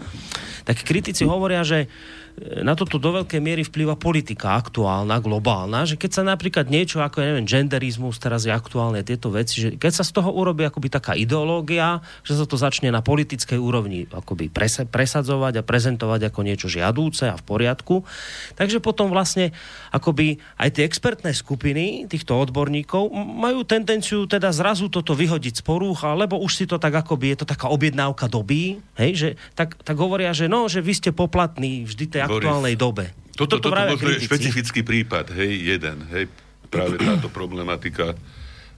tak 0.63 0.87
kritici 0.87 1.27
hovoria, 1.27 1.67
že 1.67 1.85
e, 1.85 1.89
na 2.37 2.77
toto 2.77 3.01
do 3.01 3.17
veľkej 3.17 3.41
miery 3.41 3.65
vplýva 3.65 3.97
politika 3.97 4.61
aktuálna, 4.61 5.25
globálna, 5.25 5.89
že 5.89 5.97
keď 5.97 6.11
sa 6.13 6.23
napríklad 6.23 6.69
niečo 6.69 7.01
ako, 7.01 7.25
ja 7.25 7.33
neviem, 7.33 7.49
genderizmus, 7.49 8.21
teraz 8.21 8.45
je 8.45 8.53
aktuálne 8.53 9.01
tieto 9.01 9.33
veci, 9.33 9.65
že 9.65 9.69
keď 9.81 9.93
sa 9.97 10.05
z 10.05 10.21
toho 10.21 10.37
urobí 10.37 10.69
akoby 10.69 10.93
taká 10.93 11.17
ideológia, 11.17 12.05
že 12.29 12.37
sa 12.37 12.45
to 12.45 12.61
začne 12.61 12.93
na 12.93 13.01
politickej 13.01 13.57
úrovni 13.57 14.05
akoby 14.13 14.53
presa- 14.53 14.85
presadzovať 14.85 15.61
a 15.61 15.67
prezentovať 15.67 16.29
ako 16.29 16.41
niečo 16.45 16.69
žiadúce 16.69 17.25
a 17.25 17.41
v 17.41 17.45
poriadku, 17.49 18.05
takže 18.53 18.85
potom 18.85 19.09
vlastne 19.09 19.57
akoby 19.89 20.37
aj 20.61 20.77
tie 20.77 20.85
expertné 20.85 21.33
skupiny 21.33 22.05
týchto 22.05 22.37
odborníkov 22.37 23.17
majú 23.17 23.65
tendenciu 23.65 24.29
teda 24.29 24.53
zrazu 24.53 24.93
toto 24.93 25.17
vyhodiť 25.17 25.61
z 25.61 25.63
porúcha, 25.65 26.13
lebo 26.13 26.37
už 26.37 26.53
si 26.53 26.65
to 26.69 26.77
tak 26.77 26.93
akoby, 26.93 27.33
je 27.33 27.39
to 27.41 27.47
taká 27.49 27.73
objednávka 27.73 28.29
doby, 28.29 28.85
hej, 29.01 29.13
že 29.17 29.29
tak, 29.57 29.81
tak 29.81 29.97
hovoria, 29.97 30.37
že 30.37 30.53
no, 30.53 30.69
že 30.69 30.85
vy 30.85 30.93
ste 30.93 31.17
poplatní 31.17 31.89
vždy 31.89 32.26
tej 32.27 32.33
Boris, 32.35 32.47
aktuálnej 32.47 32.77
dobe. 32.77 33.05
Toto, 33.37 33.61
toto 33.61 33.71
vravia 33.71 33.95
možno 33.95 34.11
je 34.17 34.27
špecifický 34.27 34.81
prípad, 34.83 35.33
hej, 35.37 35.77
jeden, 35.77 36.05
hej, 36.11 36.27
práve 36.69 36.99
táto 36.99 37.31
problematika, 37.31 38.17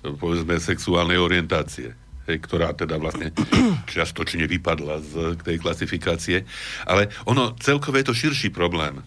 povedzme, 0.02 0.60
sexuálnej 0.60 1.18
orientácie, 1.18 1.94
hej, 2.28 2.36
ktorá 2.44 2.76
teda 2.76 3.00
vlastne 3.00 3.32
čiastočne 3.92 4.44
vypadla 4.50 5.00
z 5.00 5.14
tej 5.40 5.56
klasifikácie, 5.62 6.44
ale 6.84 7.08
ono 7.24 7.54
celkové 7.58 8.02
je 8.02 8.08
to 8.12 8.14
širší 8.14 8.48
problém. 8.52 9.00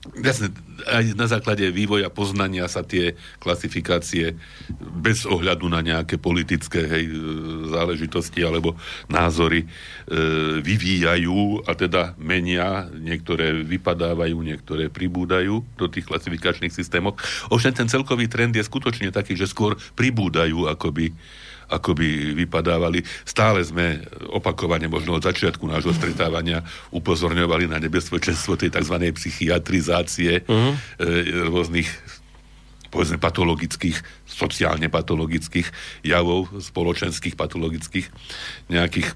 Jasne, 0.00 0.48
aj 0.88 1.12
na 1.12 1.28
základe 1.28 1.68
vývoja 1.68 2.08
poznania 2.08 2.64
sa 2.72 2.80
tie 2.80 3.20
klasifikácie 3.36 4.32
bez 4.80 5.28
ohľadu 5.28 5.68
na 5.68 5.84
nejaké 5.84 6.16
politické 6.16 6.88
hej, 6.88 7.04
e, 7.04 7.16
záležitosti 7.68 8.40
alebo 8.40 8.80
názory 9.12 9.60
e, 9.60 9.66
vyvíjajú 10.64 11.68
a 11.68 11.76
teda 11.76 12.16
menia, 12.16 12.88
niektoré 12.96 13.60
vypadávajú, 13.60 14.40
niektoré 14.40 14.88
pribúdajú 14.88 15.60
do 15.76 15.86
tých 15.92 16.08
klasifikačných 16.08 16.72
systémov. 16.72 17.20
Ovšem 17.52 17.76
ten 17.76 17.88
celkový 17.92 18.24
trend 18.24 18.56
je 18.56 18.64
skutočne 18.64 19.12
taký, 19.12 19.36
že 19.36 19.52
skôr 19.52 19.76
pribúdajú, 20.00 20.64
akoby 20.64 21.12
ako 21.70 21.94
by 21.94 22.34
vypadávali. 22.34 23.06
Stále 23.22 23.62
sme 23.62 24.02
opakovane, 24.34 24.90
možno 24.90 25.16
od 25.16 25.24
začiatku 25.24 25.62
nášho 25.70 25.94
stretávania, 25.94 26.66
upozorňovali 26.90 27.70
na 27.70 27.78
nebezpečenstvo 27.78 28.58
tej 28.58 28.74
tzv. 28.74 28.96
psychiatrizácie 29.14 30.42
uh-huh. 30.42 30.74
e, 30.98 31.46
rôznych 31.46 31.88
povedzme 32.90 33.22
patologických, 33.22 34.02
sociálne 34.26 34.90
patologických 34.90 35.70
javov, 36.02 36.50
spoločenských 36.58 37.38
patologických 37.38 38.10
nejakých 38.66 39.08
e, 39.08 39.14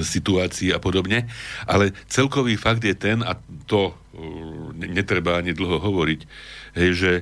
situácií 0.00 0.70
a 0.70 0.78
podobne. 0.78 1.26
Ale 1.66 1.90
celkový 2.06 2.54
fakt 2.54 2.86
je 2.86 2.94
ten, 2.94 3.26
a 3.26 3.34
to 3.66 3.90
e, 3.90 3.94
netreba 4.78 5.42
ani 5.42 5.50
dlho 5.50 5.82
hovoriť, 5.82 6.20
hej, 6.78 6.90
že 6.94 7.12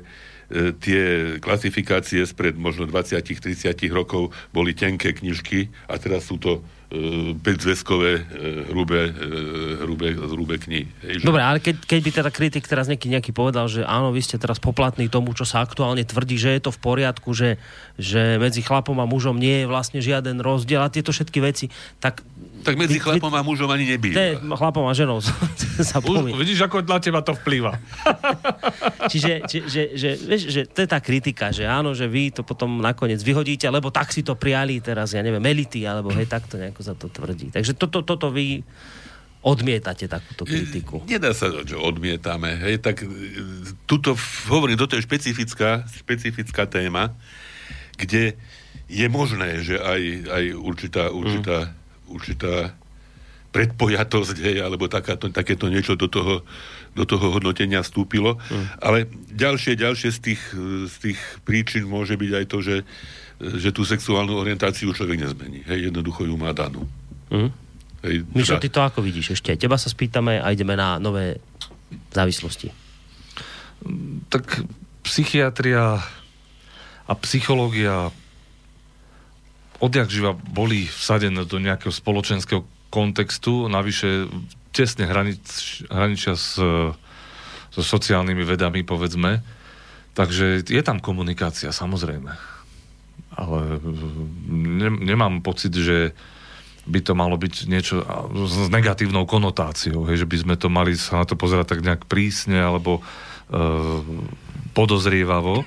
tie 0.82 1.02
klasifikácie 1.38 2.26
spred 2.26 2.58
možno 2.58 2.84
20-30 2.84 3.70
rokov 3.94 4.34
boli 4.50 4.74
tenké 4.74 5.14
knižky 5.14 5.70
a 5.86 5.94
teraz 5.94 6.26
sú 6.26 6.42
to 6.42 6.58
e, 6.90 7.38
5-zväzkové 7.38 8.12
e, 8.18 8.22
hrubé, 8.66 9.14
e, 9.14 9.86
hrubé, 9.86 10.08
hrubé 10.18 10.58
knihy. 10.58 10.90
Hej, 11.06 11.22
že- 11.22 11.26
Dobre, 11.30 11.42
ale 11.46 11.62
keď, 11.62 11.86
keď 11.86 12.00
by 12.02 12.10
teda 12.10 12.30
kritik 12.34 12.64
teraz 12.66 12.90
nejaký, 12.90 13.06
nejaký 13.14 13.30
povedal, 13.30 13.70
že 13.70 13.86
áno, 13.86 14.10
vy 14.10 14.20
ste 14.26 14.42
teraz 14.42 14.58
poplatní 14.58 15.06
tomu, 15.06 15.30
čo 15.38 15.46
sa 15.46 15.62
aktuálne 15.62 16.02
tvrdí, 16.02 16.34
že 16.34 16.58
je 16.58 16.62
to 16.66 16.74
v 16.74 16.82
poriadku, 16.82 17.30
že, 17.30 17.54
že 17.94 18.42
medzi 18.42 18.66
chlapom 18.66 18.98
a 18.98 19.06
mužom 19.06 19.38
nie 19.38 19.62
je 19.62 19.70
vlastne 19.70 20.02
žiaden 20.02 20.42
rozdiel 20.42 20.82
a 20.82 20.90
tieto 20.90 21.14
všetky 21.14 21.38
veci, 21.38 21.70
tak... 22.02 22.26
Tak 22.60 22.76
medzi 22.76 22.96
vy- 22.96 23.02
chlapom 23.02 23.32
a 23.32 23.40
mužom 23.40 23.66
ani 23.66 23.84
To 23.84 23.90
je 23.90 23.96
nebýva. 24.36 24.54
chlapom 24.54 24.84
a 24.84 24.92
ženou 24.92 25.18
sa 25.90 25.98
pomí. 25.98 26.32
vidíš, 26.32 26.60
ako 26.62 26.84
na 26.84 26.98
teba 26.98 27.20
to 27.20 27.32
vplýva. 27.34 27.80
Čiže 29.12 29.32
že, 29.44 29.58
že, 29.64 29.82
že, 29.96 30.10
vieš, 30.14 30.42
že 30.46 30.60
to 30.64 30.78
je 30.80 30.88
tá 30.88 30.98
kritika, 30.98 31.50
že 31.50 31.64
áno, 31.64 31.92
že 31.92 32.04
vy 32.04 32.30
to 32.30 32.42
potom 32.42 32.78
nakoniec 32.78 33.18
vyhodíte, 33.18 33.64
lebo 33.66 33.88
tak 33.88 34.10
si 34.10 34.20
to 34.20 34.34
prijali 34.34 34.78
teraz, 34.78 35.10
ja 35.10 35.20
neviem, 35.20 35.40
elity, 35.40 35.82
alebo 35.82 36.12
hej, 36.12 36.28
takto 36.28 36.54
nejako 36.54 36.80
sa 36.80 36.92
to 36.92 37.08
tvrdí. 37.08 37.48
Takže 37.48 37.72
toto, 37.74 38.00
toto 38.00 38.28
vy 38.28 38.60
odmietate 39.40 40.04
takúto 40.04 40.44
kritiku. 40.44 41.00
Nedá 41.08 41.32
sa, 41.32 41.48
že 41.64 41.72
odmietame. 41.72 42.60
Hej, 42.60 42.84
tak 42.84 43.00
e, 43.00 43.08
tuto, 43.88 44.12
hovorím, 44.46 44.76
toto 44.76 44.94
je 44.94 45.02
špecifická, 45.02 45.88
špecifická 45.96 46.68
téma, 46.68 47.16
kde 47.96 48.36
je 48.84 49.06
možné, 49.08 49.64
že 49.64 49.80
aj, 49.80 50.02
aj 50.28 50.44
určitá, 50.54 51.02
určitá, 51.08 51.72
určitá 52.10 52.74
predpojatosť, 53.50 54.36
hej, 54.46 54.56
alebo 54.62 54.86
takáto, 54.86 55.26
takéto 55.34 55.66
niečo 55.66 55.98
do 55.98 56.06
toho, 56.06 56.46
do 56.94 57.02
toho 57.02 57.34
hodnotenia 57.34 57.82
vstúpilo. 57.82 58.38
Ale 58.78 59.10
ďalšie, 59.34 59.74
ďalšie 59.74 60.10
z 60.14 60.18
tých, 60.22 60.42
z 60.86 60.94
tých 61.02 61.20
príčin 61.42 61.82
môže 61.86 62.14
byť 62.14 62.30
aj 62.30 62.44
to, 62.46 62.58
že, 62.62 62.76
že 63.42 63.74
tú 63.74 63.82
sexuálnu 63.82 64.38
orientáciu 64.38 64.94
človek 64.94 65.26
nezmení. 65.26 65.66
Hej, 65.66 65.90
jednoducho 65.90 66.30
ju 66.30 66.38
má 66.38 66.54
danú. 66.54 66.86
Hm? 67.34 67.50
Hej, 68.06 68.14
Mišo, 68.32 68.56
teda- 68.56 68.62
ty 68.62 68.68
to 68.70 68.80
ako 68.86 69.02
vidíš? 69.02 69.34
Ešte 69.34 69.58
teba 69.58 69.74
sa 69.74 69.90
spýtame 69.90 70.38
a 70.38 70.46
ideme 70.54 70.78
na 70.78 71.02
nové 71.02 71.42
závislosti. 72.14 72.70
tak 74.28 74.62
psychiatria 75.02 75.98
a 77.08 77.12
psychológia 77.24 78.12
odjak 79.80 80.12
živa 80.12 80.36
boli 80.36 80.86
vsadené 80.86 81.48
do 81.48 81.56
nejakého 81.56 81.90
spoločenského 81.90 82.62
kontextu, 82.92 83.66
navyše 83.66 84.28
tesne 84.70 85.08
hranič, 85.08 85.82
hraničia 85.90 86.38
s, 86.38 86.60
so 87.70 87.82
sociálnymi 87.82 88.42
vedami, 88.42 88.82
povedzme. 88.82 89.42
Takže 90.14 90.66
je 90.66 90.82
tam 90.82 90.98
komunikácia, 90.98 91.70
samozrejme. 91.70 92.34
Ale 93.38 93.60
ne, 94.50 94.90
nemám 94.90 95.38
pocit, 95.40 95.70
že 95.70 96.12
by 96.90 97.00
to 97.06 97.12
malo 97.14 97.38
byť 97.38 97.54
niečo 97.70 98.02
s, 98.50 98.66
negatívnou 98.66 99.22
konotáciou, 99.22 100.02
hej, 100.10 100.26
že 100.26 100.30
by 100.30 100.36
sme 100.42 100.54
to 100.58 100.66
mali 100.66 100.98
sa 100.98 101.22
na 101.22 101.24
to 101.28 101.38
pozerať 101.38 101.78
tak 101.78 101.80
nejak 101.86 102.10
prísne 102.10 102.58
alebo 102.58 102.98
e, 102.98 103.02
podozrievavo. 104.74 105.62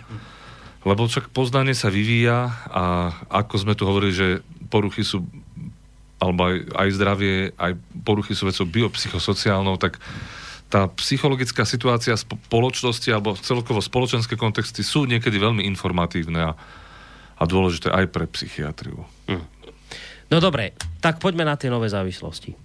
Lebo 0.83 1.07
však 1.07 1.31
poznanie 1.31 1.75
sa 1.75 1.87
vyvíja 1.87 2.51
a 2.67 2.83
ako 3.31 3.55
sme 3.55 3.73
tu 3.73 3.87
hovorili, 3.87 4.13
že 4.13 4.27
poruchy 4.67 5.03
sú 5.03 5.23
alebo 6.23 6.47
aj, 6.47 6.55
aj 6.71 6.89
zdravie, 6.95 7.35
aj 7.59 7.75
poruchy 8.07 8.31
sú 8.31 8.47
vecou 8.47 8.63
biopsychosociálnou, 8.63 9.75
tak 9.75 9.99
tá 10.71 10.87
psychologická 10.95 11.67
situácia 11.67 12.15
spoločnosti 12.15 13.11
alebo 13.11 13.35
celkovo 13.35 13.83
spoločenské 13.83 14.39
kontexty 14.39 14.81
sú 14.81 15.03
niekedy 15.03 15.35
veľmi 15.35 15.67
informatívne 15.67 16.49
a, 16.49 16.51
a 17.37 17.43
dôležité 17.43 17.91
aj 17.91 18.09
pre 18.09 18.25
psychiatriu. 18.31 19.03
No 20.31 20.41
dobre, 20.41 20.73
tak 20.97 21.21
poďme 21.21 21.45
na 21.45 21.59
tie 21.59 21.69
nové 21.69 21.91
závislosti. 21.91 22.55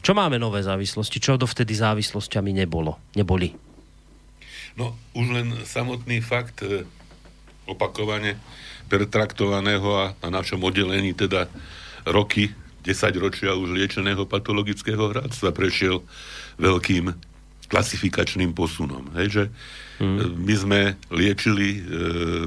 Čo 0.00 0.16
máme 0.16 0.38
nové 0.40 0.62
závislosti? 0.64 1.18
Čo 1.20 1.36
dovtedy 1.36 1.74
závislosťami 1.74 2.56
nebolo? 2.56 2.96
Neboli? 3.18 3.52
No, 4.78 4.94
už 5.12 5.26
len 5.34 5.52
samotný 5.66 6.22
fakt 6.22 6.62
e, 6.62 6.86
opakovane 7.68 8.40
pertraktovaného 8.88 9.88
a 9.94 10.04
na 10.24 10.40
našom 10.40 10.64
oddelení 10.64 11.12
teda 11.12 11.46
roky, 12.08 12.50
10 12.82 13.12
ročia 13.20 13.52
už 13.52 13.76
liečeného 13.76 14.24
patologického 14.24 15.12
hráctva 15.12 15.52
prešiel 15.52 16.00
veľkým 16.56 17.12
klasifikačným 17.68 18.56
posunom. 18.56 19.12
Hej, 19.20 19.28
že 19.28 19.44
hmm. 20.00 20.18
my 20.40 20.54
sme 20.56 20.80
liečili 21.12 21.68
e, 21.76 21.80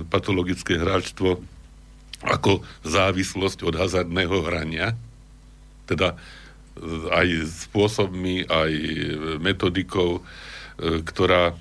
patologické 0.10 0.82
hráčstvo 0.82 1.38
ako 2.26 2.66
závislosť 2.86 3.66
od 3.66 3.74
hazardného 3.78 4.38
hrania, 4.46 4.98
teda 5.86 6.14
e, 6.14 6.18
aj 7.14 7.28
spôsobmi, 7.70 8.50
aj 8.50 8.72
e, 8.74 8.90
metodikou, 9.38 10.22
e, 10.22 10.22
ktorá 11.06 11.54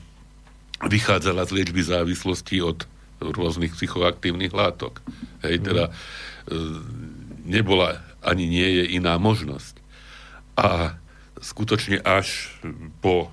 vychádzala 0.80 1.44
z 1.44 1.60
liečby 1.60 1.84
závislosti 1.84 2.64
od 2.64 2.88
rôznych 3.20 3.76
psychoaktívnych 3.76 4.50
látok. 4.50 5.04
Hej, 5.44 5.60
teda 5.64 5.88
e, 5.88 5.92
nebola 7.44 8.00
ani 8.24 8.48
nie 8.48 8.68
je 8.80 8.84
iná 8.96 9.20
možnosť. 9.20 9.76
A 10.56 10.96
skutočne 11.40 12.00
až 12.04 12.52
po 13.00 13.32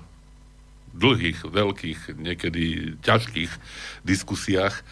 dlhých, 0.96 1.44
veľkých, 1.44 2.00
niekedy 2.16 2.96
ťažkých 3.04 3.52
diskusiách 4.04 4.80
e, 4.80 4.82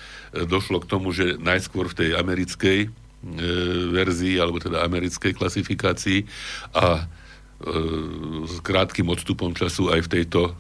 došlo 0.45 0.81
k 0.81 0.91
tomu, 0.91 1.13
že 1.13 1.41
najskôr 1.41 1.89
v 1.91 1.99
tej 1.99 2.11
americkej 2.17 2.79
e, 2.87 2.89
verzii, 3.91 4.37
alebo 4.41 4.61
teda 4.61 4.85
americkej 4.85 5.33
klasifikácii 5.35 6.25
a 6.77 7.09
s 8.47 8.61
krátkým 8.61 9.09
odstupom 9.09 9.57
času 9.57 9.89
aj 9.89 10.05
v 10.05 10.13
tejto 10.13 10.53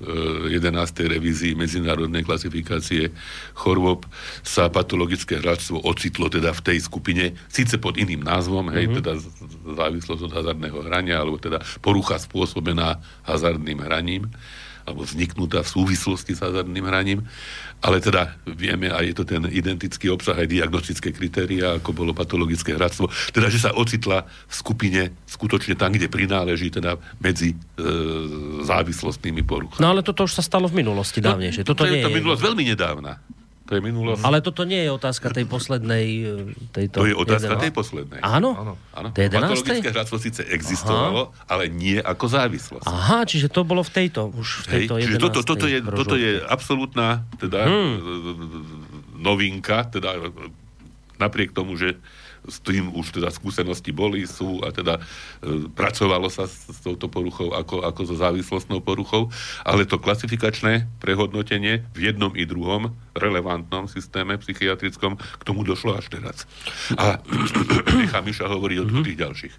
e, 0.49 0.57
11. 0.57 1.13
revízii 1.13 1.53
medzinárodnej 1.53 2.25
klasifikácie 2.25 3.13
chorôb 3.53 4.09
sa 4.41 4.73
patologické 4.73 5.37
hráčstvo 5.37 5.77
ocitlo 5.85 6.33
teda 6.33 6.57
v 6.57 6.65
tej 6.65 6.79
skupine, 6.81 7.37
síce 7.53 7.77
pod 7.77 8.01
iným 8.01 8.25
názvom, 8.25 8.73
hej, 8.73 8.89
Mhm. 8.89 8.95
teda 9.05 9.13
závislosť 9.77 10.23
od 10.25 10.33
hazardného 10.33 10.79
hrania, 10.89 11.21
alebo 11.21 11.37
teda 11.37 11.61
porucha 11.85 12.17
spôsobená 12.17 12.97
hazardným 13.29 13.85
hraním, 13.85 14.33
alebo 14.87 15.03
vzniknutá 15.03 15.67
v 15.67 15.69
súvislosti 15.69 16.39
s 16.39 16.41
hazardným 16.41 16.87
hraním, 16.87 17.21
ale 17.83 18.01
teda 18.01 18.39
vieme, 18.47 18.89
a 18.89 19.03
je 19.03 19.13
to 19.13 19.27
ten 19.27 19.45
identický 19.51 20.09
obsah, 20.09 20.39
aj 20.39 20.49
diagnostické 20.49 21.13
kritéria, 21.13 21.77
ako 21.77 21.93
bolo 21.93 22.15
patologické 22.15 22.73
hráčstvo, 22.79 23.11
teda, 23.35 23.51
že 23.51 23.61
sa 23.61 23.75
ocitla 23.75 24.25
v 24.25 24.55
skupine 24.55 25.01
skutočne 25.27 25.75
tam, 25.77 25.93
kde 25.93 26.09
prináleží, 26.09 26.73
teda 26.73 26.97
medzi 27.21 27.53
e, 27.53 27.57
závislostnými 28.65 29.43
poruchami. 29.45 29.83
No 29.83 29.93
ale 29.93 30.01
toto 30.01 30.25
už 30.25 30.39
sa 30.39 30.43
stalo 30.47 30.71
v 30.71 30.81
minulosti 30.81 31.21
dávnejšie. 31.21 31.67
Toto 31.67 31.85
to 31.85 31.91
je 31.91 32.01
nie 32.01 32.07
to 32.07 32.15
minulosť 32.15 32.43
veľmi 32.47 32.65
nedávna. 32.73 33.21
To 33.67 33.73
je 33.75 33.83
minulosť. 33.83 34.23
Ale 34.23 34.39
toto 34.39 34.63
nie 34.63 34.79
je 34.87 34.91
otázka 34.95 35.35
tej 35.35 35.43
poslednej... 35.51 36.07
e, 36.23 36.71
Tejto 36.71 37.03
to 37.03 37.07
je 37.11 37.15
otázka 37.19 37.59
11. 37.59 37.65
tej 37.67 37.73
poslednej. 37.75 38.21
Áno? 38.23 38.55
Áno. 38.55 38.75
Áno. 38.95 39.09
To 39.11 39.19
je 39.19 39.27
11. 39.27 39.43
Patologické 39.43 39.91
síce 40.23 40.43
existovalo, 40.47 41.35
ale 41.51 41.67
nie 41.67 41.99
ako 41.99 42.25
závislosť. 42.31 42.87
Aha, 42.87 43.27
čiže 43.27 43.51
to 43.51 43.67
bolo 43.67 43.83
v 43.83 43.91
tejto, 43.91 44.31
už 44.31 44.47
v 44.47 44.67
Hej, 44.71 44.73
tejto 44.87 44.95
čiže 45.03 45.19
11. 45.19 45.27
toto, 45.27 45.41
toto, 45.43 45.67
je, 45.67 45.79
toto 45.83 46.15
je 46.15 46.39
absolútna 46.47 47.27
teda, 47.43 47.67
hmm. 47.67 47.95
novinka, 49.19 49.91
teda 49.91 50.31
napriek 51.19 51.51
tomu, 51.51 51.75
že 51.75 51.99
s 52.47 52.63
tým 52.63 52.95
už 52.95 53.19
teda 53.19 53.29
skúsenosti 53.31 53.91
boli, 53.91 54.25
sú 54.27 54.63
a 54.63 54.71
teda 54.71 54.99
e, 54.99 55.71
pracovalo 55.71 56.31
sa 56.31 56.47
s, 56.47 56.71
s 56.71 56.79
touto 56.83 57.11
poruchou 57.11 57.53
ako, 57.53 57.83
ako 57.83 58.01
so 58.07 58.17
závislostnou 58.19 58.81
poruchou, 58.81 59.29
ale 59.67 59.85
to 59.85 60.01
klasifikačné 60.01 60.87
prehodnotenie 61.03 61.85
v 61.95 61.99
jednom 62.01 62.33
i 62.35 62.47
druhom 62.47 62.95
relevantnom 63.15 63.91
systéme 63.91 64.39
psychiatrickom 64.39 65.19
k 65.19 65.43
tomu 65.43 65.67
došlo 65.67 65.99
až 65.99 66.09
teraz. 66.09 66.47
A 66.97 67.21
nechá 68.01 68.23
Miša 68.23 68.49
hovoriť 68.49 68.79
o 68.81 68.85
tých 69.03 69.19
ďalších. 69.19 69.55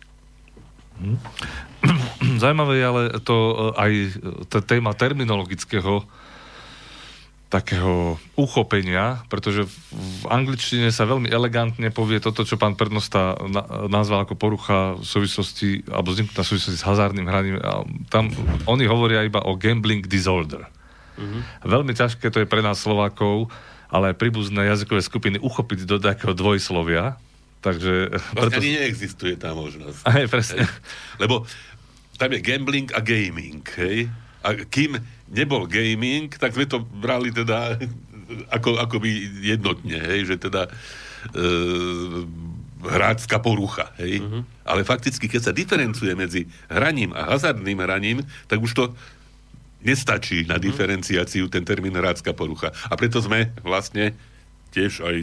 Zajímavé 2.42 2.82
je 2.82 2.86
ale 2.86 3.04
to 3.22 3.36
e, 3.36 3.54
aj 3.78 3.92
e, 3.94 4.10
tá 4.50 4.60
téma 4.66 4.98
terminologického 4.98 6.08
takého 7.48 8.20
uchopenia, 8.36 9.24
pretože 9.32 9.64
v- 9.64 10.26
angličtine 10.28 10.92
sa 10.92 11.08
veľmi 11.08 11.32
elegantne 11.32 11.88
povie 11.96 12.20
toto, 12.20 12.44
čo 12.44 12.60
pán 12.60 12.76
prednosta 12.76 13.40
na, 13.48 13.88
nazval 13.88 14.28
ako 14.28 14.36
porucha 14.36 15.00
v 15.00 15.06
súvislosti, 15.08 15.88
alebo 15.88 16.12
vzniknutá 16.12 16.44
súvislosti 16.44 16.76
s 16.76 16.84
hazardným 16.84 17.28
hraním. 17.28 17.58
A 17.64 17.88
tam 18.12 18.28
oni 18.68 18.84
hovoria 18.84 19.24
iba 19.24 19.40
o 19.48 19.56
gambling 19.56 20.04
disorder. 20.04 20.68
Veľmi 21.66 21.98
ťažké 21.98 22.30
to 22.30 22.44
je 22.44 22.48
pre 22.52 22.62
nás 22.62 22.78
Slovákov, 22.78 23.50
ale 23.88 24.12
aj 24.12 24.20
príbuzné 24.20 24.68
jazykové 24.68 25.00
skupiny 25.00 25.40
uchopiť 25.40 25.88
do 25.88 25.98
takého 25.98 26.36
dvojslovia. 26.36 27.16
Takže 27.64 28.12
Vlastne 28.38 28.60
ani 28.60 28.78
neexistuje 28.78 29.34
tá 29.40 29.56
možnosť. 29.56 30.04
Aj, 30.06 30.26
presne. 30.30 30.68
Lebo 31.18 31.48
tam 32.20 32.30
je 32.36 32.40
gambling 32.44 32.92
a 32.94 33.00
gaming, 33.02 33.64
hej? 33.80 34.12
A 34.48 34.56
kým 34.64 34.96
nebol 35.28 35.68
gaming, 35.68 36.32
tak 36.32 36.56
sme 36.56 36.64
to 36.64 36.80
brali 36.80 37.36
teda 37.36 37.76
ako, 38.48 38.80
ako 38.80 39.04
by 39.04 39.10
jednotne, 39.44 40.00
hej? 40.00 40.32
Že 40.32 40.36
teda 40.48 40.62
e, 40.68 40.72
hráčská 42.88 43.44
porucha, 43.44 43.92
hej? 44.00 44.24
Uh-huh. 44.24 44.48
Ale 44.64 44.88
fakticky, 44.88 45.28
keď 45.28 45.52
sa 45.52 45.56
diferencuje 45.56 46.16
medzi 46.16 46.48
hraním 46.72 47.12
a 47.12 47.36
hazardným 47.36 47.80
hraním, 47.84 48.20
tak 48.48 48.64
už 48.64 48.72
to 48.72 48.86
nestačí 49.84 50.44
na 50.50 50.58
diferenciáciu 50.58 51.48
ten 51.48 51.64
termín 51.64 51.94
hráčska 51.96 52.34
porucha. 52.34 52.74
A 52.90 52.98
preto 52.98 53.22
sme 53.24 53.52
vlastne 53.62 54.16
tiež 54.76 55.06
aj 55.06 55.16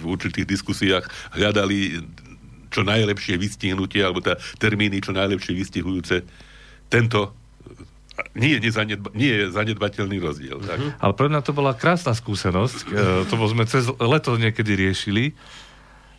v 0.00 0.04
určitých 0.04 0.46
diskusiách 0.46 1.08
hľadali 1.32 2.04
čo 2.68 2.84
najlepšie 2.84 3.40
vystihnutie, 3.40 4.04
alebo 4.04 4.20
teda 4.20 4.36
termíny 4.60 5.00
čo 5.00 5.16
najlepšie 5.16 5.54
vystihujúce 5.56 6.26
tento 6.92 7.32
nie, 8.36 8.56
je 8.56 8.60
nezanedba, 8.68 9.08
nie 9.12 9.32
je 9.32 9.44
zanedbateľný 9.52 10.16
rozdiel. 10.20 10.58
Tak? 10.60 10.78
Ale 11.00 11.12
pre 11.16 11.26
mňa 11.28 11.40
to 11.44 11.52
bola 11.56 11.72
krásna 11.76 12.12
skúsenosť. 12.12 12.86
E, 12.88 12.94
to 13.28 13.34
sme 13.48 13.64
cez 13.68 13.88
leto 14.00 14.36
niekedy 14.36 14.76
riešili 14.76 15.36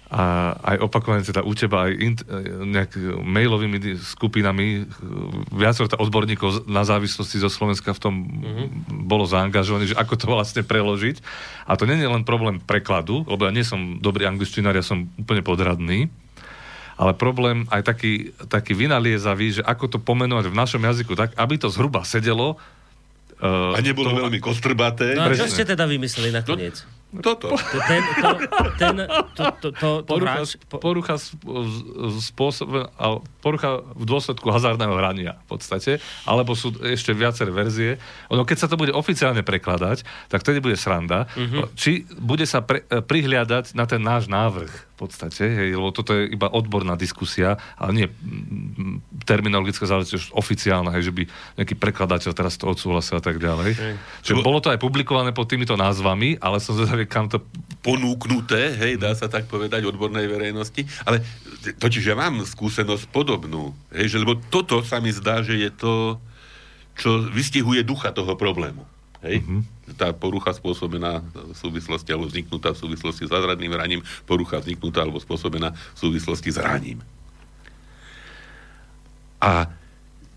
a 0.07 0.55
aj 0.63 0.87
opakovane 0.87 1.19
teda 1.19 1.43
u 1.43 1.51
teba 1.51 1.83
aj 1.83 1.91
int, 1.99 2.19
e, 2.23 2.47
nejak 2.63 2.95
mailovými 3.27 3.99
skupinami 3.99 4.65
e, 4.79 4.81
viacero 5.51 5.91
odborníkov 5.99 6.63
na 6.63 6.87
závislosti 6.87 7.43
zo 7.43 7.51
Slovenska 7.51 7.91
v 7.91 7.99
tom 7.99 8.15
bolo 8.87 9.27
zaangažovaní, 9.27 9.91
že 9.91 9.99
ako 9.99 10.13
to 10.15 10.25
vlastne 10.31 10.63
preložiť. 10.63 11.19
A 11.67 11.75
to 11.75 11.83
nie 11.83 11.99
je 11.99 12.07
len 12.07 12.23
problém 12.23 12.63
prekladu, 12.63 13.27
lebo 13.27 13.43
ja 13.43 13.51
nie 13.51 13.67
som 13.67 13.99
dobrý 13.99 14.23
angličtinár, 14.23 14.79
ja 14.79 14.85
som 14.85 15.11
úplne 15.19 15.43
podradný, 15.43 16.07
ale 16.97 17.13
problém 17.13 17.69
aj 17.69 17.85
taký, 17.85 18.33
taký 18.49 18.73
vynaliezavý, 18.73 19.61
že 19.61 19.63
ako 19.63 19.85
to 19.85 19.97
pomenovať 20.01 20.49
v 20.49 20.55
našom 20.57 20.81
jazyku 20.81 21.13
tak, 21.13 21.37
aby 21.37 21.55
to 21.61 21.69
zhruba 21.69 22.01
sedelo 22.01 22.57
uh, 23.37 23.77
A 23.77 23.79
nebolo 23.85 24.17
veľmi 24.17 24.41
kostrbaté. 24.41 25.13
No 25.13 25.29
a 25.29 25.37
čo 25.37 25.45
ste 25.45 25.61
teda 25.61 25.85
vymysleli 25.85 26.33
nakoniec? 26.33 26.81
Toto. 27.07 27.55
Ten, 27.87 28.03
to, 28.19 28.29
ten, 28.75 28.95
to, 29.31 29.43
to, 29.63 29.67
to, 29.71 29.89
to 30.03 30.11
Porucha, 30.11 30.43
hráč, 30.43 30.59
po, 30.67 30.75
porucha, 30.83 31.15
sp- 31.15 31.39
spôsob, 32.19 32.91
ale 32.99 33.23
porucha 33.39 33.79
v 33.95 34.03
dôsledku 34.03 34.43
hazardného 34.51 34.91
hrania 34.91 35.39
v 35.47 35.55
podstate, 35.55 36.03
alebo 36.27 36.51
sú 36.51 36.75
ešte 36.83 37.15
viaceré 37.15 37.47
verzie. 37.55 37.95
Ono, 38.27 38.43
keď 38.43 38.57
sa 38.59 38.67
to 38.67 38.75
bude 38.75 38.91
oficiálne 38.91 39.39
prekladať, 39.39 40.03
tak 40.27 40.43
vtedy 40.43 40.59
bude 40.59 40.75
sranda. 40.75 41.31
Mhm. 41.39 41.71
Či 41.79 42.03
bude 42.19 42.43
sa 42.43 42.59
pre, 42.59 42.83
e, 42.91 42.99
prihliadať 42.99 43.71
na 43.71 43.87
ten 43.87 44.03
náš 44.03 44.27
návrh 44.27 44.97
v 44.97 45.05
podstate, 45.05 45.45
hej, 45.45 45.77
lebo 45.77 45.93
toto 45.93 46.09
je 46.09 46.25
iba 46.25 46.49
odborná 46.49 46.97
diskusia, 46.97 47.61
ale 47.77 47.91
nie 47.93 48.07
terminologická 49.29 49.85
záležitosť 49.85 50.33
oficiálna, 50.33 50.89
hej, 50.97 51.13
že 51.13 51.13
by 51.13 51.23
nejaký 51.61 51.77
prekladateľ 51.77 52.33
teraz 52.33 52.57
to 52.57 52.65
odsúhlasil 52.65 53.21
a 53.21 53.23
tak 53.23 53.37
ďalej. 53.37 53.77
Čiže 54.25 54.41
bolo 54.41 54.57
to 54.57 54.73
aj 54.73 54.81
publikované 54.81 55.37
pod 55.37 55.45
týmito 55.45 55.77
názvami, 55.77 56.41
ale 56.41 56.57
som 56.57 56.73
zvedavý, 56.73 56.96
kam 57.05 57.29
to 57.29 57.43
ponúknuté, 57.85 58.73
hej, 58.73 58.97
dá 58.97 59.13
sa 59.13 59.29
tak 59.29 59.45
povedať, 59.45 59.85
odbornej 59.85 60.25
verejnosti. 60.25 60.81
Ale 61.05 61.21
totiž 61.77 62.09
ja 62.09 62.17
mám 62.17 62.41
skúsenosť 62.41 63.13
podobnú, 63.13 63.77
hej, 63.93 64.15
že, 64.15 64.17
lebo 64.17 64.41
toto 64.49 64.81
sa 64.81 64.97
mi 64.97 65.13
zdá, 65.13 65.45
že 65.45 65.61
je 65.61 65.69
to, 65.69 66.17
čo 66.97 67.29
vystihuje 67.29 67.85
ducha 67.85 68.09
toho 68.09 68.33
problému. 68.33 68.81
Hej? 69.21 69.41
Mm-hmm. 69.41 69.61
Tá 69.97 70.13
porucha 70.13 70.53
spôsobená 70.53 71.21
v 71.21 71.55
súvislosti, 71.57 72.09
alebo 72.13 72.29
vzniknutá 72.29 72.73
v 72.73 72.81
súvislosti 72.81 73.25
s 73.25 73.31
zradným 73.31 73.73
hraním, 73.73 74.01
porucha 74.25 74.61
vzniknutá 74.61 75.05
alebo 75.05 75.21
spôsobená 75.21 75.73
v 75.73 75.97
súvislosti 75.97 76.49
s 76.53 76.57
hraním. 76.57 77.01
A 79.37 79.69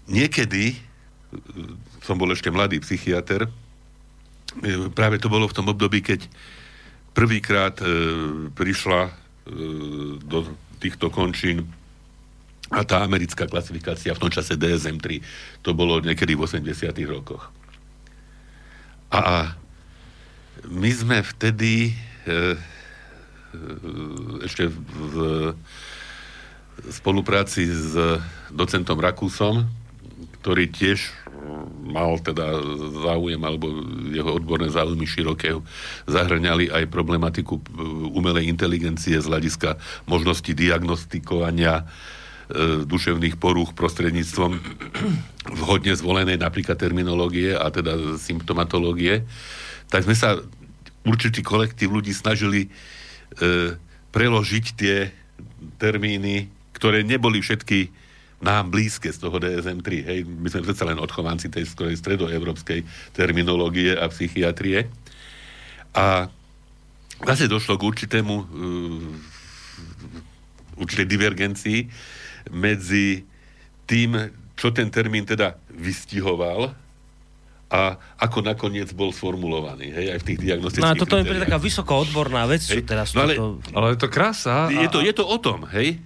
niekedy, 0.08 0.76
e, 0.76 0.78
som 2.04 2.20
bol 2.20 2.28
ešte 2.32 2.52
mladý 2.52 2.80
psychiatr, 2.84 3.48
práve 4.94 5.22
to 5.22 5.30
bolo 5.30 5.46
v 5.46 5.56
tom 5.56 5.70
období, 5.70 6.02
keď 6.02 6.26
prvýkrát 7.14 7.78
e, 7.82 7.86
prišla 8.54 9.00
e, 9.06 9.12
do 10.22 10.46
týchto 10.78 11.10
končín 11.10 11.70
a 12.70 12.86
tá 12.86 13.02
americká 13.02 13.50
klasifikácia 13.50 14.14
v 14.14 14.22
tom 14.22 14.30
čase 14.30 14.54
DSM-3, 14.54 15.18
to 15.66 15.74
bolo 15.74 15.98
niekedy 15.98 16.38
v 16.38 16.46
80 16.46 16.70
rokoch. 17.10 17.50
A 19.10 19.58
my 20.70 20.90
sme 20.94 21.18
vtedy 21.26 21.90
e, 21.90 21.92
e, 22.30 22.56
ešte 24.46 24.70
v 24.70 25.14
spolupráci 26.88 27.68
s 27.68 27.92
docentom 28.48 28.96
Rakúsom, 28.96 29.66
ktorý 30.40 30.72
tiež 30.72 31.12
mal 31.84 32.20
teda 32.22 32.60
záujem, 33.02 33.40
alebo 33.42 33.72
jeho 34.12 34.38
odborné 34.38 34.70
záujmy 34.70 35.04
široké 35.08 35.56
zahrňali 36.06 36.70
aj 36.70 36.92
problematiku 36.92 37.58
e, 37.58 37.62
umelej 38.14 38.46
inteligencie 38.46 39.18
z 39.18 39.26
hľadiska 39.26 39.80
možnosti 40.06 40.52
diagnostikovania 40.52 41.82
e, 41.82 42.84
duševných 42.86 43.40
porúch 43.40 43.74
prostredníctvom 43.74 44.60
vhodne 45.64 45.92
zvolenej 45.96 46.38
napríklad 46.38 46.78
terminológie 46.78 47.56
a 47.56 47.66
teda 47.72 48.16
symptomatológie, 48.20 49.26
tak 49.90 50.06
sme 50.06 50.14
sa 50.14 50.38
určitý 51.02 51.42
kolektív 51.42 51.96
ľudí 51.98 52.14
snažili 52.14 52.68
e, 52.68 53.74
preložiť 54.14 54.64
tie 54.76 54.96
termíny, 55.80 56.52
ktoré 56.76 57.02
neboli 57.02 57.40
všetky 57.40 57.99
nám 58.40 58.72
blízke 58.72 59.12
z 59.12 59.20
toho 59.20 59.36
DSM-3. 59.36 59.88
Hej, 60.02 60.18
my 60.24 60.48
sme 60.48 60.64
predsa 60.64 60.88
len 60.88 60.96
odchovanci 60.96 61.48
tej 61.48 61.68
skorej 61.68 61.96
stredoevropskej 61.96 62.80
terminológie 63.12 63.92
a 63.92 64.08
psychiatrie. 64.08 64.88
A 65.92 66.24
zase 67.20 67.44
došlo 67.46 67.76
k 67.76 67.84
určitému 67.84 68.34
uh, 68.34 68.46
určitej 70.78 71.06
divergencii 71.06 71.80
medzi 72.50 73.20
tým, 73.84 74.16
čo 74.56 74.72
ten 74.72 74.88
termín 74.88 75.28
teda 75.28 75.60
vystihoval 75.68 76.72
a 77.70 77.80
ako 78.18 78.42
nakoniec 78.42 78.90
bol 78.90 79.14
sformulovaný, 79.14 79.94
hej, 79.94 80.06
aj 80.10 80.18
v 80.18 80.26
tých 80.26 80.38
diagnostických 80.42 80.82
No 80.82 80.90
a 80.90 80.98
toto 80.98 81.14
je 81.14 81.22
kritériách. 81.22 81.44
taká 81.46 81.58
vysoko 81.60 81.92
odborná 82.02 82.42
vec, 82.50 82.66
čo 82.66 82.74
Hej, 82.74 82.82
teraz 82.82 83.14
no 83.14 83.22
ale- 83.22 83.36
toto... 83.38 83.62
Ale 83.78 83.86
je 83.94 83.98
to 84.00 84.08
krása. 84.10 84.56
Je 84.66 84.88
to, 84.90 84.98
je 84.98 85.12
to 85.14 85.22
o 85.22 85.38
tom, 85.38 85.70
hej? 85.70 86.02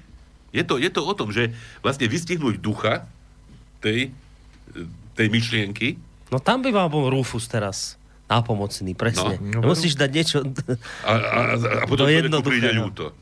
Je 0.55 0.63
to, 0.63 0.79
je 0.79 0.87
to 0.87 1.03
o 1.03 1.13
tom, 1.19 1.35
že 1.35 1.51
vlastne 1.83 2.07
vystihnúť 2.07 2.63
ducha 2.63 3.11
tej, 3.83 4.15
tej 5.19 5.27
myšlienky, 5.29 5.99
No 6.35 6.43
tam 6.43 6.67
by 6.67 6.75
mal 6.75 6.91
bol 6.91 7.07
Rufus 7.15 7.47
teraz 7.47 7.95
nápomocný, 8.27 8.99
presne. 8.99 9.39
No. 9.39 9.63
No, 9.63 9.71
Musíš 9.71 9.95
dať 9.95 10.11
niečo... 10.11 10.43
a, 11.07 11.13
a, 11.15 11.39
a 11.55 11.85
potom 11.87 12.11
jednoduché, 12.11 12.49
príde 12.51 12.71
no. 12.75 12.91
ľúto. 12.91 13.15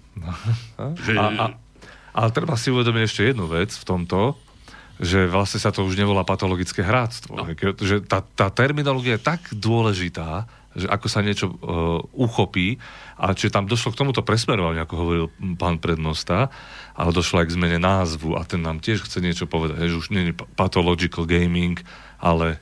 Že, 1.04 1.12
A, 1.20 1.24
a, 1.36 1.44
ale 2.16 2.28
treba 2.32 2.56
si 2.56 2.72
uvedomiť 2.72 3.02
ešte 3.04 3.22
jednu 3.28 3.52
vec 3.52 3.68
v 3.74 3.84
tomto, 3.84 4.40
že 4.96 5.28
vlastne 5.28 5.60
sa 5.60 5.74
to 5.74 5.84
už 5.84 5.98
nevolá 5.98 6.24
patologické 6.24 6.80
hráctvo. 6.80 7.36
No. 7.36 7.44
Že, 7.76 8.08
tá, 8.08 8.24
tá 8.24 8.48
terminológia 8.48 9.20
je 9.20 9.26
tak 9.28 9.44
dôležitá, 9.52 10.48
že 10.72 10.88
ako 10.88 11.06
sa 11.10 11.20
niečo 11.20 11.52
uh, 11.52 12.00
uchopí 12.16 12.80
a 13.20 13.36
či 13.36 13.52
tam 13.52 13.68
došlo 13.68 13.92
k 13.92 13.98
tomuto 14.00 14.24
presmerovaniu, 14.24 14.80
ako 14.80 14.94
hovoril 14.96 15.26
pán 15.60 15.76
prednosta, 15.76 16.48
ale 16.92 17.10
došlo 17.10 17.40
aj 17.40 17.48
k 17.48 17.56
zmene 17.56 17.78
názvu 17.80 18.36
a 18.36 18.44
ten 18.44 18.60
nám 18.60 18.78
tiež 18.78 19.04
chce 19.04 19.18
niečo 19.18 19.48
povedať, 19.48 19.88
že 19.88 19.96
už 19.96 20.08
nie 20.12 20.30
je 20.30 20.34
pa- 20.36 20.48
pathological 20.56 21.24
gaming, 21.24 21.80
ale 22.20 22.60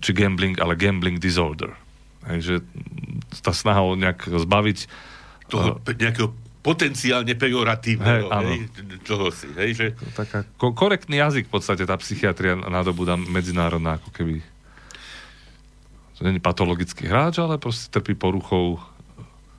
či 0.00 0.12
gambling, 0.12 0.56
ale 0.56 0.76
gambling 0.76 1.20
disorder. 1.20 1.76
Hej, 2.26 2.38
že 2.40 2.54
tá 3.44 3.52
snaha 3.54 3.84
o 3.84 3.94
nejak 3.94 4.26
zbaviť 4.26 4.78
toho 5.46 5.78
pe- 5.78 5.94
nejakého 5.94 6.32
potenciálne 6.66 7.30
pejoratívneho, 7.38 8.26
Hej, 8.26 8.34
áno. 8.34 8.48
hej, 8.50 8.58
čoho 9.06 9.30
si, 9.30 9.46
hej, 9.54 9.70
že 9.78 9.86
taká 10.18 10.42
ko- 10.58 10.74
korektný 10.74 11.22
jazyk 11.22 11.46
v 11.46 11.52
podstate 11.54 11.86
tá 11.86 11.94
psychiatria 11.94 12.58
nadobúda 12.58 13.14
medzinárodná 13.14 14.02
ako 14.02 14.10
keby 14.10 14.42
to 16.16 16.24
nie 16.24 16.40
je 16.40 16.42
patologický 16.42 17.06
hráč, 17.06 17.38
ale 17.38 17.60
proste 17.60 17.92
trpí 17.92 18.16
poruchou 18.16 18.80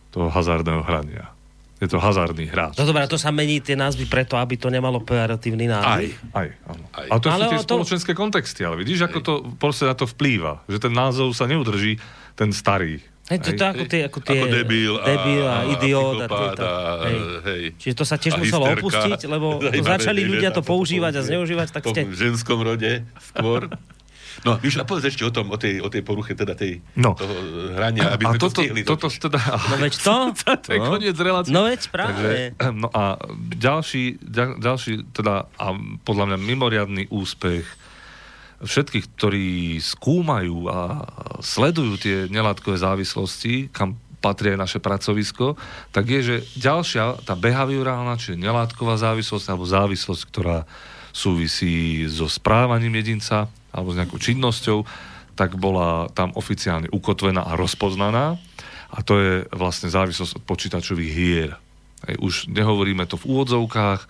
toho 0.10 0.28
hazardného 0.28 0.82
hrania. 0.84 1.30
Je 1.78 1.86
to 1.86 2.02
hazardný 2.02 2.50
hráč. 2.50 2.74
No 2.74 2.90
dobré, 2.90 3.06
to 3.06 3.22
sa 3.22 3.30
mení 3.30 3.62
tie 3.62 3.78
názvy 3.78 4.10
preto, 4.10 4.34
aby 4.34 4.58
to 4.58 4.74
nemalo 4.74 4.98
pejoratívny 4.98 5.70
aj. 5.70 5.72
názov. 5.72 6.10
Aj, 6.34 6.48
áno. 6.66 6.84
Aj. 6.90 7.08
A 7.08 7.16
to 7.22 7.28
Ale 7.30 7.38
sú 7.38 7.50
tie 7.54 7.60
to- 7.62 7.68
spoločenské 7.70 8.12
kontexty, 8.18 8.66
ale 8.66 8.82
vidíš, 8.82 9.06
ako 9.06 9.18
to 9.22 9.34
proste 9.62 9.86
na 9.86 9.94
to 9.94 10.10
vplýva. 10.10 10.66
Že 10.66 10.90
ten 10.90 10.94
názov 10.98 11.38
sa 11.38 11.46
neudrží, 11.46 12.02
ten 12.34 12.50
starý. 12.50 12.98
Hej, 13.28 13.44
to, 13.44 13.50
to 13.60 13.64
ako 13.68 13.84
tie, 13.92 14.02
ako 14.08 14.20
tie... 14.24 14.40
Ako 14.40 14.48
debil 14.48 14.94
a, 14.98 15.04
debil 15.04 15.44
a, 15.44 15.58
idiot. 15.68 16.16
A, 16.16 16.32
psychopát 16.32 16.56
tieto, 16.56 16.64
a, 16.64 16.92
hej. 17.04 17.20
hej. 17.44 17.64
Čiže 17.76 17.96
to 18.00 18.06
sa 18.08 18.16
tiež 18.16 18.34
A 18.34 18.38
muselo 18.40 18.64
hysterka. 18.64 18.82
opustiť, 18.82 19.20
lebo 19.28 19.48
to 19.76 19.84
začali 19.84 20.22
ľudia 20.24 20.50
to 20.56 20.62
používať 20.64 21.14
a 21.20 21.22
zneužívať, 21.28 21.68
tak 21.76 21.84
V 21.84 21.92
ste... 21.92 22.02
ženskom 22.08 22.64
rode 22.64 23.04
skôr. 23.20 23.68
No, 24.46 24.62
a 24.62 24.86
povedz 24.86 25.06
ešte 25.08 25.24
o, 25.26 25.32
tom, 25.34 25.50
o, 25.50 25.58
tej, 25.58 25.82
o 25.82 25.90
tej 25.90 26.06
poruche 26.06 26.38
teda 26.38 26.54
tej, 26.54 26.82
No. 26.94 27.18
toho 27.18 27.34
hrania, 27.74 28.14
aby 28.14 28.24
a 28.26 28.30
sme 28.34 28.40
toto, 28.40 28.60
to 28.60 28.62
stihli. 28.62 28.82
toto 28.86 29.08
totiž. 29.10 29.18
teda... 29.24 29.40
No 29.42 29.76
veď 29.82 29.94
to? 29.98 30.14
to 30.66 30.70
je 30.70 30.80
No. 30.80 30.86
koniec 30.94 31.18
relácie. 31.18 31.54
No 31.54 31.62
veď 31.66 31.82
práve. 31.90 32.14
Takže, 32.54 32.74
no 32.78 32.88
a 32.94 33.18
ďalší, 33.54 34.04
ďal, 34.22 34.62
ďalší 34.62 34.92
teda 35.12 35.50
a 35.50 35.66
podľa 36.04 36.26
mňa 36.34 36.38
mimoriadný 36.38 37.04
úspech 37.10 37.66
všetkých, 38.58 39.06
ktorí 39.14 39.50
skúmajú 39.78 40.66
a 40.66 41.06
sledujú 41.42 41.94
tie 42.02 42.18
nelátkové 42.26 42.82
závislosti, 42.82 43.70
kam 43.70 43.98
patrí 44.18 44.50
aj 44.50 44.60
naše 44.60 44.80
pracovisko, 44.82 45.54
tak 45.94 46.10
je, 46.10 46.22
že 46.26 46.36
ďalšia, 46.58 47.22
tá 47.22 47.38
behaviorálna, 47.38 48.18
čiže 48.18 48.42
nelátková 48.42 48.98
závislosť 48.98 49.46
alebo 49.46 49.66
závislosť, 49.70 50.22
ktorá 50.26 50.66
súvisí 51.14 52.06
so 52.10 52.26
správaním 52.26 52.98
jedinca 52.98 53.46
alebo 53.78 53.94
s 53.94 54.00
nejakou 54.02 54.18
činnosťou, 54.18 54.84
tak 55.38 55.54
bola 55.62 56.10
tam 56.18 56.34
oficiálne 56.34 56.90
ukotvená 56.90 57.46
a 57.46 57.54
rozpoznaná 57.54 58.42
a 58.90 58.98
to 59.06 59.14
je 59.22 59.34
vlastne 59.54 59.94
závislosť 59.94 60.42
od 60.42 60.44
počítačových 60.50 61.12
hier. 61.14 61.52
Hej, 62.10 62.16
už 62.18 62.34
nehovoríme 62.50 63.06
to 63.06 63.22
v 63.22 63.38
úvodzovkách, 63.38 64.02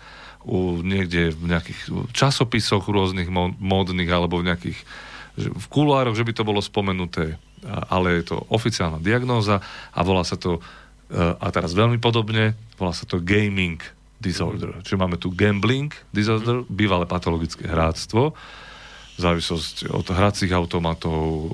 u, 0.47 0.79
niekde 0.79 1.35
v 1.35 1.51
nejakých 1.51 1.91
časopisoch 2.15 2.87
rôznych 2.87 3.27
módnych 3.59 4.07
alebo 4.07 4.39
v 4.39 4.47
nejakých 4.47 4.79
v 5.37 5.65
kuloároch, 5.69 6.17
že 6.17 6.25
by 6.25 6.33
to 6.33 6.47
bolo 6.47 6.57
spomenuté, 6.65 7.37
ale 7.93 8.21
je 8.21 8.33
to 8.33 8.41
oficiálna 8.49 8.97
diagnóza 8.97 9.61
a 9.93 9.99
volá 10.01 10.25
sa 10.25 10.33
to, 10.33 10.57
e, 10.57 10.61
a 11.13 11.47
teraz 11.53 11.77
veľmi 11.77 12.01
podobne, 12.01 12.57
volá 12.73 12.89
sa 12.89 13.05
to 13.05 13.21
gaming 13.21 13.77
disorder. 14.17 14.81
Čiže 14.81 14.97
máme 14.97 15.21
tu 15.21 15.29
gambling 15.29 15.93
disorder, 16.09 16.65
bývalé 16.65 17.05
patologické 17.05 17.69
hráctvo, 17.69 18.33
závislosť 19.17 19.89
od 19.89 20.07
hracích 20.13 20.53
automatov, 20.53 21.51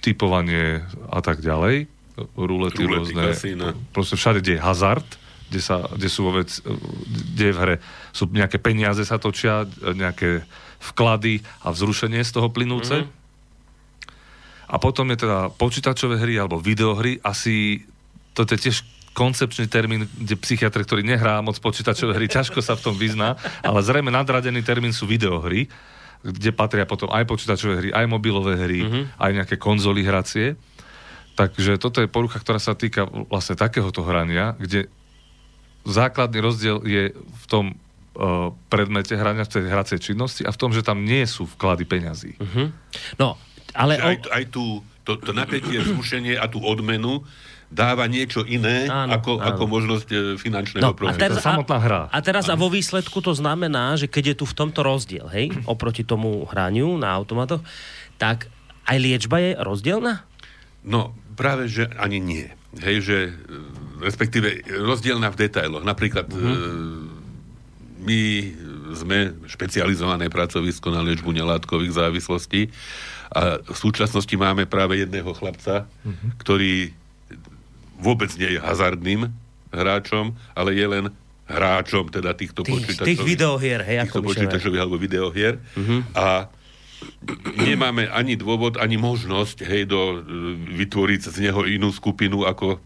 typovanie 0.00 0.84
a 1.08 1.20
tak 1.20 1.40
ďalej, 1.40 1.88
rulety, 2.36 2.84
Rulety, 2.84 2.84
rôzne, 2.84 3.24
kasína. 3.32 3.68
proste 3.92 4.16
všade, 4.16 4.44
kde 4.44 4.56
je 4.56 4.60
hazard, 4.60 5.08
kde, 5.48 5.60
sa, 5.60 5.88
kde 5.88 6.08
sú 6.08 6.20
vo 6.28 6.36
vec, 6.36 6.52
kde 7.34 7.44
je 7.48 7.54
v 7.56 7.60
hre, 7.60 7.76
sú 8.12 8.28
nejaké 8.28 8.60
peniaze 8.60 9.00
sa 9.02 9.16
točia, 9.16 9.64
nejaké 9.80 10.44
vklady 10.80 11.44
a 11.64 11.72
vzrušenie 11.72 12.20
z 12.24 12.32
toho 12.32 12.48
plynúce. 12.52 12.96
Mhm. 12.96 13.04
Mm-hmm. 13.04 13.18
A 14.70 14.78
potom 14.78 15.10
je 15.10 15.18
teda 15.26 15.50
počítačové 15.50 16.22
hry 16.22 16.38
alebo 16.38 16.62
videohry, 16.62 17.18
asi 17.26 17.82
to 18.38 18.46
je 18.46 18.70
tiež 18.70 18.86
koncepčný 19.10 19.66
termín, 19.66 20.06
kde 20.06 20.38
psychiatr, 20.38 20.86
ktorý 20.86 21.02
nehrá 21.02 21.42
moc 21.42 21.58
počítačové 21.58 22.14
hry, 22.14 22.30
ťažko 22.30 22.62
sa 22.62 22.78
v 22.78 22.84
tom 22.86 22.94
vyzná, 22.94 23.34
ale 23.66 23.82
zrejme 23.82 24.14
nadradený 24.14 24.62
termín 24.62 24.94
sú 24.94 25.10
videohry, 25.10 25.66
kde 26.20 26.50
patria 26.52 26.84
potom 26.84 27.08
aj 27.08 27.24
počítačové 27.24 27.74
hry, 27.80 27.88
aj 27.96 28.06
mobilové 28.06 28.54
hry, 28.60 28.80
mm-hmm. 28.84 29.04
aj 29.16 29.30
nejaké 29.40 29.56
konzoly 29.56 30.04
hracie. 30.04 30.56
Takže 31.38 31.80
toto 31.80 32.04
je 32.04 32.10
porucha, 32.10 32.36
ktorá 32.36 32.60
sa 32.60 32.76
týka 32.76 33.08
vlastne 33.08 33.56
takéhoto 33.56 34.04
hrania, 34.04 34.52
kde 34.60 34.92
základný 35.88 36.44
rozdiel 36.44 36.84
je 36.84 37.16
v 37.16 37.44
tom 37.48 37.72
uh, 37.72 38.52
predmete 38.68 39.16
hrania, 39.16 39.48
v 39.48 39.52
tej 39.56 39.64
hracej 39.72 39.98
činnosti 40.04 40.44
a 40.44 40.52
v 40.52 40.60
tom, 40.60 40.76
že 40.76 40.84
tam 40.84 41.00
nie 41.00 41.24
sú 41.24 41.48
vklady 41.48 41.88
peňazí. 41.88 42.36
No, 43.16 43.40
ale... 43.72 43.96
Že 43.96 44.04
aj, 44.04 44.16
aj 44.28 44.44
tú, 44.52 44.84
to, 45.08 45.16
to 45.16 45.32
napätie, 45.32 45.80
vzrušenie 45.80 46.36
a 46.36 46.44
tú 46.52 46.60
odmenu 46.60 47.24
dáva 47.70 48.10
niečo 48.10 48.42
iné 48.42 48.90
Áno, 48.90 49.14
ako, 49.14 49.38
áno. 49.38 49.46
ako 49.54 49.62
možnosť 49.70 50.08
e, 50.10 50.16
finančného 50.34 50.82
No, 50.82 50.90
a 50.90 50.98
profitu. 50.98 51.22
teraz, 51.22 51.38
To 51.38 51.40
je 51.40 51.46
samotná 51.46 51.78
hra. 51.78 52.00
A, 52.10 52.18
a 52.18 52.18
teraz 52.18 52.50
a 52.50 52.58
vo 52.58 52.66
výsledku 52.66 53.22
to 53.22 53.30
znamená, 53.30 53.94
že 53.94 54.10
keď 54.10 54.34
je 54.34 54.36
tu 54.42 54.44
v 54.44 54.54
tomto 54.58 54.82
rozdiel, 54.82 55.30
hej, 55.30 55.54
oproti 55.72 56.02
tomu 56.02 56.44
hraniu 56.50 56.98
na 56.98 57.14
automatoch, 57.14 57.62
tak 58.18 58.50
aj 58.90 58.96
liečba 58.98 59.38
je 59.38 59.50
rozdielna? 59.62 60.26
No, 60.82 61.14
práve, 61.38 61.70
že 61.70 61.86
ani 61.94 62.18
nie. 62.18 62.50
Hej, 62.82 62.96
že 63.06 63.18
e, 63.30 63.32
respektíve 64.02 64.66
rozdielna 64.66 65.30
v 65.30 65.46
detailoch. 65.46 65.86
Napríklad 65.86 66.26
uh-huh. 66.26 67.06
my 68.02 68.20
sme 68.98 69.38
špecializované 69.46 70.26
pracovisko 70.26 70.90
na 70.90 71.04
liečbu 71.06 71.30
nelátkových 71.30 71.94
závislostí 71.94 72.72
a 73.30 73.62
v 73.62 73.76
súčasnosti 73.78 74.34
máme 74.34 74.66
práve 74.66 74.98
jedného 74.98 75.30
chlapca, 75.36 75.86
uh-huh. 75.86 76.34
ktorý 76.42 76.98
vôbec 78.00 78.32
nie 78.40 78.56
je 78.56 78.60
hazardným 78.60 79.30
hráčom, 79.70 80.34
ale 80.56 80.74
je 80.74 80.86
len 80.88 81.04
hráčom 81.50 82.08
teda 82.08 82.34
týchto 82.34 82.62
Tých, 82.62 82.74
počítačových 82.74 83.10
tých 83.10 83.20
videohier, 83.26 83.80
hej, 83.82 83.96
týchto 84.06 84.22
počítačových 84.22 84.82
alebo 84.86 84.96
videohier 84.96 85.58
uh-huh. 85.58 86.00
a 86.14 86.46
nemáme 87.58 88.06
ani 88.06 88.38
dôvod, 88.38 88.78
ani 88.78 88.94
možnosť 88.94 89.66
hej, 89.66 89.90
do, 89.90 90.22
e, 90.22 90.78
vytvoriť 90.78 91.20
z 91.26 91.36
neho 91.50 91.66
inú 91.66 91.90
skupinu, 91.90 92.46
ako 92.46 92.78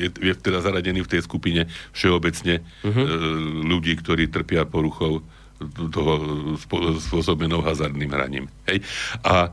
je, 0.00 0.10
je 0.10 0.34
teda 0.34 0.58
zaradený 0.64 1.06
v 1.06 1.12
tej 1.12 1.22
skupine 1.22 1.70
všeobecne 1.94 2.66
uh-huh. 2.82 2.98
e, 2.98 3.08
ľudí, 3.62 3.94
ktorí 3.94 4.26
trpia 4.26 4.66
poruchou 4.66 5.22
toho 5.92 6.12
spôsobenou 6.98 7.60
hazardným 7.60 8.10
hraním. 8.10 8.46
Hej. 8.64 8.80
A 9.20 9.52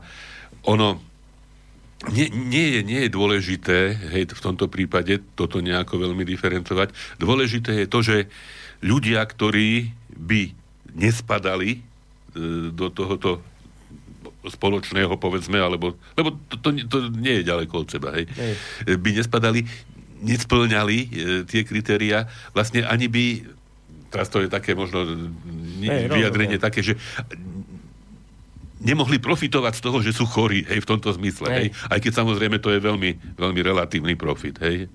ono 0.64 1.07
nie, 2.06 2.30
nie, 2.30 2.66
je, 2.78 2.80
nie 2.86 3.00
je 3.06 3.10
dôležité, 3.10 3.78
hej, 4.14 4.30
v 4.30 4.42
tomto 4.42 4.70
prípade 4.70 5.18
toto 5.34 5.58
nejako 5.58 5.98
veľmi 5.98 6.22
diferencovať. 6.22 6.94
Dôležité 7.18 7.82
je 7.82 7.86
to, 7.90 7.98
že 8.06 8.16
ľudia, 8.86 9.18
ktorí 9.26 9.90
by 10.14 10.54
nespadali 10.94 11.70
e, 11.74 11.80
do 12.70 12.86
tohoto 12.94 13.42
spoločného, 14.46 15.18
povedzme, 15.18 15.58
alebo, 15.58 15.98
lebo 16.14 16.38
to, 16.46 16.62
to, 16.62 16.68
to 16.86 16.98
nie 17.18 17.42
je 17.42 17.48
ďaleko 17.50 17.82
od 17.82 17.88
seba, 17.90 18.14
hej, 18.14 18.30
Hej. 18.30 18.54
E, 18.86 18.94
by 18.94 19.10
nespadali, 19.18 19.60
nesplňali 20.22 20.98
e, 21.02 21.08
tie 21.50 21.66
kritéria, 21.66 22.30
vlastne 22.54 22.86
ani 22.86 23.10
by 23.10 23.24
teraz 24.08 24.32
to 24.32 24.40
je 24.40 24.48
také 24.48 24.72
možno 24.72 25.04
Hej, 25.04 26.08
vyjadrenie 26.08 26.56
rozumiem. 26.56 26.64
také, 26.64 26.80
že 26.80 26.96
nemohli 28.78 29.18
profitovať 29.18 29.74
z 29.78 29.82
toho, 29.82 29.98
že 30.02 30.14
sú 30.14 30.24
chorí, 30.24 30.62
hej, 30.66 30.82
v 30.82 30.88
tomto 30.88 31.10
zmysle, 31.14 31.46
hej. 31.50 31.66
Hej. 31.70 31.90
Aj 31.90 31.98
keď 31.98 32.12
samozrejme 32.24 32.56
to 32.62 32.70
je 32.70 32.78
veľmi, 32.78 33.38
veľmi 33.38 33.60
relatívny 33.62 34.14
profit, 34.14 34.58
hej. 34.62 34.86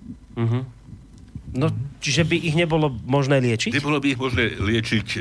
No, 1.54 1.70
čiže 2.02 2.26
by 2.26 2.34
ich 2.34 2.56
nebolo 2.58 2.90
možné 3.06 3.38
liečiť? 3.38 3.78
Nebolo 3.78 4.02
by 4.02 4.08
ich 4.10 4.20
možné 4.20 4.58
liečiť 4.58 5.08
e, 5.14 5.20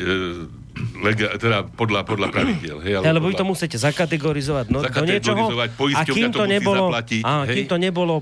lega, 1.04 1.36
teda 1.36 1.68
podľa, 1.68 2.08
podľa 2.08 2.28
pravidiel, 2.32 2.80
hej, 2.80 3.04
Ja, 3.04 3.12
lebo 3.12 3.28
vy 3.28 3.36
podľa... 3.36 3.40
to 3.44 3.50
musíte 3.52 3.76
zakategorizovať 3.76 4.66
no, 4.72 4.80
do 4.80 4.88
niečoho. 5.04 5.52
Zakategorizovať, 5.52 5.68
A 5.92 6.02
kým 6.08 6.32
to 6.32 6.40
to 6.40 6.44
musí 6.48 6.54
nebolo, 6.56 6.84
zaplatiť, 6.88 7.22
á, 7.28 7.34
hej. 7.44 7.56
kým 7.60 7.66
to 7.68 7.76
nebolo 7.76 8.14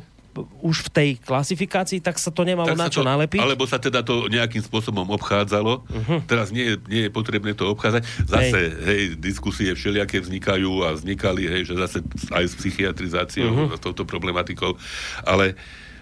už 0.62 0.86
v 0.86 0.90
tej 0.90 1.10
klasifikácii, 1.20 1.98
tak 1.98 2.16
sa 2.16 2.30
to 2.30 2.46
nemalo 2.46 2.70
Tak 2.70 2.78
na 2.78 2.88
čo 2.88 3.02
to- 3.02 3.08
nalepiť? 3.08 3.40
Alebo 3.42 3.66
sa 3.66 3.82
teda 3.82 4.06
to 4.06 4.30
nejakým 4.30 4.62
spôsobom 4.62 5.04
obchádzalo. 5.10 5.82
Uh-huh. 5.82 6.18
Teraz 6.24 6.54
nie, 6.54 6.78
nie 6.86 7.08
je 7.08 7.10
potrebné 7.10 7.52
to 7.58 7.66
obchádzať. 7.70 8.02
Zase, 8.26 8.58
hej, 8.58 8.68
hej 8.86 9.02
diskusie 9.18 9.70
všelijaké 9.74 10.22
vznikajú 10.22 10.86
a 10.86 10.94
vznikali, 10.94 11.50
hej, 11.50 11.62
že 11.66 11.74
zase 11.76 11.98
aj 12.30 12.44
s 12.46 12.54
psychiatrizáciou, 12.58 13.50
uh-huh. 13.50 13.76
s 13.76 13.80
touto 13.82 14.06
problematikou. 14.06 14.78
Ale, 15.26 15.58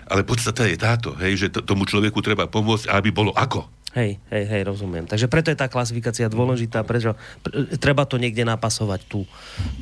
ale 0.09 0.23
podstata 0.25 0.69
je 0.69 0.77
táto, 0.77 1.17
hej, 1.21 1.37
že 1.37 1.47
to, 1.49 1.61
tomu 1.65 1.89
človeku 1.89 2.21
treba 2.21 2.45
pomôcť, 2.49 2.93
aby 2.93 3.09
bolo 3.13 3.33
ako. 3.33 3.69
Hej, 3.99 4.23
hej, 4.31 4.45
hej, 4.47 4.63
rozumiem. 4.63 5.11
Takže 5.11 5.27
preto 5.27 5.51
je 5.51 5.59
tá 5.59 5.67
klasifikácia 5.67 6.31
dôležitá, 6.31 6.87
prečo 6.87 7.19
pr- 7.43 7.75
treba 7.83 8.07
to 8.07 8.15
niekde 8.15 8.47
napasovať, 8.47 9.03
tú, 9.11 9.27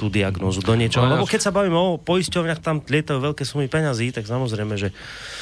tú 0.00 0.08
diagnózu 0.08 0.64
do 0.64 0.72
niečoho. 0.72 1.04
No, 1.04 1.20
Lebo 1.20 1.28
keď 1.28 1.40
sa 1.44 1.52
bavíme 1.52 1.76
o 1.76 2.00
poisťovniach, 2.00 2.64
tam 2.64 2.80
lietajú 2.80 3.20
veľké 3.20 3.44
sumy 3.44 3.68
peňazí, 3.68 4.16
tak 4.16 4.24
samozrejme, 4.24 4.80
že 4.80 4.88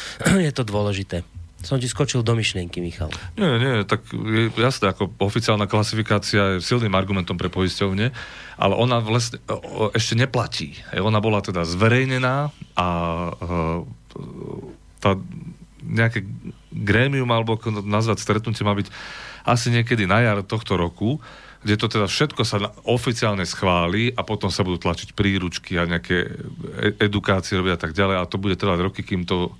je 0.46 0.50
to 0.50 0.66
dôležité. 0.66 1.22
Som 1.62 1.78
ti 1.78 1.86
skočil 1.86 2.26
do 2.26 2.34
myšlienky, 2.34 2.82
Michal. 2.82 3.08
Nie, 3.38 3.56
nie, 3.56 3.74
tak 3.86 4.04
je 4.12 4.52
jasné, 4.58 4.90
ako 4.90 5.16
oficiálna 5.22 5.70
klasifikácia 5.70 6.58
je 6.58 6.66
silným 6.66 6.92
argumentom 6.92 7.38
pre 7.38 7.48
poisťovne, 7.48 8.12
ale 8.58 8.74
ona 8.74 9.00
vlastne 9.00 9.38
ešte 9.96 10.18
neplatí. 10.18 10.76
Ona 10.92 11.22
bola 11.22 11.40
teda 11.40 11.64
zverejnená 11.64 12.52
a 12.76 12.86
e, 13.32 13.54
tá 15.00 15.16
nejaké 15.84 16.28
grémium, 16.74 17.30
alebo 17.30 17.54
ako 17.54 17.86
nazvať 17.86 18.18
stretnutie, 18.18 18.66
má 18.66 18.74
byť 18.74 18.90
asi 19.46 19.70
niekedy 19.70 20.10
na 20.10 20.26
jar 20.26 20.42
tohto 20.42 20.74
roku, 20.74 21.22
kde 21.64 21.80
to 21.80 21.86
teda 21.88 22.04
všetko 22.10 22.42
sa 22.44 22.74
oficiálne 22.84 23.46
schváli 23.48 24.12
a 24.12 24.20
potom 24.20 24.52
sa 24.52 24.66
budú 24.66 24.82
tlačiť 24.84 25.16
príručky 25.16 25.80
a 25.80 25.88
nejaké 25.88 26.28
e- 26.76 26.96
edukácie 27.00 27.56
robia 27.56 27.78
a 27.78 27.80
tak 27.80 27.96
ďalej 27.96 28.20
a 28.20 28.28
to 28.28 28.36
bude 28.36 28.60
trvať 28.60 28.78
roky, 28.84 29.00
kým 29.00 29.24
to 29.24 29.54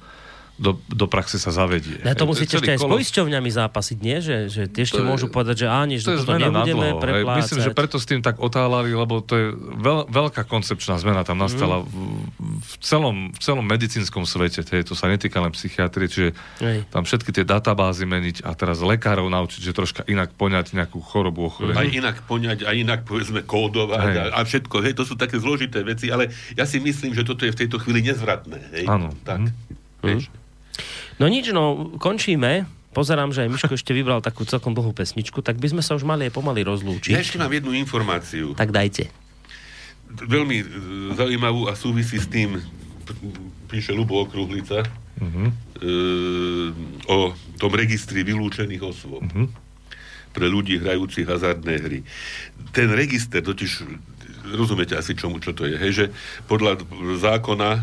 do, 0.55 0.78
do 0.86 1.05
praxe 1.05 1.34
sa 1.34 1.50
zavedie. 1.50 1.98
Na 2.00 2.12
to 2.12 2.24
musíte 2.24 2.55
ešte 2.55 2.70
aj 2.70 2.78
s 2.78 2.80
kolos- 2.80 2.94
poisťovňami 2.96 3.50
zápasiť, 3.50 3.98
nie? 3.98 4.16
Že, 4.16 4.36
že 4.46 4.62
tie 4.66 4.82
ešte 4.82 4.96
To 4.96 5.02
je- 5.02 5.11
môžu 5.11 5.26
povedať, 5.26 5.57
že 5.57 5.66
áni, 5.66 5.98
že 5.98 6.14
to 6.14 6.30
na 6.30 6.38
nebudeme 6.40 6.88
dlho. 6.88 7.00
preplácať. 7.00 7.38
Myslím, 7.40 7.61
že 7.61 7.72
preto 7.72 7.96
s 7.96 8.07
tým 8.07 8.20
tak 8.20 8.38
otálali, 8.38 8.88
lebo 8.88 9.18
to 9.18 9.34
je 9.34 9.46
veľ, 9.52 10.07
veľká 10.07 10.42
koncepčná 10.44 10.94
zmena 10.96 11.22
tam 11.22 11.36
nastala 11.36 11.80
Mhm. 11.80 11.84
v, 11.84 11.94
v, 12.57 12.74
celom, 12.80 13.16
v 13.28 13.38
celom 13.40 13.64
medicínskom 13.64 14.22
svete. 14.22 14.61
Tej, 14.61 14.84
to 14.84 14.94
sa 14.94 15.07
netýka 15.07 15.36
len 15.36 15.50
psychiatrie, 15.50 16.07
čiže 16.07 16.30
Hej. 16.59 16.86
tam 16.88 17.02
všetky 17.02 17.30
tie 17.32 17.44
databázy 17.44 18.05
meniť 18.05 18.36
a 18.40 18.52
teraz 18.52 18.78
lekárov 18.78 19.26
naučiť, 19.26 19.61
že 19.61 19.72
troška 19.72 20.07
inak 20.07 20.30
poňať 20.32 20.70
nejakú 20.72 21.00
chorobu, 21.00 21.44
ochorenie. 21.44 21.74
Aj 21.74 21.88
inak 21.88 22.22
poňať, 22.22 22.62
aj 22.62 22.74
inak 22.76 23.00
povedzme 23.02 23.42
kódovať 23.42 24.30
a, 24.30 24.32
a 24.32 24.40
všetko. 24.40 24.76
Hej, 24.80 24.94
to 24.94 25.02
sú 25.02 25.14
také 25.14 25.34
zložité 25.36 25.82
veci, 25.82 26.09
ale 26.09 26.28
ja 26.52 26.62
si 26.62 26.78
myslím, 26.78 27.11
že 27.11 27.22
toto 27.22 27.42
je 27.42 27.50
v 27.50 27.59
tejto 27.59 27.76
chvíli 27.76 28.00
nezvratné. 28.05 28.59
Hej? 28.72 28.84
Áno. 28.86 29.11
Tak. 29.20 29.42
Mhm. 29.42 29.52
Vieš? 30.00 30.24
No 31.16 31.26
nič, 31.26 31.50
no 31.50 31.62
končíme. 31.96 32.64
Pozerám, 32.90 33.34
že 33.34 33.42
aj 33.42 33.50
Miško 33.50 33.74
ešte 33.74 33.90
vybral 33.90 34.22
takú 34.22 34.42
celkom 34.42 34.70
dlhú 34.70 34.90
pesničku, 34.90 35.42
tak 35.42 35.58
by 35.58 35.66
sme 35.68 35.82
sa 35.82 35.94
už 35.94 36.02
mali 36.02 36.26
aj 36.26 36.32
pomaly 36.32 36.62
rozlúčiť. 36.62 37.10
Ja 37.10 37.18
ešte 37.18 37.36
mám 37.36 37.50
jednu 37.50 37.74
informáciu. 37.74 38.54
Tak 38.54 38.70
dajte. 38.70 39.10
veľmi 40.14 40.56
e, 40.56 40.66
zaujímavú 41.12 41.66
a 41.66 41.74
súvisí 41.74 42.22
s 42.22 42.30
tým, 42.30 42.54
píše 43.66 43.90
Lubo 43.90 44.22
Okruhlica, 44.22 44.78
e, 44.78 44.88
o 47.04 47.18
tom 47.56 47.72
registri 47.72 48.22
vylúčených 48.22 48.78
osôb 48.80 49.26
Mhm. 49.26 49.50
pre 50.30 50.46
ľudí 50.46 50.78
hrajúcich 50.78 51.26
hazardné 51.26 51.74
hry. 51.78 52.00
Ten 52.70 52.90
register 52.90 53.42
totiž 53.42 53.82
rozumiete 54.53 54.92
asi 54.92 55.16
čomu, 55.16 55.40
čo 55.40 55.57
to 55.57 55.64
je, 55.64 55.76
hej, 55.80 55.92
že 55.92 56.07
podľa 56.45 56.84
zákona 57.16 57.70
e, 57.72 57.80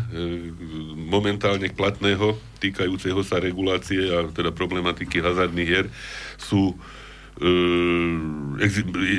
momentálne 0.94 1.66
platného, 1.74 2.38
týkajúceho 2.62 3.18
sa 3.26 3.42
regulácie 3.42 3.98
a 4.14 4.30
teda 4.30 4.54
problematiky 4.54 5.18
hazardných 5.18 5.68
hier, 5.68 5.86
sú 6.38 6.78
e, 7.42 7.44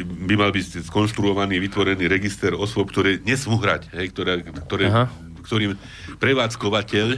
by 0.08 0.36
mal 0.39 0.56
byť 0.56 0.88
skonštruovaný, 0.88 1.60
vytvorený 1.60 2.08
register 2.08 2.56
osôb, 2.56 2.96
ktoré 2.96 3.20
nesmú 3.28 3.60
hrať, 3.60 3.91
hej, 3.91 4.08
ktoré, 4.16 4.39
ktoré, 4.64 4.88
Aha. 4.88 5.12
ktorým 5.44 5.76
prevádzkovateľ 6.24 7.08
e, 7.12 7.18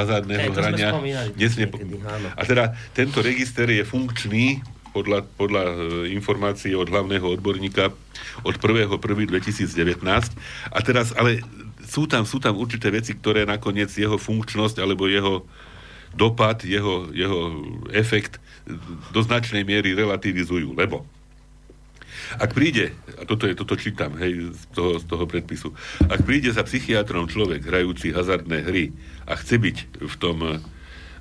hazardného 0.00 0.48
sme 0.48 0.56
hrania 0.56 0.88
nesmie... 1.36 1.68
A 2.32 2.42
teda 2.48 2.72
tento 2.96 3.20
register 3.20 3.68
je 3.68 3.84
funkčný 3.84 4.64
podľa, 4.90 5.26
podľa 5.38 5.62
e, 5.66 5.74
informácií 6.14 6.74
od 6.74 6.90
hlavného 6.90 7.26
odborníka 7.38 7.90
od 8.42 8.54
1.1.2019. 8.58 10.02
A 10.70 10.78
teraz, 10.82 11.14
ale 11.16 11.42
sú 11.86 12.06
tam, 12.06 12.22
sú 12.22 12.38
tam 12.38 12.58
určité 12.58 12.90
veci, 12.92 13.14
ktoré 13.18 13.42
nakoniec 13.46 13.90
jeho 13.90 14.18
funkčnosť 14.18 14.78
alebo 14.78 15.10
jeho 15.10 15.46
dopad, 16.14 16.66
jeho, 16.66 17.10
jeho 17.14 17.62
efekt 17.94 18.42
do 19.14 19.20
značnej 19.22 19.62
miery 19.62 19.94
relativizujú, 19.94 20.74
lebo 20.74 21.06
ak 22.38 22.54
príde, 22.54 22.94
a 23.18 23.26
toto 23.26 23.50
je, 23.50 23.58
toto 23.58 23.74
čítam, 23.74 24.14
hej, 24.18 24.54
z 24.54 24.64
toho, 24.70 25.02
z 25.02 25.04
toho 25.06 25.24
predpisu, 25.26 25.74
ak 26.06 26.22
príde 26.22 26.52
za 26.54 26.62
psychiatrom 26.62 27.26
človek 27.26 27.66
hrajúci 27.66 28.14
hazardné 28.14 28.66
hry 28.66 28.94
a 29.26 29.34
chce 29.34 29.58
byť 29.58 29.76
v 29.98 30.14
tom 30.20 30.62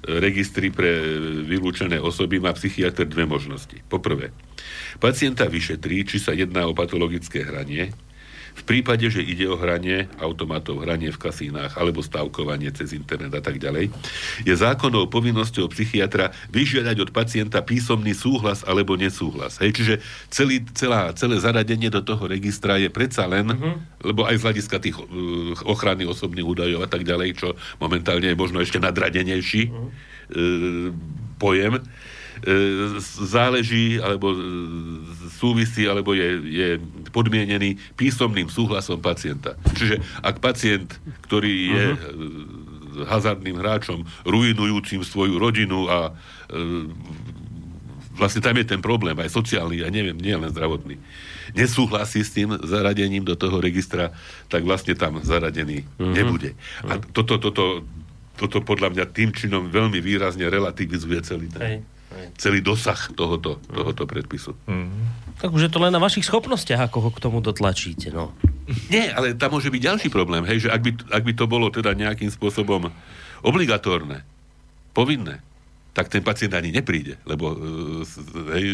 registri 0.05 0.71
pre 0.71 1.03
vylúčené 1.43 1.99
osoby, 1.99 2.39
má 2.39 2.55
psychiatr 2.55 3.03
dve 3.05 3.27
možnosti. 3.27 3.75
Poprvé, 3.91 4.31
pacienta 5.01 5.45
vyšetrí, 5.47 6.07
či 6.07 6.17
sa 6.21 6.31
jedná 6.31 6.67
o 6.67 6.77
patologické 6.77 7.43
hranie, 7.43 7.91
v 8.59 8.63
prípade, 8.67 9.07
že 9.07 9.23
ide 9.23 9.47
o 9.47 9.55
hranie 9.55 10.11
automatov, 10.19 10.83
hranie 10.83 11.09
v 11.09 11.21
kasínach 11.21 11.79
alebo 11.79 12.03
stavkovanie 12.03 12.69
cez 12.75 12.91
internet 12.91 13.31
a 13.31 13.41
tak 13.41 13.57
ďalej, 13.57 13.87
je 14.43 14.53
zákonnou 14.53 15.07
povinnosťou 15.07 15.71
psychiatra 15.71 16.35
vyžiadať 16.51 16.97
od 17.07 17.09
pacienta 17.15 17.63
písomný 17.63 18.11
súhlas 18.11 18.67
alebo 18.67 18.99
nesúhlas. 18.99 19.57
Hej, 19.63 19.79
čiže 19.79 19.95
celý, 20.27 20.67
celá, 20.75 21.15
celé 21.15 21.39
zaradenie 21.39 21.87
do 21.87 22.03
toho 22.03 22.27
registra 22.27 22.75
je 22.75 22.91
predsa 22.91 23.23
len, 23.25 23.55
uh-huh. 23.55 23.79
lebo 24.03 24.27
aj 24.27 24.35
z 24.35 24.45
hľadiska 24.45 24.77
tých 24.83 24.99
uh, 24.99 25.07
ochrany 25.63 26.03
osobných 26.03 26.45
údajov 26.45 26.83
a 26.83 26.89
tak 26.91 27.07
ďalej, 27.07 27.39
čo 27.39 27.47
momentálne 27.79 28.27
je 28.27 28.37
možno 28.37 28.59
ešte 28.59 28.83
nadradenejší 28.83 29.71
uh-huh. 29.71 29.87
uh, 30.35 30.87
pojem, 31.39 31.79
e, 31.79 31.81
záleží 33.23 33.99
alebo 33.99 34.35
e, 34.35 34.37
súvisí 35.39 35.87
alebo 35.87 36.11
je, 36.11 36.27
je 36.43 36.69
podmienený 37.09 37.77
písomným 37.97 38.47
súhlasom 38.47 39.01
pacienta. 39.01 39.57
Čiže 39.75 40.01
ak 40.21 40.39
pacient, 40.39 40.97
ktorý 41.27 41.53
je 41.69 41.85
uh-huh. 41.93 43.05
hazardným 43.09 43.57
hráčom, 43.59 44.05
ruinujúcim 44.23 45.01
svoju 45.01 45.41
rodinu 45.41 45.89
a 45.89 46.13
e, 46.49 46.89
vlastne 48.19 48.43
tam 48.43 48.55
je 48.59 48.65
ten 48.67 48.81
problém, 48.83 49.15
aj 49.15 49.31
sociálny, 49.31 49.81
a 49.81 49.89
neviem, 49.89 50.17
nie 50.19 50.35
len 50.35 50.51
zdravotný, 50.51 50.99
nesúhlasí 51.55 52.21
s 52.21 52.35
tým 52.35 52.59
zaradením 52.61 53.25
do 53.25 53.33
toho 53.33 53.57
registra, 53.63 54.13
tak 54.51 54.67
vlastne 54.67 54.93
tam 54.93 55.23
zaradený 55.23 55.87
uh-huh. 55.97 56.13
nebude. 56.13 56.53
A 56.85 56.99
toto, 56.99 57.39
toto, 57.39 57.81
toto 58.37 58.57
podľa 58.63 58.93
mňa 58.95 59.05
tým 59.11 59.35
činom 59.35 59.67
veľmi 59.71 59.99
výrazne 59.99 60.47
relativizuje 60.47 61.19
celý 61.25 61.47
ten 61.51 61.61
Hej, 61.61 61.77
hej. 62.15 62.27
celý 62.39 62.59
dosah 62.63 62.99
tohoto, 63.15 63.59
tohoto 63.71 64.03
predpisu. 64.07 64.53
Tak 65.39 65.55
už 65.55 65.67
je 65.67 65.71
to 65.71 65.79
len 65.79 65.95
na 65.95 66.03
vašich 66.03 66.27
schopnostiach, 66.27 66.91
ako 66.91 66.97
ho 66.99 67.09
k 67.15 67.23
tomu 67.23 67.39
dotlačíte. 67.39 68.11
No. 68.11 68.35
Nie, 68.91 69.15
ale 69.15 69.33
tam 69.33 69.55
môže 69.55 69.71
byť 69.71 69.81
ďalší 69.81 70.07
problém, 70.11 70.43
hej, 70.45 70.67
že 70.67 70.69
ak 70.69 70.81
by, 70.83 70.91
ak 71.15 71.23
by 71.23 71.33
to 71.33 71.45
bolo 71.47 71.71
teda 71.71 71.95
nejakým 71.95 72.27
spôsobom 72.27 72.91
obligatórne, 73.41 74.27
povinné, 74.91 75.39
tak 75.95 76.11
ten 76.11 76.21
pacient 76.21 76.53
ani 76.53 76.75
nepríde, 76.75 77.17
lebo 77.23 77.55
e, 77.55 77.57
hej, 78.53 78.65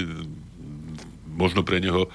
možno 1.32 1.62
pre 1.62 1.80
neho 1.80 2.06
e, 2.06 2.10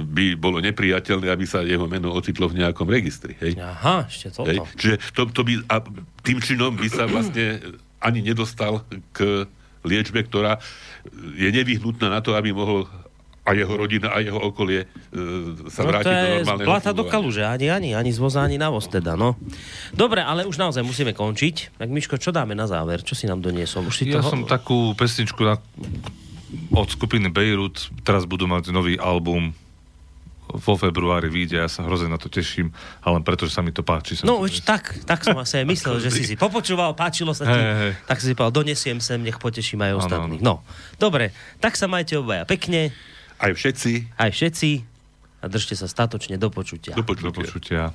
by 0.00 0.34
bolo 0.34 0.58
nepriateľné, 0.64 1.28
aby 1.28 1.44
sa 1.44 1.60
jeho 1.62 1.84
meno 1.84 2.10
ocitlo 2.16 2.48
v 2.48 2.64
nejakom 2.64 2.88
registri. 2.88 3.36
Hej. 3.38 3.60
Aha, 3.60 4.08
ešte 4.08 4.32
toto. 4.32 4.48
Hej. 4.48 4.58
Čiže 4.80 4.96
to, 5.12 5.28
to 5.30 5.40
by, 5.44 5.60
a 5.70 5.84
tým 6.24 6.38
činom 6.40 6.72
by 6.74 6.88
sa 6.88 7.04
vlastne 7.04 7.60
ani 8.00 8.20
nedostal 8.24 8.82
k 9.12 9.44
liečbe, 9.84 10.24
ktorá 10.24 10.58
je 11.36 11.48
nevyhnutná 11.52 12.08
na 12.08 12.24
to, 12.24 12.32
aby 12.32 12.50
mohol 12.50 12.88
a 13.44 13.50
jeho 13.52 13.76
rodina 13.76 14.08
a 14.08 14.24
jeho 14.24 14.40
okolie 14.40 14.88
e, 14.88 14.88
sa 15.68 15.84
No 15.84 15.88
to 15.88 15.90
vrátiť 15.92 16.14
do 16.16 16.28
normálneho 16.40 16.68
blata 16.68 16.90
do 16.96 17.04
kaluže, 17.04 17.44
ani, 17.44 17.68
ani, 17.68 17.90
ani 17.92 18.08
z 18.08 18.16
voza, 18.16 18.40
ani 18.40 18.56
na 18.56 18.72
voz 18.72 18.88
teda, 18.88 19.20
no. 19.20 19.36
Dobre, 19.92 20.24
ale 20.24 20.48
už 20.48 20.56
naozaj 20.56 20.80
musíme 20.80 21.12
končiť. 21.12 21.76
Tak 21.76 21.88
Miško, 21.92 22.16
čo 22.16 22.32
dáme 22.32 22.56
na 22.56 22.64
záver? 22.64 23.04
Čo 23.04 23.12
si 23.12 23.28
nám 23.28 23.44
doniesol? 23.44 23.84
Už 23.84 24.00
si 24.00 24.08
Ja 24.08 24.24
toho... 24.24 24.32
som 24.32 24.40
takú 24.48 24.96
pesničku, 24.96 25.44
na, 25.44 25.60
od 26.72 26.88
skupiny 26.88 27.28
Beirut 27.28 27.92
teraz 28.00 28.24
budú 28.24 28.48
mať 28.48 28.72
nový 28.72 28.96
album 28.96 29.52
vo 30.54 30.76
februári 30.78 31.26
vyjde, 31.26 31.56
ja 31.56 31.68
sa 31.68 31.82
hrozne 31.82 32.12
na 32.12 32.20
to 32.20 32.30
teším, 32.30 32.70
ale 33.02 33.18
len 33.18 33.24
preto, 33.26 33.48
že 33.48 33.56
sa 33.56 33.64
mi 33.64 33.74
to 33.74 33.82
páči. 33.82 34.14
Som 34.14 34.28
No, 34.28 34.44
veď 34.44 34.62
tak, 34.62 35.02
tak 35.02 35.24
som 35.26 35.34
asi 35.40 35.64
aj 35.64 35.66
myslel, 35.66 35.98
že 36.04 36.14
si 36.14 36.22
si 36.22 36.34
popočúval, 36.38 36.94
páčilo 36.94 37.34
sa 37.34 37.48
ti, 37.48 37.56
Hej, 37.56 37.74
hej. 37.74 37.92
tak 38.06 38.16
si 38.22 38.30
si 38.30 38.34
povedal, 38.36 38.62
donesiem 38.62 39.00
sem, 39.02 39.18
nech 39.24 39.40
poteším 39.40 39.82
aj 39.82 40.04
ostatných. 40.04 40.40
No, 40.44 40.62
dobre, 41.00 41.34
tak 41.58 41.74
sa 41.74 41.90
majte 41.90 42.20
obaja 42.20 42.46
pekne, 42.46 42.94
Aj 43.38 43.50
všetci. 43.52 44.14
aj 44.18 44.30
všetci 44.30 44.70
a 45.42 45.46
držte 45.50 45.74
sa 45.76 45.84
statočne 45.84 46.40
do 46.40 46.48
počutia. 46.48 46.96
Do 46.96 47.04
Do 47.04 47.32
počutia. 47.34 47.92